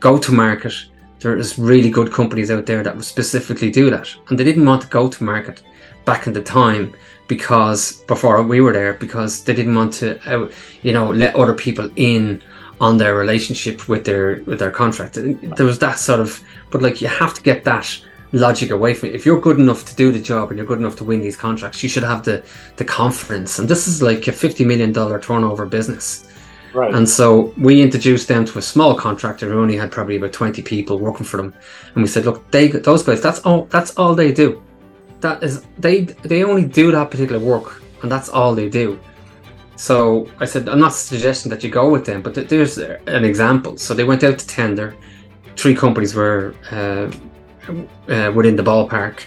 Go 0.00 0.18
to 0.18 0.32
market. 0.32 0.74
There's 1.20 1.58
really 1.58 1.90
good 1.90 2.12
companies 2.12 2.50
out 2.50 2.66
there 2.66 2.82
that 2.82 3.02
specifically 3.04 3.70
do 3.70 3.90
that. 3.90 4.08
And 4.28 4.38
they 4.38 4.44
didn't 4.44 4.66
want 4.66 4.82
to 4.82 4.88
go 4.88 5.08
to 5.08 5.24
market 5.24 5.62
back 6.04 6.26
in 6.26 6.32
the 6.32 6.42
time 6.42 6.94
because 7.26 8.02
before 8.06 8.42
we 8.42 8.60
were 8.60 8.72
there 8.72 8.94
because 8.94 9.44
they 9.44 9.54
didn't 9.54 9.74
want 9.74 9.92
to 9.92 10.18
uh, 10.26 10.50
you 10.80 10.92
know 10.92 11.10
let 11.10 11.36
other 11.36 11.52
people 11.52 11.90
in 11.96 12.42
on 12.80 12.96
their 12.96 13.14
relationship 13.14 13.88
with 13.88 14.06
their 14.06 14.42
with 14.46 14.58
their 14.58 14.70
contract 14.70 15.18
there 15.56 15.66
was 15.66 15.78
that 15.78 15.98
sort 15.98 16.20
of 16.20 16.42
but 16.70 16.80
like 16.80 17.02
you 17.02 17.08
have 17.08 17.34
to 17.34 17.42
get 17.42 17.64
that 17.64 18.00
logic 18.32 18.70
away 18.70 18.94
from 18.94 19.10
it. 19.10 19.14
If 19.14 19.24
you're 19.24 19.40
good 19.40 19.58
enough 19.58 19.84
to 19.86 19.94
do 19.94 20.12
the 20.12 20.20
job 20.20 20.50
and 20.50 20.58
you're 20.58 20.66
good 20.66 20.78
enough 20.78 20.96
to 20.96 21.04
win 21.04 21.20
these 21.20 21.36
contracts, 21.36 21.82
you 21.82 21.88
should 21.88 22.02
have 22.02 22.24
the 22.24 22.44
the 22.76 22.84
confidence. 22.84 23.58
And 23.58 23.68
this 23.68 23.88
is 23.88 24.02
like 24.02 24.26
a 24.28 24.32
fifty 24.32 24.64
million 24.64 24.92
dollar 24.92 25.18
turnover 25.18 25.66
business. 25.66 26.28
Right. 26.74 26.94
And 26.94 27.08
so 27.08 27.54
we 27.56 27.80
introduced 27.80 28.28
them 28.28 28.44
to 28.44 28.58
a 28.58 28.62
small 28.62 28.94
contractor 28.94 29.48
who 29.48 29.60
only 29.60 29.76
had 29.76 29.90
probably 29.90 30.16
about 30.16 30.32
twenty 30.32 30.62
people 30.62 30.98
working 30.98 31.24
for 31.24 31.38
them, 31.38 31.54
and 31.94 32.02
we 32.02 32.08
said, 32.08 32.24
look, 32.26 32.50
they 32.50 32.68
those 32.68 33.02
guys, 33.02 33.20
that's 33.20 33.40
all 33.40 33.64
that's 33.66 33.96
all 33.96 34.14
they 34.14 34.32
do. 34.32 34.62
That 35.20 35.42
is 35.42 35.64
they 35.78 36.02
they 36.02 36.44
only 36.44 36.64
do 36.64 36.92
that 36.92 37.10
particular 37.10 37.40
work, 37.40 37.82
and 38.02 38.12
that's 38.12 38.28
all 38.28 38.54
they 38.54 38.68
do. 38.68 39.00
So 39.76 40.28
I 40.40 40.44
said, 40.44 40.68
I'm 40.68 40.80
not 40.80 40.92
suggesting 40.92 41.50
that 41.50 41.62
you 41.62 41.70
go 41.70 41.88
with 41.88 42.04
them, 42.04 42.20
but 42.20 42.34
there's 42.34 42.78
an 42.78 43.24
example. 43.24 43.76
So 43.76 43.94
they 43.94 44.02
went 44.02 44.24
out 44.24 44.38
to 44.38 44.46
tender. 44.46 44.96
Three 45.56 45.74
companies 45.74 46.16
were 46.16 46.54
uh, 46.72 47.10
uh, 48.08 48.32
within 48.34 48.56
the 48.56 48.62
ballpark, 48.62 49.22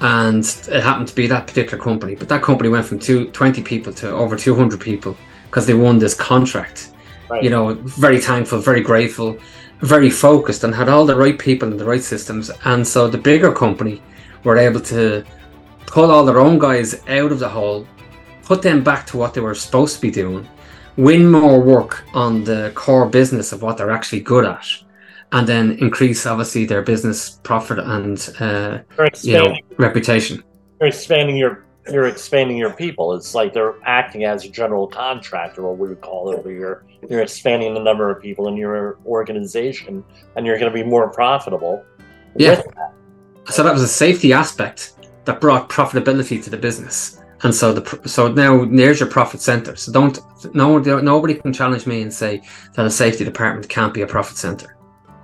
and 0.00 0.44
it 0.44 0.82
happened 0.82 1.08
to 1.08 1.14
be 1.14 1.26
that 1.28 1.46
particular 1.46 1.82
company. 1.82 2.14
But 2.14 2.28
that 2.28 2.42
company 2.42 2.68
went 2.68 2.84
from 2.84 2.98
two, 2.98 3.30
20 3.30 3.62
people 3.62 3.92
to 3.94 4.10
over 4.10 4.36
200 4.36 4.78
people 4.80 5.16
because 5.46 5.66
they 5.66 5.74
won 5.74 5.98
this 5.98 6.14
contract. 6.14 6.92
Right. 7.28 7.42
You 7.42 7.50
know, 7.50 7.74
very 7.74 8.20
thankful, 8.20 8.58
very 8.58 8.80
grateful, 8.80 9.38
very 9.80 10.10
focused, 10.10 10.64
and 10.64 10.74
had 10.74 10.88
all 10.88 11.06
the 11.06 11.16
right 11.16 11.38
people 11.38 11.68
and 11.68 11.78
the 11.78 11.84
right 11.84 12.02
systems. 12.02 12.50
And 12.64 12.86
so 12.86 13.08
the 13.08 13.18
bigger 13.18 13.52
company 13.52 14.02
were 14.44 14.58
able 14.58 14.80
to 14.80 15.24
pull 15.86 16.10
all 16.10 16.24
their 16.24 16.38
own 16.38 16.58
guys 16.58 17.02
out 17.08 17.32
of 17.32 17.38
the 17.38 17.48
hole, 17.48 17.86
put 18.44 18.62
them 18.62 18.84
back 18.84 19.06
to 19.08 19.16
what 19.16 19.34
they 19.34 19.40
were 19.40 19.54
supposed 19.54 19.96
to 19.96 20.00
be 20.00 20.10
doing, 20.10 20.48
win 20.96 21.30
more 21.30 21.60
work 21.60 22.04
on 22.14 22.44
the 22.44 22.72
core 22.74 23.08
business 23.08 23.52
of 23.52 23.62
what 23.62 23.76
they're 23.76 23.90
actually 23.90 24.20
good 24.20 24.44
at 24.44 24.66
and 25.32 25.46
then 25.46 25.72
increase 25.80 26.26
obviously 26.26 26.64
their 26.64 26.82
business 26.82 27.40
profit 27.42 27.78
and 27.78 28.34
uh, 28.40 28.78
you 29.22 29.34
know 29.34 29.56
reputation. 29.76 30.42
You're 30.80 30.88
expanding 30.88 31.36
your 31.36 31.65
you're 31.90 32.06
expanding 32.06 32.56
your 32.56 32.72
people. 32.72 33.14
It's 33.14 33.34
like 33.34 33.52
they're 33.52 33.76
acting 33.84 34.24
as 34.24 34.44
a 34.44 34.48
general 34.48 34.86
contractor, 34.86 35.62
what 35.62 35.78
we 35.78 35.88
would 35.88 36.00
call 36.00 36.32
it, 36.32 36.44
where 36.44 36.54
you're 36.54 36.84
you're 37.08 37.22
expanding 37.22 37.74
the 37.74 37.82
number 37.82 38.10
of 38.10 38.20
people 38.20 38.48
in 38.48 38.56
your 38.56 38.98
organization, 39.06 40.04
and 40.34 40.46
you're 40.46 40.58
going 40.58 40.72
to 40.72 40.74
be 40.74 40.82
more 40.82 41.08
profitable. 41.10 41.84
Yeah. 42.36 42.56
That. 42.56 42.92
So 43.52 43.62
that 43.62 43.72
was 43.72 43.82
a 43.82 43.88
safety 43.88 44.32
aspect 44.32 44.94
that 45.24 45.40
brought 45.40 45.68
profitability 45.68 46.42
to 46.42 46.50
the 46.50 46.56
business. 46.56 47.22
And 47.42 47.54
so 47.54 47.72
the 47.72 48.08
so 48.08 48.32
now 48.32 48.64
there's 48.64 48.98
your 48.98 49.08
profit 49.08 49.40
center. 49.40 49.76
So 49.76 49.92
don't 49.92 50.18
no 50.54 50.78
nobody 50.78 51.34
can 51.34 51.52
challenge 51.52 51.86
me 51.86 52.02
and 52.02 52.12
say 52.12 52.42
that 52.74 52.86
a 52.86 52.90
safety 52.90 53.24
department 53.24 53.68
can't 53.68 53.92
be 53.92 54.02
a 54.02 54.06
profit 54.06 54.36
center. 54.36 54.76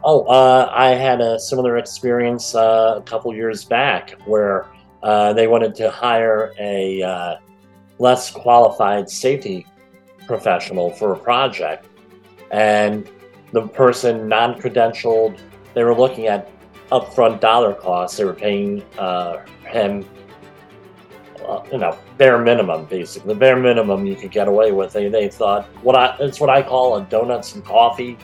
Oh, 0.05 0.25
uh, 0.25 0.71
I 0.75 0.91
had 0.91 1.21
a 1.21 1.39
similar 1.39 1.79
experience 1.79 2.55
uh, 2.55 2.95
a 2.99 3.03
couple 3.03 3.33
years 3.35 3.65
back 3.65 4.11
where 4.27 4.67
uh, 5.03 5.33
they 5.33 5.47
wanted 5.47 5.75
to 5.77 5.91
hire 5.91 6.53
a 6.59 7.03
uh, 7.03 7.37
less 7.99 8.31
qualified 8.31 9.09
safety 9.09 9.67
professional 10.27 10.91
for 10.91 11.13
a 11.13 11.19
project, 11.19 11.89
and 12.51 13.09
the 13.53 13.67
person 13.69 14.29
non-credentialed. 14.29 15.39
They 15.75 15.85
were 15.85 15.95
looking 15.95 16.27
at 16.27 16.51
upfront 16.91 17.41
dollar 17.41 17.75
costs. 17.75 18.19
They 18.19 18.25
were 18.25 18.35
paying 18.35 18.83
uh, 18.99 19.45
him, 19.67 20.07
uh, 21.47 21.63
you 21.73 21.79
know, 21.79 21.97
bare 22.19 22.39
minimum, 22.39 22.85
basically 22.85 23.35
the 23.35 23.41
bare 23.41 23.57
minimum 23.57 24.07
you 24.07 24.17
could 24.17 24.31
get 24.31 24.49
away 24.49 24.73
with. 24.73 24.93
They 24.93 25.09
they 25.09 25.29
thought 25.29 25.65
what 25.83 25.97
I 25.97 26.17
it's 26.21 26.41
what 26.41 26.51
I 26.51 26.63
call 26.63 26.97
a 26.97 27.03
donuts 27.03 27.55
and 27.55 27.65
coffee 27.65 28.19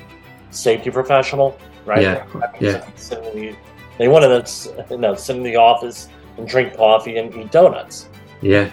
safety 0.51 0.91
professional 0.91 1.59
right? 1.89 2.03
Yeah, 2.03 2.27
yeah. 2.61 3.55
They 3.97 4.07
wanted 4.07 4.47
to, 4.47 4.87
you 4.91 4.99
know, 4.99 5.15
sit 5.17 5.37
in 5.37 5.43
the 5.43 5.57
office 5.57 6.09
and 6.39 6.49
drink 6.49 6.77
coffee 6.77 7.19
and 7.19 7.35
eat 7.35 7.51
donuts. 7.51 8.09
Yeah, 8.41 8.71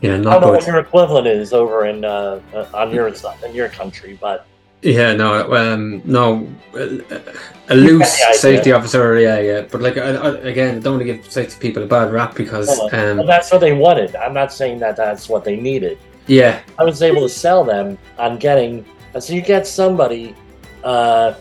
Yeah, 0.00 0.14
I 0.14 0.22
don't 0.22 0.40
know 0.40 0.52
what 0.52 0.66
your 0.66 0.78
equivalent 0.78 1.26
is 1.26 1.52
over 1.52 1.86
in 1.86 2.04
uh, 2.04 2.40
uh, 2.54 2.66
on 2.74 2.92
your 2.92 3.08
in 3.08 3.54
your 3.54 3.68
country, 3.68 4.18
but 4.20 4.46
Yeah, 4.82 5.14
no, 5.14 5.52
um, 5.54 6.02
no, 6.04 6.48
a, 6.74 6.82
a 6.82 7.76
You 7.76 7.98
get 7.98 8.08
loose 8.08 8.40
safety 8.40 8.72
officer. 8.72 9.18
Yeah, 9.18 9.38
yeah, 9.40 9.60
but 9.70 9.80
like 9.82 9.96
I, 9.96 10.10
I, 10.12 10.28
again, 10.38 10.76
I 10.76 10.80
don't 10.80 10.94
want 10.94 11.06
to 11.06 11.12
give 11.14 11.30
safety 11.30 11.56
people 11.60 11.82
a 11.82 11.86
bad 11.86 12.12
rap 12.12 12.34
because, 12.34 12.68
Well, 12.68 12.88
well, 12.92 13.20
um, 13.20 13.26
that's 13.26 13.50
what 13.52 13.60
they 13.60 13.72
wanted. 13.72 14.16
I'm 14.16 14.34
not 14.34 14.52
saying 14.52 14.78
that 14.80 14.96
that's 14.96 15.28
what 15.28 15.44
they 15.44 15.56
needed. 15.56 15.98
yeah, 16.26 16.60
I 16.78 16.84
was 16.84 17.02
able 17.02 17.22
to 17.22 17.28
sell 17.28 17.64
them 17.64 17.98
on 18.18 18.38
getting. 18.38 18.84
So 19.20 19.32
you 19.32 19.42
get 19.42 19.66
somebody, 19.66 20.34
uh, 20.82 21.34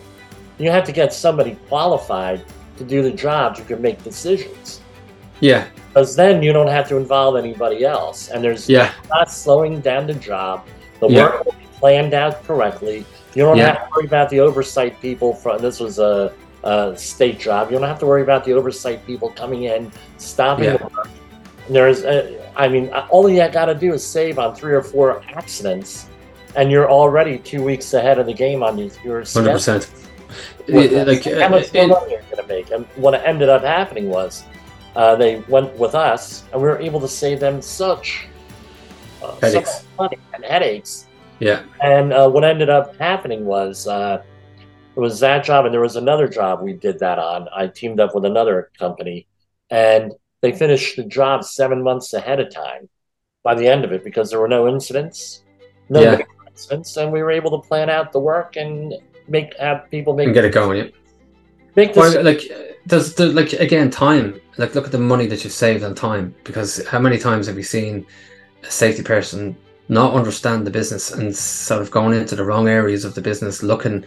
you 0.60 0.70
have 0.70 0.86
to 0.86 0.92
get 0.92 1.12
somebody 1.12 1.56
qualified 1.68 2.46
to 2.78 2.84
do 2.84 3.02
the 3.02 3.12
job 3.12 3.58
who 3.58 3.64
can 3.64 3.82
make 3.82 4.04
decisions. 4.04 4.80
Yeah, 5.44 5.68
Because 5.90 6.16
then 6.16 6.42
you 6.42 6.54
don't 6.54 6.70
have 6.70 6.88
to 6.88 6.96
involve 6.98 7.36
anybody 7.36 7.84
else, 7.86 8.30
and 8.30 8.44
there's 8.44 8.68
yeah, 8.70 8.94
not 9.10 9.30
slowing 9.30 9.82
down 9.82 10.08
the 10.08 10.14
job. 10.16 10.66
The 11.02 11.10
Yeah. 11.10 11.24
work 11.24 11.46
will 11.46 11.52
be 11.52 11.68
planned 11.80 12.14
out 12.14 12.44
correctly. 12.48 13.06
You 13.36 13.44
don't 13.44 13.58
Yeah. 13.58 13.74
have 13.74 13.84
to 13.84 13.90
worry 13.96 14.06
about 14.06 14.30
the 14.30 14.40
oversight 14.40 15.00
people 15.02 15.34
from. 15.34 15.60
This 15.60 15.80
was 15.80 16.00
a, 16.00 16.32
a 16.64 16.94
state 16.96 17.40
job. 17.40 17.70
You 17.70 17.78
don't 17.78 17.88
have 17.88 18.00
to 18.00 18.06
worry 18.06 18.22
about 18.24 18.44
the 18.46 18.54
oversight 18.54 19.06
people 19.06 19.30
coming 19.36 19.64
in, 19.64 19.92
stopping 20.18 20.66
Yeah. 20.66 20.78
the 20.78 20.84
work. 20.86 21.10
There's, 21.70 22.04
uh, 22.06 22.32
I 22.56 22.68
mean, 22.70 22.90
all 23.10 23.30
you 23.30 23.46
got 23.50 23.66
to 23.66 23.76
do 23.76 23.94
is 23.94 24.04
save 24.04 24.40
on 24.40 24.56
three 24.56 24.74
or 24.74 24.82
four 24.82 25.22
accidents, 25.36 26.08
and 26.56 26.72
you're 26.72 26.90
already 26.90 27.38
two 27.38 27.62
weeks 27.62 27.94
ahead 27.94 28.18
of 28.18 28.26
the 28.26 28.34
game 28.34 28.64
on 28.64 28.78
your, 29.04 29.24
Hundred 29.26 29.52
percent. 29.52 29.90
Like, 30.68 31.24
how 31.26 31.46
uh, 31.46 31.50
much 31.50 31.74
more 31.74 31.88
money 31.88 32.12
you're 32.14 32.22
going 32.32 32.42
to 32.42 32.48
make? 32.48 32.72
And 32.72 32.86
what 32.96 33.14
ended 33.14 33.50
up 33.50 33.64
happening 33.64 34.10
was 34.10 34.44
uh, 34.96 35.16
they 35.16 35.44
went 35.48 35.78
with 35.78 35.96
us, 35.96 36.44
and 36.52 36.62
we 36.62 36.68
were 36.68 36.80
able 36.80 37.00
to 37.02 37.08
save 37.08 37.40
them 37.40 37.62
such, 37.62 38.32
uh, 39.22 39.36
Headaches. 39.42 39.86
much 39.98 40.12
money 40.12 40.18
and 40.34 40.46
headaches. 40.46 41.10
yeah, 41.40 41.64
And 41.82 42.14
uh, 42.14 42.30
what 42.30 42.44
ended 42.44 42.70
up 42.70 42.96
happening 43.00 43.46
was 43.46 43.88
uh, 43.88 44.22
it 44.96 45.00
was 45.00 45.20
that 45.22 45.44
job, 45.44 45.66
and 45.66 45.74
there 45.74 45.82
was 45.82 45.96
another 45.96 46.28
job 46.28 46.62
we 46.62 46.74
did 46.74 47.00
that 47.00 47.20
on. 47.20 47.48
I 47.56 47.68
teamed 47.68 48.00
up 48.00 48.14
with 48.14 48.26
another 48.26 48.72
company, 48.78 49.28
and 49.70 50.12
they 50.42 50.52
finished 50.52 50.96
the 50.98 51.04
job 51.04 51.44
seven 51.44 51.84
months 51.84 52.14
ahead 52.14 52.40
of 52.40 52.54
time. 52.54 52.90
By 53.44 53.56
the 53.56 53.68
end 53.68 53.84
of 53.84 53.92
it, 53.92 54.04
because 54.06 54.30
there 54.30 54.40
were 54.40 54.48
no 54.48 54.68
incidents, 54.70 55.44
no 55.90 56.02
Yeah. 56.02 56.20
incidents, 56.50 56.96
and 56.96 57.12
we 57.12 57.22
were 57.22 57.32
able 57.32 57.52
to 57.62 57.68
plan 57.68 57.90
out 57.90 58.12
the 58.14 58.20
work 58.20 58.56
and 58.56 58.94
make 59.28 59.54
have 59.60 59.90
people 59.92 60.14
make 60.14 60.28
and 60.28 60.34
get 60.34 60.46
it 60.46 60.54
going. 60.54 60.78
Yeah. 60.78 60.90
make 61.76 61.96
Well, 61.96 62.12
this. 62.12 62.24
like 62.24 62.42
there's 62.86 63.14
the 63.16 63.28
like 63.28 63.54
again 63.54 63.90
time. 63.90 64.40
Like 64.58 64.76
look 64.76 64.86
at 64.86 64.92
the 64.92 65.00
money 65.00 65.26
that 65.28 65.44
you've 65.44 65.54
saved 65.54 65.84
on 65.84 65.96
time. 65.96 66.36
Because 66.44 66.86
how 66.88 67.00
many 67.00 67.18
times 67.18 67.48
have 67.48 67.56
we 67.56 67.64
seen 67.64 68.06
a 68.64 68.72
safety 68.72 69.04
person 69.04 69.56
not 69.90 70.14
understand 70.14 70.66
the 70.66 70.72
business 70.72 71.12
and 71.12 71.36
sort 71.36 71.82
of 71.82 71.92
going 71.92 72.18
into 72.18 72.36
the 72.36 72.44
wrong 72.44 72.68
areas 72.68 73.04
of 73.04 73.16
the 73.16 73.22
business, 73.22 73.64
looking 73.64 74.06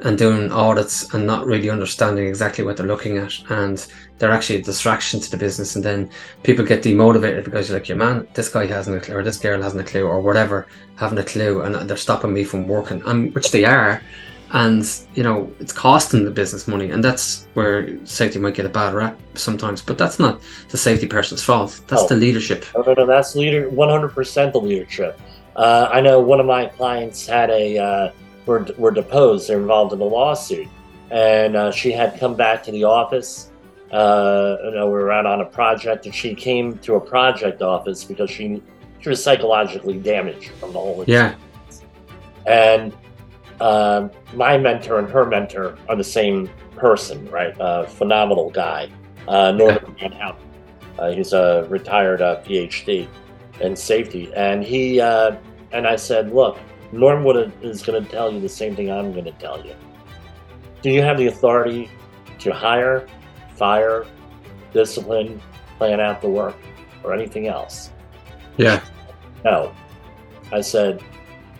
and 0.00 0.18
doing 0.18 0.52
audits 0.52 1.14
and 1.14 1.26
not 1.26 1.46
really 1.46 1.70
understanding 1.70 2.26
exactly 2.26 2.62
what 2.62 2.76
they're 2.76 2.86
looking 2.86 3.16
at, 3.16 3.32
and 3.48 3.86
they're 4.18 4.32
actually 4.32 4.56
a 4.56 4.62
distraction 4.62 5.20
to 5.20 5.30
the 5.30 5.36
business. 5.36 5.74
And 5.74 5.84
then 5.84 6.10
people 6.42 6.64
get 6.64 6.82
demotivated 6.82 7.44
because 7.44 7.68
you're 7.68 7.78
like, 7.78 7.88
"Yeah, 7.88 7.94
man, 7.96 8.28
this 8.34 8.50
guy 8.50 8.66
hasn't 8.66 8.96
a 8.96 9.00
clue, 9.00 9.16
or 9.16 9.22
this 9.22 9.38
girl 9.38 9.62
hasn't 9.62 9.80
a 9.80 9.90
clue, 9.90 10.06
or 10.06 10.20
whatever, 10.20 10.66
having 10.96 11.18
a 11.18 11.24
clue, 11.24 11.62
and 11.62 11.74
they're 11.88 11.96
stopping 11.96 12.34
me 12.34 12.44
from 12.44 12.68
working." 12.68 13.02
And 13.06 13.34
which 13.34 13.50
they 13.52 13.64
are, 13.64 14.02
and 14.52 15.00
you 15.14 15.22
know 15.22 15.50
it's 15.58 15.72
costing 15.72 16.24
the 16.24 16.30
business 16.30 16.68
money 16.68 16.90
and 16.90 17.02
that's 17.02 17.48
where 17.54 17.98
safety 18.06 18.38
might 18.38 18.54
get 18.54 18.64
a 18.64 18.68
bad 18.68 18.94
rap 18.94 19.18
sometimes 19.34 19.82
but 19.82 19.98
that's 19.98 20.18
not 20.20 20.40
the 20.68 20.78
safety 20.78 21.06
person's 21.06 21.42
fault 21.42 21.80
that's 21.88 22.02
Oh. 22.02 22.08
the 22.08 22.16
leadership 22.16 22.64
No, 22.74 22.82
no, 22.82 22.94
no, 22.94 23.06
that's 23.06 23.34
leader, 23.34 23.68
100% 23.70 24.52
the 24.52 24.60
leadership. 24.60 25.18
Uh, 25.56 25.88
I 25.90 26.00
know 26.00 26.20
one 26.20 26.38
of 26.38 26.46
my 26.46 26.66
clients 26.66 27.26
had 27.26 27.50
a, 27.50 27.78
uh, 27.78 28.10
were, 28.44 28.66
were 28.78 28.90
deposed, 28.90 29.48
they're 29.48 29.58
involved 29.58 29.92
in 29.94 30.00
a 30.00 30.04
lawsuit, 30.04 30.68
and 31.10 31.56
uh, 31.56 31.72
she 31.72 31.90
had 31.90 32.20
come 32.20 32.36
back 32.36 32.62
to 32.64 32.70
the 32.72 32.84
office. 32.84 33.50
Uh, 33.90 34.56
you 34.64 34.72
know, 34.72 34.86
we 34.86 34.92
were 34.92 35.10
out 35.10 35.24
on 35.26 35.40
a 35.40 35.44
project, 35.46 36.04
and 36.06 36.14
she 36.14 36.34
came 36.34 36.76
to 36.80 36.96
a 36.96 37.00
project 37.00 37.62
office 37.62 38.04
because 38.04 38.30
she, 38.30 38.62
she 39.00 39.08
was 39.08 39.22
psychologically 39.22 39.98
damaged 39.98 40.50
from 40.60 40.72
the 40.72 40.78
whole 40.78 41.02
yeah 41.06 41.34
and 42.46 42.92
um, 43.60 44.10
my 44.34 44.58
mentor 44.58 44.98
and 44.98 45.08
her 45.08 45.24
mentor 45.24 45.76
are 45.88 45.96
the 45.96 46.04
same 46.04 46.50
person, 46.76 47.28
right? 47.30 47.58
Uh, 47.60 47.86
phenomenal 47.86 48.50
guy, 48.50 48.90
uh, 49.28 49.52
Norman 49.52 49.94
Van 49.98 50.12
Houten. 50.12 50.42
Uh, 50.98 51.12
he's 51.12 51.32
a 51.32 51.66
retired 51.68 52.22
uh, 52.22 52.42
PhD 52.42 53.08
in 53.60 53.76
safety, 53.76 54.32
and 54.34 54.62
he 54.62 55.00
uh, 55.00 55.36
and 55.72 55.86
I 55.86 55.96
said, 55.96 56.32
"Look, 56.32 56.58
Norm 56.92 57.24
would 57.24 57.52
is 57.62 57.82
going 57.82 58.02
to 58.02 58.10
tell 58.10 58.32
you 58.32 58.40
the 58.40 58.48
same 58.48 58.76
thing 58.76 58.90
I'm 58.90 59.12
going 59.12 59.24
to 59.24 59.32
tell 59.32 59.64
you. 59.64 59.74
Do 60.82 60.90
you 60.90 61.02
have 61.02 61.18
the 61.18 61.26
authority 61.26 61.90
to 62.38 62.52
hire, 62.52 63.06
fire, 63.56 64.06
discipline, 64.72 65.40
plan 65.78 66.00
out 66.00 66.20
the 66.20 66.28
work, 66.28 66.56
or 67.02 67.12
anything 67.12 67.48
else?" 67.48 67.90
yeah 68.56 68.82
No. 69.44 69.74
I 70.52 70.60
said, 70.60 71.02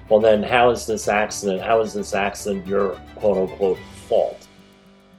well, 0.09 0.21
then 0.21 0.43
how 0.43 0.71
is 0.71 0.87
this 0.87 1.09
accident, 1.09 1.61
how 1.61 1.81
is 1.81 1.93
this 1.93 2.15
accident 2.15 2.67
your 2.67 2.91
quote 3.17 3.51
unquote 3.51 3.79
fault? 4.09 4.47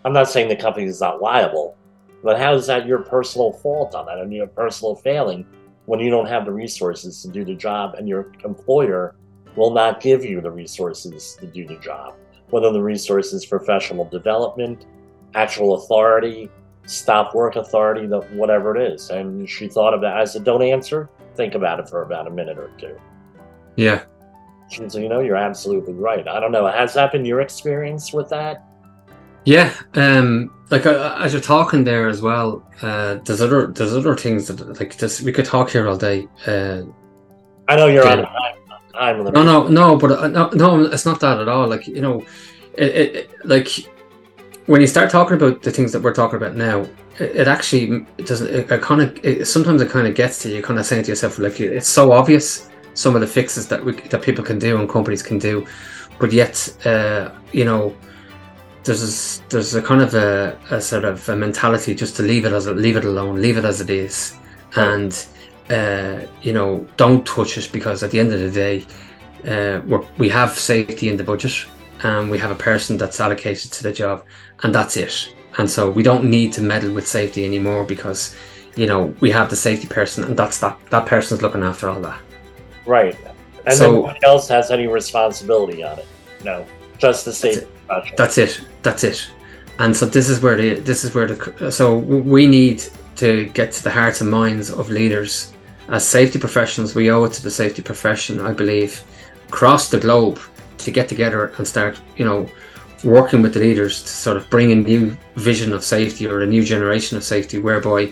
I'm 0.05 0.13
not 0.13 0.29
saying 0.29 0.47
the 0.47 0.55
company 0.55 0.85
is 0.85 1.01
not 1.01 1.21
liable, 1.21 1.75
but 2.23 2.39
how 2.39 2.53
is 2.53 2.67
that 2.67 2.87
your 2.87 2.99
personal 2.99 3.51
fault 3.51 3.95
on 3.95 4.05
that 4.05 4.19
and 4.19 4.31
your 4.31 4.47
personal 4.47 4.95
failing 4.95 5.45
when 5.85 5.99
you 5.99 6.09
don't 6.09 6.27
have 6.27 6.45
the 6.45 6.51
resources 6.51 7.21
to 7.21 7.27
do 7.27 7.43
the 7.43 7.55
job 7.55 7.95
and 7.95 8.07
your 8.07 8.31
employer 8.45 9.15
will 9.57 9.71
not 9.71 9.99
give 9.99 10.23
you 10.23 10.39
the 10.39 10.51
resources 10.51 11.35
to 11.41 11.47
do 11.47 11.67
the 11.67 11.77
job? 11.79 12.15
Whether 12.49 12.71
the 12.71 12.81
resources 12.81 13.45
professional 13.45 14.05
development, 14.05 14.85
actual 15.35 15.75
authority, 15.75 16.49
stop 16.85 17.35
work 17.35 17.57
authority, 17.57 18.07
whatever 18.07 18.77
it 18.77 18.93
is. 18.93 19.09
And 19.09 19.49
she 19.49 19.67
thought 19.67 19.93
of 19.93 19.99
that. 19.99 20.15
I 20.15 20.23
said, 20.23 20.45
don't 20.45 20.61
answer. 20.61 21.09
Think 21.35 21.55
about 21.55 21.81
it 21.81 21.89
for 21.89 22.03
about 22.03 22.27
a 22.27 22.31
minute 22.31 22.57
or 22.57 22.71
two. 22.77 22.97
yeah 23.75 24.05
Said, 24.69 24.93
you 24.95 25.09
know, 25.09 25.21
you're 25.21 25.35
absolutely 25.37 25.93
right. 25.93 26.27
I 26.27 26.39
don't 26.39 26.51
know. 26.51 26.67
Has 26.67 26.93
that 26.95 27.11
been 27.11 27.25
your 27.25 27.41
experience 27.41 28.13
with 28.13 28.29
that? 28.29 28.63
yeah 29.45 29.73
um 29.93 30.51
like 30.71 30.85
uh, 30.85 31.15
as 31.19 31.31
you're 31.31 31.41
talking 31.41 31.85
there 31.85 32.09
as 32.09 32.21
well 32.21 32.69
uh 32.81 33.15
there's 33.23 33.39
other 33.39 33.67
there's 33.67 33.95
other 33.95 34.13
things 34.13 34.45
that 34.47 34.77
like 34.77 34.97
this 34.97 35.21
we 35.21 35.31
could 35.31 35.45
talk 35.45 35.69
here 35.69 35.87
all 35.87 35.95
day 35.95 36.27
uh 36.47 36.81
I 37.69 37.77
know 37.77 37.87
you're 37.87 38.05
on 38.05 38.19
Yeah. 38.19 38.29
time 38.91 39.17
limit. 39.19 39.33
no 39.35 39.43
no 39.43 39.67
no 39.69 39.95
but 39.95 40.11
uh, 40.11 40.27
no 40.27 40.49
no 40.49 40.81
it's 40.81 41.05
not 41.05 41.21
that 41.21 41.39
at 41.39 41.47
all 41.47 41.65
like 41.65 41.87
you 41.87 42.01
know 42.01 42.25
it, 42.73 42.89
it, 43.01 43.15
it 43.15 43.31
like 43.45 43.69
when 44.65 44.81
you 44.81 44.87
start 44.87 45.09
talking 45.09 45.37
about 45.37 45.61
the 45.63 45.71
things 45.71 45.93
that 45.93 46.01
we're 46.01 46.13
talking 46.13 46.35
about 46.35 46.57
now 46.57 46.81
it, 47.17 47.37
it 47.37 47.47
actually 47.47 48.05
doesn't 48.25 48.53
it, 48.53 48.67
kind 48.81 49.01
of 49.01 49.17
it, 49.23 49.47
sometimes 49.47 49.81
it 49.81 49.89
kind 49.89 50.07
of 50.07 50.13
gets 50.13 50.41
to 50.43 50.49
you 50.49 50.61
kind 50.61 50.77
of 50.77 50.85
saying 50.85 51.03
to 51.03 51.09
yourself 51.09 51.39
like 51.39 51.57
it's 51.61 51.87
so 51.87 52.11
obvious 52.11 52.69
some 52.97 53.13
of 53.15 53.21
the 53.21 53.27
fixes 53.27 53.67
that 53.67 53.83
we 53.85 53.93
that 54.11 54.21
people 54.21 54.43
can 54.43 54.59
do 54.59 54.77
and 54.79 54.89
companies 54.89 55.21
can 55.21 55.37
do. 55.37 55.65
But 56.19 56.31
yet 56.33 56.55
uh 56.85 57.29
you 57.53 57.63
know 57.63 57.95
there's 58.83 59.01
this, 59.01 59.41
there's 59.49 59.75
a 59.75 59.81
kind 59.81 60.01
of 60.01 60.13
a, 60.15 60.57
a 60.71 60.81
sort 60.81 61.05
of 61.05 61.27
a 61.29 61.35
mentality 61.35 61.93
just 61.93 62.15
to 62.15 62.23
leave 62.23 62.45
it 62.45 62.53
as 62.53 62.65
a, 62.67 62.73
leave 62.73 62.95
it 62.95 63.05
alone 63.05 63.41
leave 63.41 63.57
it 63.57 63.65
as 63.65 63.81
it 63.81 63.89
is. 63.89 64.35
And 64.75 65.13
uh, 65.69 66.21
you 66.41 66.53
know 66.53 66.87
don't 66.97 67.25
touch 67.25 67.57
it 67.57 67.69
because 67.71 68.01
at 68.01 68.11
the 68.11 68.19
end 68.19 68.33
of 68.33 68.39
the 68.39 68.51
day 68.51 68.85
uh, 69.47 69.81
we 70.17 70.29
have 70.29 70.57
safety 70.57 71.09
in 71.09 71.17
the 71.17 71.23
budget 71.23 71.55
and 72.03 72.31
we 72.31 72.37
have 72.37 72.51
a 72.51 72.55
person 72.55 72.97
that's 72.97 73.19
allocated 73.19 73.71
to 73.71 73.83
the 73.83 73.91
job 73.91 74.23
and 74.63 74.73
that's 74.73 74.97
it. 74.97 75.33
And 75.57 75.69
so 75.69 75.89
we 75.89 76.03
don't 76.03 76.25
need 76.25 76.53
to 76.53 76.61
meddle 76.61 76.93
with 76.93 77.07
safety 77.07 77.45
anymore 77.45 77.83
because 77.83 78.35
you 78.75 78.85
know 78.85 79.13
we 79.19 79.29
have 79.31 79.49
the 79.49 79.55
safety 79.55 79.87
person 79.87 80.23
and 80.23 80.37
that's 80.37 80.59
that 80.59 80.77
that 80.91 81.05
person's 81.05 81.41
looking 81.41 81.63
after 81.63 81.89
all 81.89 81.99
that 82.01 82.21
Right. 82.87 83.15
And 83.65 83.77
So- 83.77 84.13
else 84.23 84.47
has 84.47 84.71
any 84.71 84.87
responsibility 84.87 85.83
on 85.83 85.99
it. 85.99 86.07
No. 86.43 86.65
Just 86.97 87.25
the 87.25 87.33
safety 87.33 87.67
professional. 87.87 88.17
That's 88.17 88.37
it. 88.37 88.61
That's 88.81 89.03
it. 89.03 89.27
And 89.79 89.95
so 89.95 90.05
this 90.07 90.29
is 90.29 90.41
where 90.41 90.55
the 90.55 90.79
this 90.79 91.03
is 91.03 91.13
where 91.13 91.27
the 91.27 91.71
so 91.71 91.97
we 91.97 92.47
need 92.47 92.81
to 93.17 93.45
get 93.53 93.71
to 93.73 93.83
the 93.83 93.91
hearts 93.91 94.21
and 94.21 94.31
minds 94.31 94.71
of 94.71 94.89
leaders 94.89 95.53
as 95.89 96.07
safety 96.07 96.39
professionals. 96.39 96.95
We 96.95 97.11
owe 97.11 97.23
it 97.25 97.33
to 97.33 97.43
the 97.43 97.51
safety 97.51 97.81
profession, 97.81 98.39
I 98.39 98.53
believe, 98.53 99.03
across 99.49 99.89
the 99.89 99.99
globe 99.99 100.39
to 100.79 100.91
get 100.91 101.07
together 101.07 101.51
and 101.57 101.67
start, 101.67 101.99
you 102.15 102.25
know, 102.25 102.47
working 103.03 103.41
with 103.41 103.53
the 103.53 103.59
leaders 103.59 104.01
to 104.01 104.09
sort 104.09 104.37
of 104.37 104.49
bring 104.49 104.71
a 104.71 104.75
new 104.75 105.15
vision 105.35 105.73
of 105.73 105.83
safety 105.83 106.25
or 106.27 106.41
a 106.41 106.47
new 106.47 106.63
generation 106.63 107.17
of 107.17 107.23
safety, 107.23 107.59
whereby, 107.59 108.11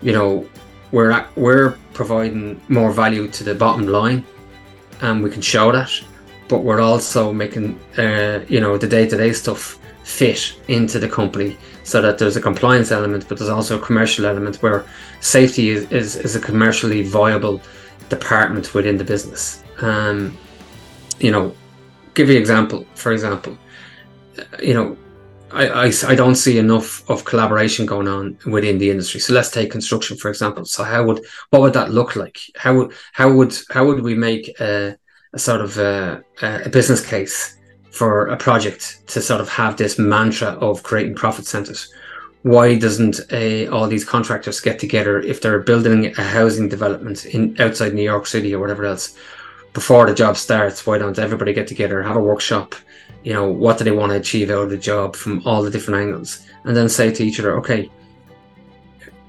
you 0.00 0.12
know, 0.12 0.46
we're 0.92 1.26
we're 1.36 1.76
providing 1.94 2.60
more 2.68 2.92
value 2.92 3.28
to 3.28 3.44
the 3.44 3.54
bottom 3.54 3.86
line, 3.86 4.24
and 5.00 5.22
we 5.22 5.30
can 5.30 5.42
show 5.42 5.72
that 5.72 5.90
but 6.52 6.64
we're 6.64 6.82
also 6.82 7.32
making 7.32 7.80
uh, 7.96 8.40
you 8.46 8.60
know 8.60 8.76
the 8.76 8.86
day-to-day 8.86 9.32
stuff 9.32 9.78
fit 10.04 10.54
into 10.68 10.98
the 10.98 11.08
company 11.08 11.56
so 11.82 12.02
that 12.02 12.18
there's 12.18 12.36
a 12.36 12.40
compliance 12.40 12.90
element 12.90 13.26
but 13.26 13.38
there's 13.38 13.54
also 13.58 13.78
a 13.78 13.82
commercial 13.88 14.26
element 14.26 14.56
where 14.56 14.84
safety 15.20 15.70
is, 15.70 15.90
is, 15.90 16.16
is 16.16 16.36
a 16.36 16.40
commercially 16.40 17.02
viable 17.02 17.58
department 18.10 18.74
within 18.74 18.98
the 18.98 19.04
business. 19.04 19.64
Um, 19.80 20.36
you 21.20 21.30
know, 21.30 21.54
give 22.12 22.28
you 22.28 22.38
example. 22.38 22.84
For 22.94 23.12
example, 23.12 23.56
uh, 24.38 24.42
you 24.62 24.74
know, 24.74 24.96
I, 25.52 25.92
I, 26.08 26.14
don't 26.14 26.34
see 26.34 26.58
enough 26.58 27.08
of 27.10 27.24
collaboration 27.24 27.86
going 27.86 28.08
on 28.08 28.38
within 28.46 28.78
the 28.78 28.90
industry. 28.90 29.20
So 29.20 29.34
let's 29.34 29.50
take 29.50 29.70
construction 29.70 30.16
for 30.16 30.28
example. 30.28 30.64
So 30.64 30.84
how 30.84 31.04
would 31.04 31.24
what 31.50 31.62
would 31.62 31.74
that 31.74 31.90
look 31.90 32.16
like? 32.16 32.38
How 32.56 32.74
would 32.76 32.92
how 33.12 33.32
would 33.32 33.56
how 33.70 33.84
would 33.86 34.02
we 34.02 34.14
make 34.14 34.48
a, 34.60 34.96
a 35.32 35.38
sort 35.38 35.60
of 35.60 35.78
a, 35.78 36.24
a 36.42 36.68
business 36.68 37.04
case 37.04 37.58
for 37.90 38.28
a 38.28 38.36
project 38.36 39.06
to 39.08 39.20
sort 39.20 39.40
of 39.40 39.48
have 39.48 39.76
this 39.76 39.98
mantra 39.98 40.48
of 40.48 40.82
creating 40.82 41.14
profit 41.14 41.46
centers? 41.46 41.92
Why 42.42 42.76
doesn't 42.76 43.20
a, 43.30 43.68
all 43.68 43.86
these 43.86 44.04
contractors 44.04 44.60
get 44.60 44.78
together 44.78 45.20
if 45.20 45.40
they're 45.40 45.60
building 45.60 46.06
a 46.06 46.22
housing 46.22 46.68
development 46.68 47.26
in 47.26 47.60
outside 47.60 47.94
New 47.94 48.02
York 48.02 48.26
City 48.26 48.54
or 48.54 48.60
whatever 48.60 48.84
else 48.84 49.16
before 49.74 50.06
the 50.06 50.14
job 50.14 50.36
starts? 50.36 50.86
Why 50.86 50.98
don't 50.98 51.18
everybody 51.18 51.52
get 51.52 51.68
together, 51.68 52.02
have 52.02 52.16
a 52.16 52.20
workshop? 52.20 52.74
You 53.24 53.32
know, 53.32 53.48
what 53.48 53.78
do 53.78 53.84
they 53.84 53.92
want 53.92 54.10
to 54.10 54.18
achieve 54.18 54.50
out 54.50 54.64
of 54.64 54.70
the 54.70 54.76
job 54.76 55.16
from 55.16 55.42
all 55.46 55.62
the 55.62 55.70
different 55.70 56.00
angles, 56.00 56.46
and 56.64 56.76
then 56.76 56.88
say 56.88 57.12
to 57.12 57.24
each 57.24 57.38
other, 57.38 57.56
okay, 57.58 57.90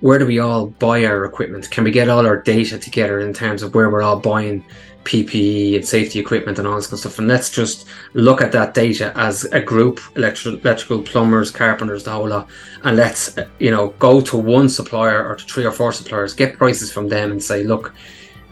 where 0.02 0.20
do 0.20 0.26
we 0.26 0.40
all 0.40 0.68
buy 0.68 1.06
our 1.06 1.24
equipment? 1.26 1.70
Can 1.72 1.84
we 1.84 1.92
get 1.92 2.10
all 2.10 2.26
our 2.26 2.42
data 2.42 2.78
together 2.78 3.20
in 3.20 3.34
terms 3.34 3.64
of 3.64 3.74
where 3.74 3.90
we're 3.90 4.02
all 4.02 4.20
buying 4.20 4.66
PPE 5.04 5.76
and 5.76 5.86
safety 5.86 6.20
equipment 6.20 6.60
and 6.60 6.68
all 6.68 6.76
this 6.76 6.88
kind 6.88 6.94
of 6.94 7.00
stuff. 7.00 7.20
And 7.20 7.28
let's 7.28 7.50
just 7.50 7.88
look 8.14 8.42
at 8.42 8.52
that 8.54 8.74
data 8.74 9.12
as 9.16 9.46
a 9.46 9.62
group, 9.62 10.00
electrical, 10.16 10.60
electrical 10.60 11.02
plumbers, 11.02 11.52
carpenters, 11.52 12.04
the 12.04 12.12
whole 12.12 12.30
lot. 12.30 12.50
And 12.84 12.98
let's, 12.98 13.38
you 13.60 13.72
know, 13.72 13.90
go 14.00 14.22
to 14.22 14.38
one 14.38 14.70
supplier 14.70 15.26
or 15.26 15.36
to 15.36 15.46
three 15.46 15.66
or 15.66 15.72
four 15.72 15.92
suppliers, 15.92 16.34
get 16.34 16.58
prices 16.58 16.92
from 16.92 17.10
them 17.10 17.32
and 17.32 17.42
say, 17.42 17.64
look, 17.64 17.94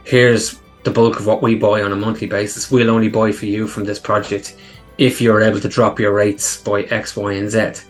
here's 0.04 0.60
the 0.84 0.92
bulk 0.92 1.20
of 1.20 1.28
what 1.28 1.42
we 1.42 1.56
buy 1.56 1.82
on 1.82 1.92
a 1.92 1.96
monthly 1.96 2.28
basis. 2.28 2.72
We'll 2.72 2.90
only 2.90 3.10
buy 3.10 3.32
for 3.32 3.46
you 3.46 3.68
from 3.68 3.84
this 3.84 4.00
project 4.00 4.58
if 5.02 5.20
you're 5.20 5.42
able 5.42 5.60
to 5.60 5.68
drop 5.68 6.00
your 6.00 6.14
rates 6.14 6.62
by 6.62 6.84
X, 6.84 7.16
Y, 7.16 7.34
and 7.34 7.50
Z. 7.50 7.84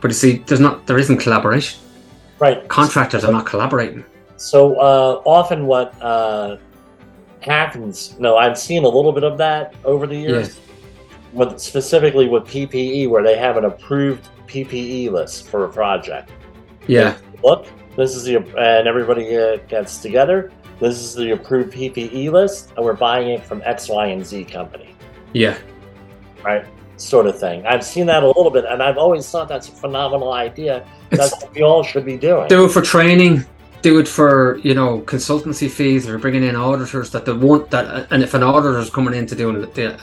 But 0.00 0.12
you 0.12 0.14
see, 0.14 0.36
there's 0.46 0.60
not, 0.60 0.86
there 0.86 0.96
isn't 0.96 1.18
collaboration. 1.18 1.80
Right. 2.38 2.66
Contractors 2.68 3.24
are 3.24 3.32
not 3.32 3.44
collaborating. 3.44 4.04
So 4.36 4.76
uh, 4.76 5.20
often, 5.24 5.66
what 5.66 6.00
uh, 6.00 6.58
happens. 7.40 8.16
No, 8.20 8.36
I've 8.36 8.56
seen 8.56 8.84
a 8.84 8.88
little 8.88 9.12
bit 9.12 9.24
of 9.24 9.36
that 9.38 9.74
over 9.84 10.06
the 10.06 10.14
years. 10.14 10.46
Yes. 10.46 10.60
With 11.32 11.58
specifically 11.58 12.28
with 12.28 12.44
PPE, 12.44 13.10
where 13.10 13.24
they 13.24 13.36
have 13.36 13.56
an 13.56 13.64
approved 13.64 14.28
PPE 14.46 15.10
list 15.10 15.48
for 15.48 15.64
a 15.64 15.68
project. 15.68 16.30
Yeah. 16.86 17.18
Look, 17.42 17.66
this 17.96 18.14
is 18.14 18.22
the 18.22 18.36
and 18.36 18.86
everybody 18.86 19.36
uh, 19.36 19.56
gets 19.68 19.98
together. 19.98 20.52
This 20.78 21.00
is 21.00 21.14
the 21.16 21.32
approved 21.32 21.74
PPE 21.74 22.30
list, 22.30 22.72
and 22.76 22.84
we're 22.84 22.92
buying 22.92 23.30
it 23.30 23.44
from 23.44 23.60
X, 23.64 23.88
Y, 23.88 24.06
and 24.06 24.24
Z 24.24 24.44
company. 24.44 24.94
Yeah. 25.32 25.58
Right. 26.44 26.64
Sort 26.96 27.26
of 27.26 27.38
thing. 27.38 27.64
I've 27.66 27.84
seen 27.84 28.06
that 28.06 28.22
a 28.22 28.26
little 28.26 28.50
bit, 28.50 28.64
and 28.64 28.82
I've 28.82 28.98
always 28.98 29.28
thought 29.30 29.48
that's 29.48 29.68
a 29.68 29.72
phenomenal 29.72 30.32
idea. 30.32 30.78
It's- 31.10 31.30
That's 31.30 31.42
what 31.44 31.54
we 31.54 31.62
all 31.62 31.82
should 31.84 32.04
be 32.04 32.16
doing. 32.16 32.48
do 32.48 32.64
it 32.64 32.70
for 32.70 32.82
training 32.82 33.44
do 33.80 34.00
it 34.00 34.08
for 34.08 34.58
you 34.64 34.74
know 34.74 34.98
consultancy 35.02 35.70
fees 35.70 36.08
or 36.08 36.18
bringing 36.18 36.42
in 36.42 36.56
auditors 36.56 37.10
that 37.12 37.24
they 37.24 37.32
want 37.32 37.70
that 37.70 38.08
and 38.10 38.24
if 38.24 38.34
an 38.34 38.42
auditor 38.42 38.76
is 38.80 38.90
coming 38.90 39.14
in 39.14 39.24
to 39.24 39.36
do 39.36 39.50
an, 39.50 39.56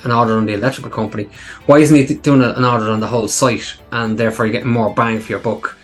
an 0.05 0.11
audit 0.13 0.33
on 0.33 0.45
the 0.45 0.53
electrical 0.53 0.89
company 0.89 1.27
why 1.65 1.79
isn't 1.79 1.97
he 1.97 2.15
doing 2.15 2.41
an 2.41 2.63
audit 2.63 2.87
on 2.87 3.01
the 3.01 3.07
whole 3.07 3.27
site 3.27 3.75
and 3.91 4.17
therefore 4.17 4.45
you're 4.45 4.53
getting 4.53 4.69
more 4.71 4.93
bang 4.93 5.19
for 5.19 5.29
your 5.33 5.39
buck 5.41 5.75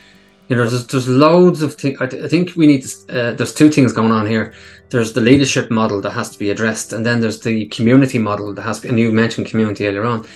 you 0.51 0.57
know 0.57 0.67
there's, 0.67 0.85
there's 0.87 1.07
loads 1.07 1.61
of 1.61 1.75
things 1.75 1.97
I, 2.01 2.07
th- 2.07 2.23
I 2.25 2.27
think 2.27 2.57
we 2.57 2.67
need 2.67 2.83
to 2.83 3.29
uh, 3.29 3.33
there's 3.35 3.53
two 3.53 3.71
things 3.71 3.93
going 3.93 4.11
on 4.11 4.27
here. 4.27 4.53
There's 4.89 5.13
the 5.13 5.21
leadership 5.21 5.71
model 5.71 6.01
that 6.01 6.11
has 6.11 6.29
to 6.31 6.37
be 6.37 6.49
addressed 6.49 6.91
and 6.91 7.05
then 7.05 7.21
there's 7.21 7.39
the 7.39 7.67
community 7.67 8.19
model 8.19 8.53
that 8.53 8.61
has 8.61 8.79
to 8.79 8.81
be 8.83 8.89
and 8.89 8.99
you 8.99 9.13
mentioned 9.13 9.47
community 9.47 9.87
earlier 9.87 10.03
on 10.03 10.27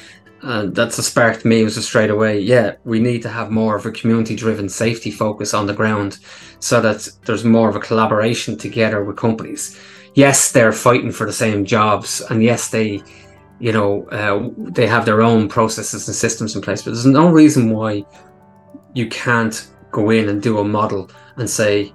and 0.41 0.73
that's 0.73 0.97
a 0.99 1.03
spark 1.03 1.41
to 1.41 1.47
me 1.49 1.65
was 1.65 1.75
just 1.75 1.89
straight 1.89 2.09
away 2.09 2.39
yeah 2.39 2.75
we 2.85 3.01
need 3.01 3.21
to 3.23 3.29
have 3.29 3.51
more 3.51 3.75
of 3.75 3.85
a 3.85 3.91
community 3.91 4.37
driven 4.37 4.69
safety 4.69 5.11
focus 5.11 5.53
on 5.53 5.67
the 5.67 5.73
ground 5.73 6.19
so 6.59 6.79
that 6.79 7.09
there's 7.25 7.43
more 7.43 7.67
of 7.67 7.75
a 7.75 7.81
collaboration 7.81 8.57
together 8.57 9.03
with 9.03 9.17
companies. 9.17 9.77
Yes 10.13 10.53
they're 10.53 10.71
fighting 10.87 11.11
for 11.11 11.25
the 11.25 11.33
same 11.33 11.65
jobs 11.65 12.21
and 12.29 12.41
yes 12.41 12.69
they 12.69 13.03
you 13.59 13.73
know 13.73 14.07
uh, 14.19 14.49
they 14.71 14.87
have 14.87 15.05
their 15.05 15.21
own 15.21 15.49
processes 15.49 16.07
and 16.07 16.15
systems 16.15 16.55
in 16.55 16.61
place 16.61 16.83
but 16.83 16.91
there's 16.91 17.05
no 17.05 17.27
reason 17.27 17.71
why 17.71 18.05
you 18.93 19.09
can't 19.09 19.67
go 19.95 20.09
in 20.09 20.27
and 20.27 20.41
do 20.41 20.59
a 20.59 20.63
model 20.63 21.09
and 21.37 21.49
say 21.49 21.93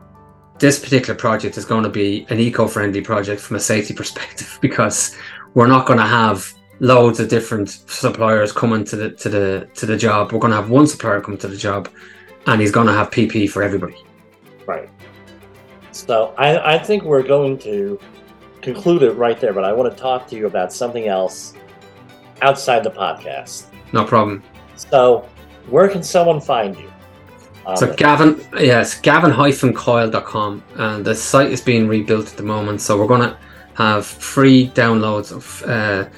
this 0.58 0.78
particular 0.78 1.14
project 1.14 1.58
is 1.58 1.64
going 1.64 1.82
to 1.82 1.90
be 1.90 2.26
an 2.30 2.38
eco-friendly 2.40 3.02
project 3.02 3.40
from 3.40 3.56
a 3.56 3.60
safety 3.60 3.94
perspective 4.00 4.58
because 4.60 5.16
we're 5.54 5.72
not 5.76 5.86
going 5.86 5.98
to 5.98 6.06
have 6.06 6.52
loads 6.80 7.20
of 7.20 7.28
different 7.28 7.68
suppliers 7.68 8.52
coming 8.52 8.84
to 8.84 8.96
the 8.96 9.10
to 9.10 9.28
the 9.28 9.68
to 9.74 9.84
the 9.84 9.96
job. 9.96 10.32
We're 10.32 10.38
going 10.38 10.52
to 10.52 10.60
have 10.62 10.70
one 10.70 10.86
supplier 10.86 11.20
come 11.20 11.36
to 11.36 11.48
the 11.48 11.56
job, 11.56 11.88
and 12.46 12.60
he's 12.60 12.72
going 12.72 12.86
to 12.86 12.92
have 12.92 13.10
PP 13.10 13.50
for 13.50 13.62
everybody. 13.62 13.96
Right. 14.66 14.88
So 15.92 16.34
I, 16.38 16.74
I 16.74 16.78
think 16.78 17.02
we're 17.02 17.28
going 17.36 17.58
to 17.58 18.00
conclude 18.62 19.02
it 19.02 19.12
right 19.12 19.38
there, 19.40 19.52
but 19.52 19.64
I 19.64 19.72
want 19.72 19.94
to 19.94 20.00
talk 20.00 20.26
to 20.28 20.36
you 20.36 20.46
about 20.46 20.72
something 20.72 21.06
else 21.08 21.54
outside 22.42 22.84
the 22.84 22.90
podcast. 22.90 23.66
No 23.92 24.04
problem. 24.04 24.42
So, 24.76 25.28
where 25.68 25.88
can 25.88 26.02
someone 26.02 26.40
find 26.40 26.76
you? 26.76 26.90
Um, 27.66 27.76
So 27.76 27.94
Gavin, 27.94 28.40
yes, 28.58 29.00
gavin-coyle.com, 29.00 30.62
and 30.76 31.04
the 31.04 31.14
site 31.14 31.50
is 31.50 31.60
being 31.60 31.88
rebuilt 31.88 32.30
at 32.30 32.36
the 32.36 32.42
moment. 32.42 32.80
So 32.80 32.98
we're 32.98 33.06
going 33.06 33.28
to 33.30 33.36
have 33.74 34.06
free 34.06 34.68
downloads 34.74 35.32
of 35.32 35.62
uh, 35.66 36.08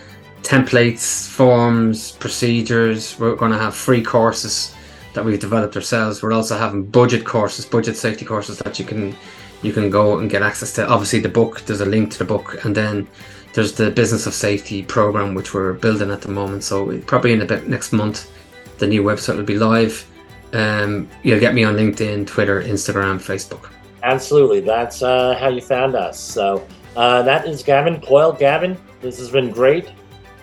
templates, 0.43 1.29
forms, 1.29 2.13
procedures. 2.13 3.19
We're 3.19 3.37
going 3.37 3.53
to 3.53 3.59
have 3.59 3.75
free 3.75 4.03
courses 4.03 4.75
that 5.15 5.25
we've 5.25 5.39
developed 5.39 5.77
ourselves. 5.77 6.23
We're 6.23 6.33
also 6.33 6.57
having 6.57 6.85
budget 6.85 7.25
courses, 7.25 7.67
budget 7.67 7.97
safety 7.97 8.25
courses 8.25 8.59
that 8.59 8.79
you 8.79 8.85
can 8.85 9.15
you 9.63 9.73
can 9.73 9.91
go 9.91 10.19
and 10.19 10.29
get 10.29 10.43
access 10.43 10.73
to. 10.75 10.89
Obviously, 10.89 11.21
the 11.21 11.29
book. 11.29 11.61
There's 11.63 11.81
a 11.81 11.87
link 11.87 12.11
to 12.13 12.19
the 12.19 12.25
book, 12.25 12.65
and 12.65 12.75
then 12.75 13.07
there's 13.55 13.73
the 13.73 13.91
business 13.91 14.27
of 14.27 14.35
safety 14.35 14.83
program 14.83 15.35
which 15.35 15.55
we're 15.55 15.75
building 15.75 16.11
at 16.11 16.23
the 16.23 16.29
moment. 16.29 16.65
So 16.65 16.99
probably 17.03 17.33
in 17.33 17.43
about 17.43 17.69
next 17.69 17.93
month, 17.93 18.31
the 18.79 18.87
new 18.87 19.03
website 19.03 19.37
will 19.37 19.45
be 19.45 19.59
live. 19.59 20.05
Um, 20.53 21.09
you'll 21.23 21.41
get 21.41 21.55
me 21.55 21.65
on 21.65 21.77
LinkedIn, 21.77 22.27
Twitter, 22.27 22.63
Instagram, 22.63 23.17
Facebook. 23.17 23.71
Absolutely. 24.03 24.61
That's 24.61 25.03
uh, 25.03 25.37
how 25.39 25.49
you 25.49 25.61
found 25.61 25.95
us. 25.95 26.19
So, 26.19 26.67
uh, 26.97 27.23
that 27.23 27.47
is 27.47 27.63
Gavin 27.63 28.01
Coyle. 28.01 28.33
Gavin, 28.33 28.77
this 29.01 29.19
has 29.19 29.31
been 29.31 29.51
great. 29.51 29.91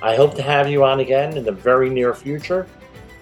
I 0.01 0.15
hope 0.15 0.33
to 0.35 0.41
have 0.41 0.69
you 0.69 0.83
on 0.83 1.01
again 1.01 1.37
in 1.37 1.43
the 1.43 1.51
very 1.51 1.89
near 1.89 2.13
future. 2.13 2.67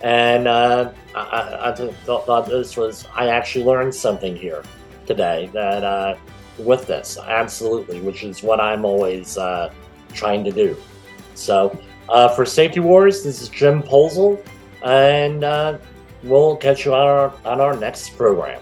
And 0.01 0.47
uh, 0.47 0.91
I, 1.15 1.71
I, 1.71 1.91
thought 2.05 2.45
this 2.45 2.77
was, 2.77 3.07
I 3.15 3.29
actually 3.29 3.65
learned 3.65 3.93
something 3.93 4.35
here 4.35 4.63
today 5.07 5.49
that 5.53 5.83
uh, 5.83 6.15
with 6.59 6.85
this, 6.85 7.17
absolutely, 7.17 7.99
which 8.01 8.23
is 8.23 8.43
what 8.43 8.59
I'm 8.59 8.85
always 8.85 9.37
uh, 9.39 9.73
trying 10.13 10.43
to 10.43 10.51
do. 10.51 10.77
So, 11.33 11.77
uh, 12.09 12.29
for 12.29 12.45
Safety 12.45 12.79
Wars, 12.79 13.23
this 13.23 13.41
is 13.41 13.49
Jim 13.49 13.81
Poesl, 13.81 14.39
and 14.83 15.43
we'll 16.23 16.55
catch 16.55 16.85
you 16.85 16.93
on 16.93 17.07
our, 17.07 17.33
on 17.45 17.61
our 17.61 17.75
next 17.75 18.09
program. 18.17 18.61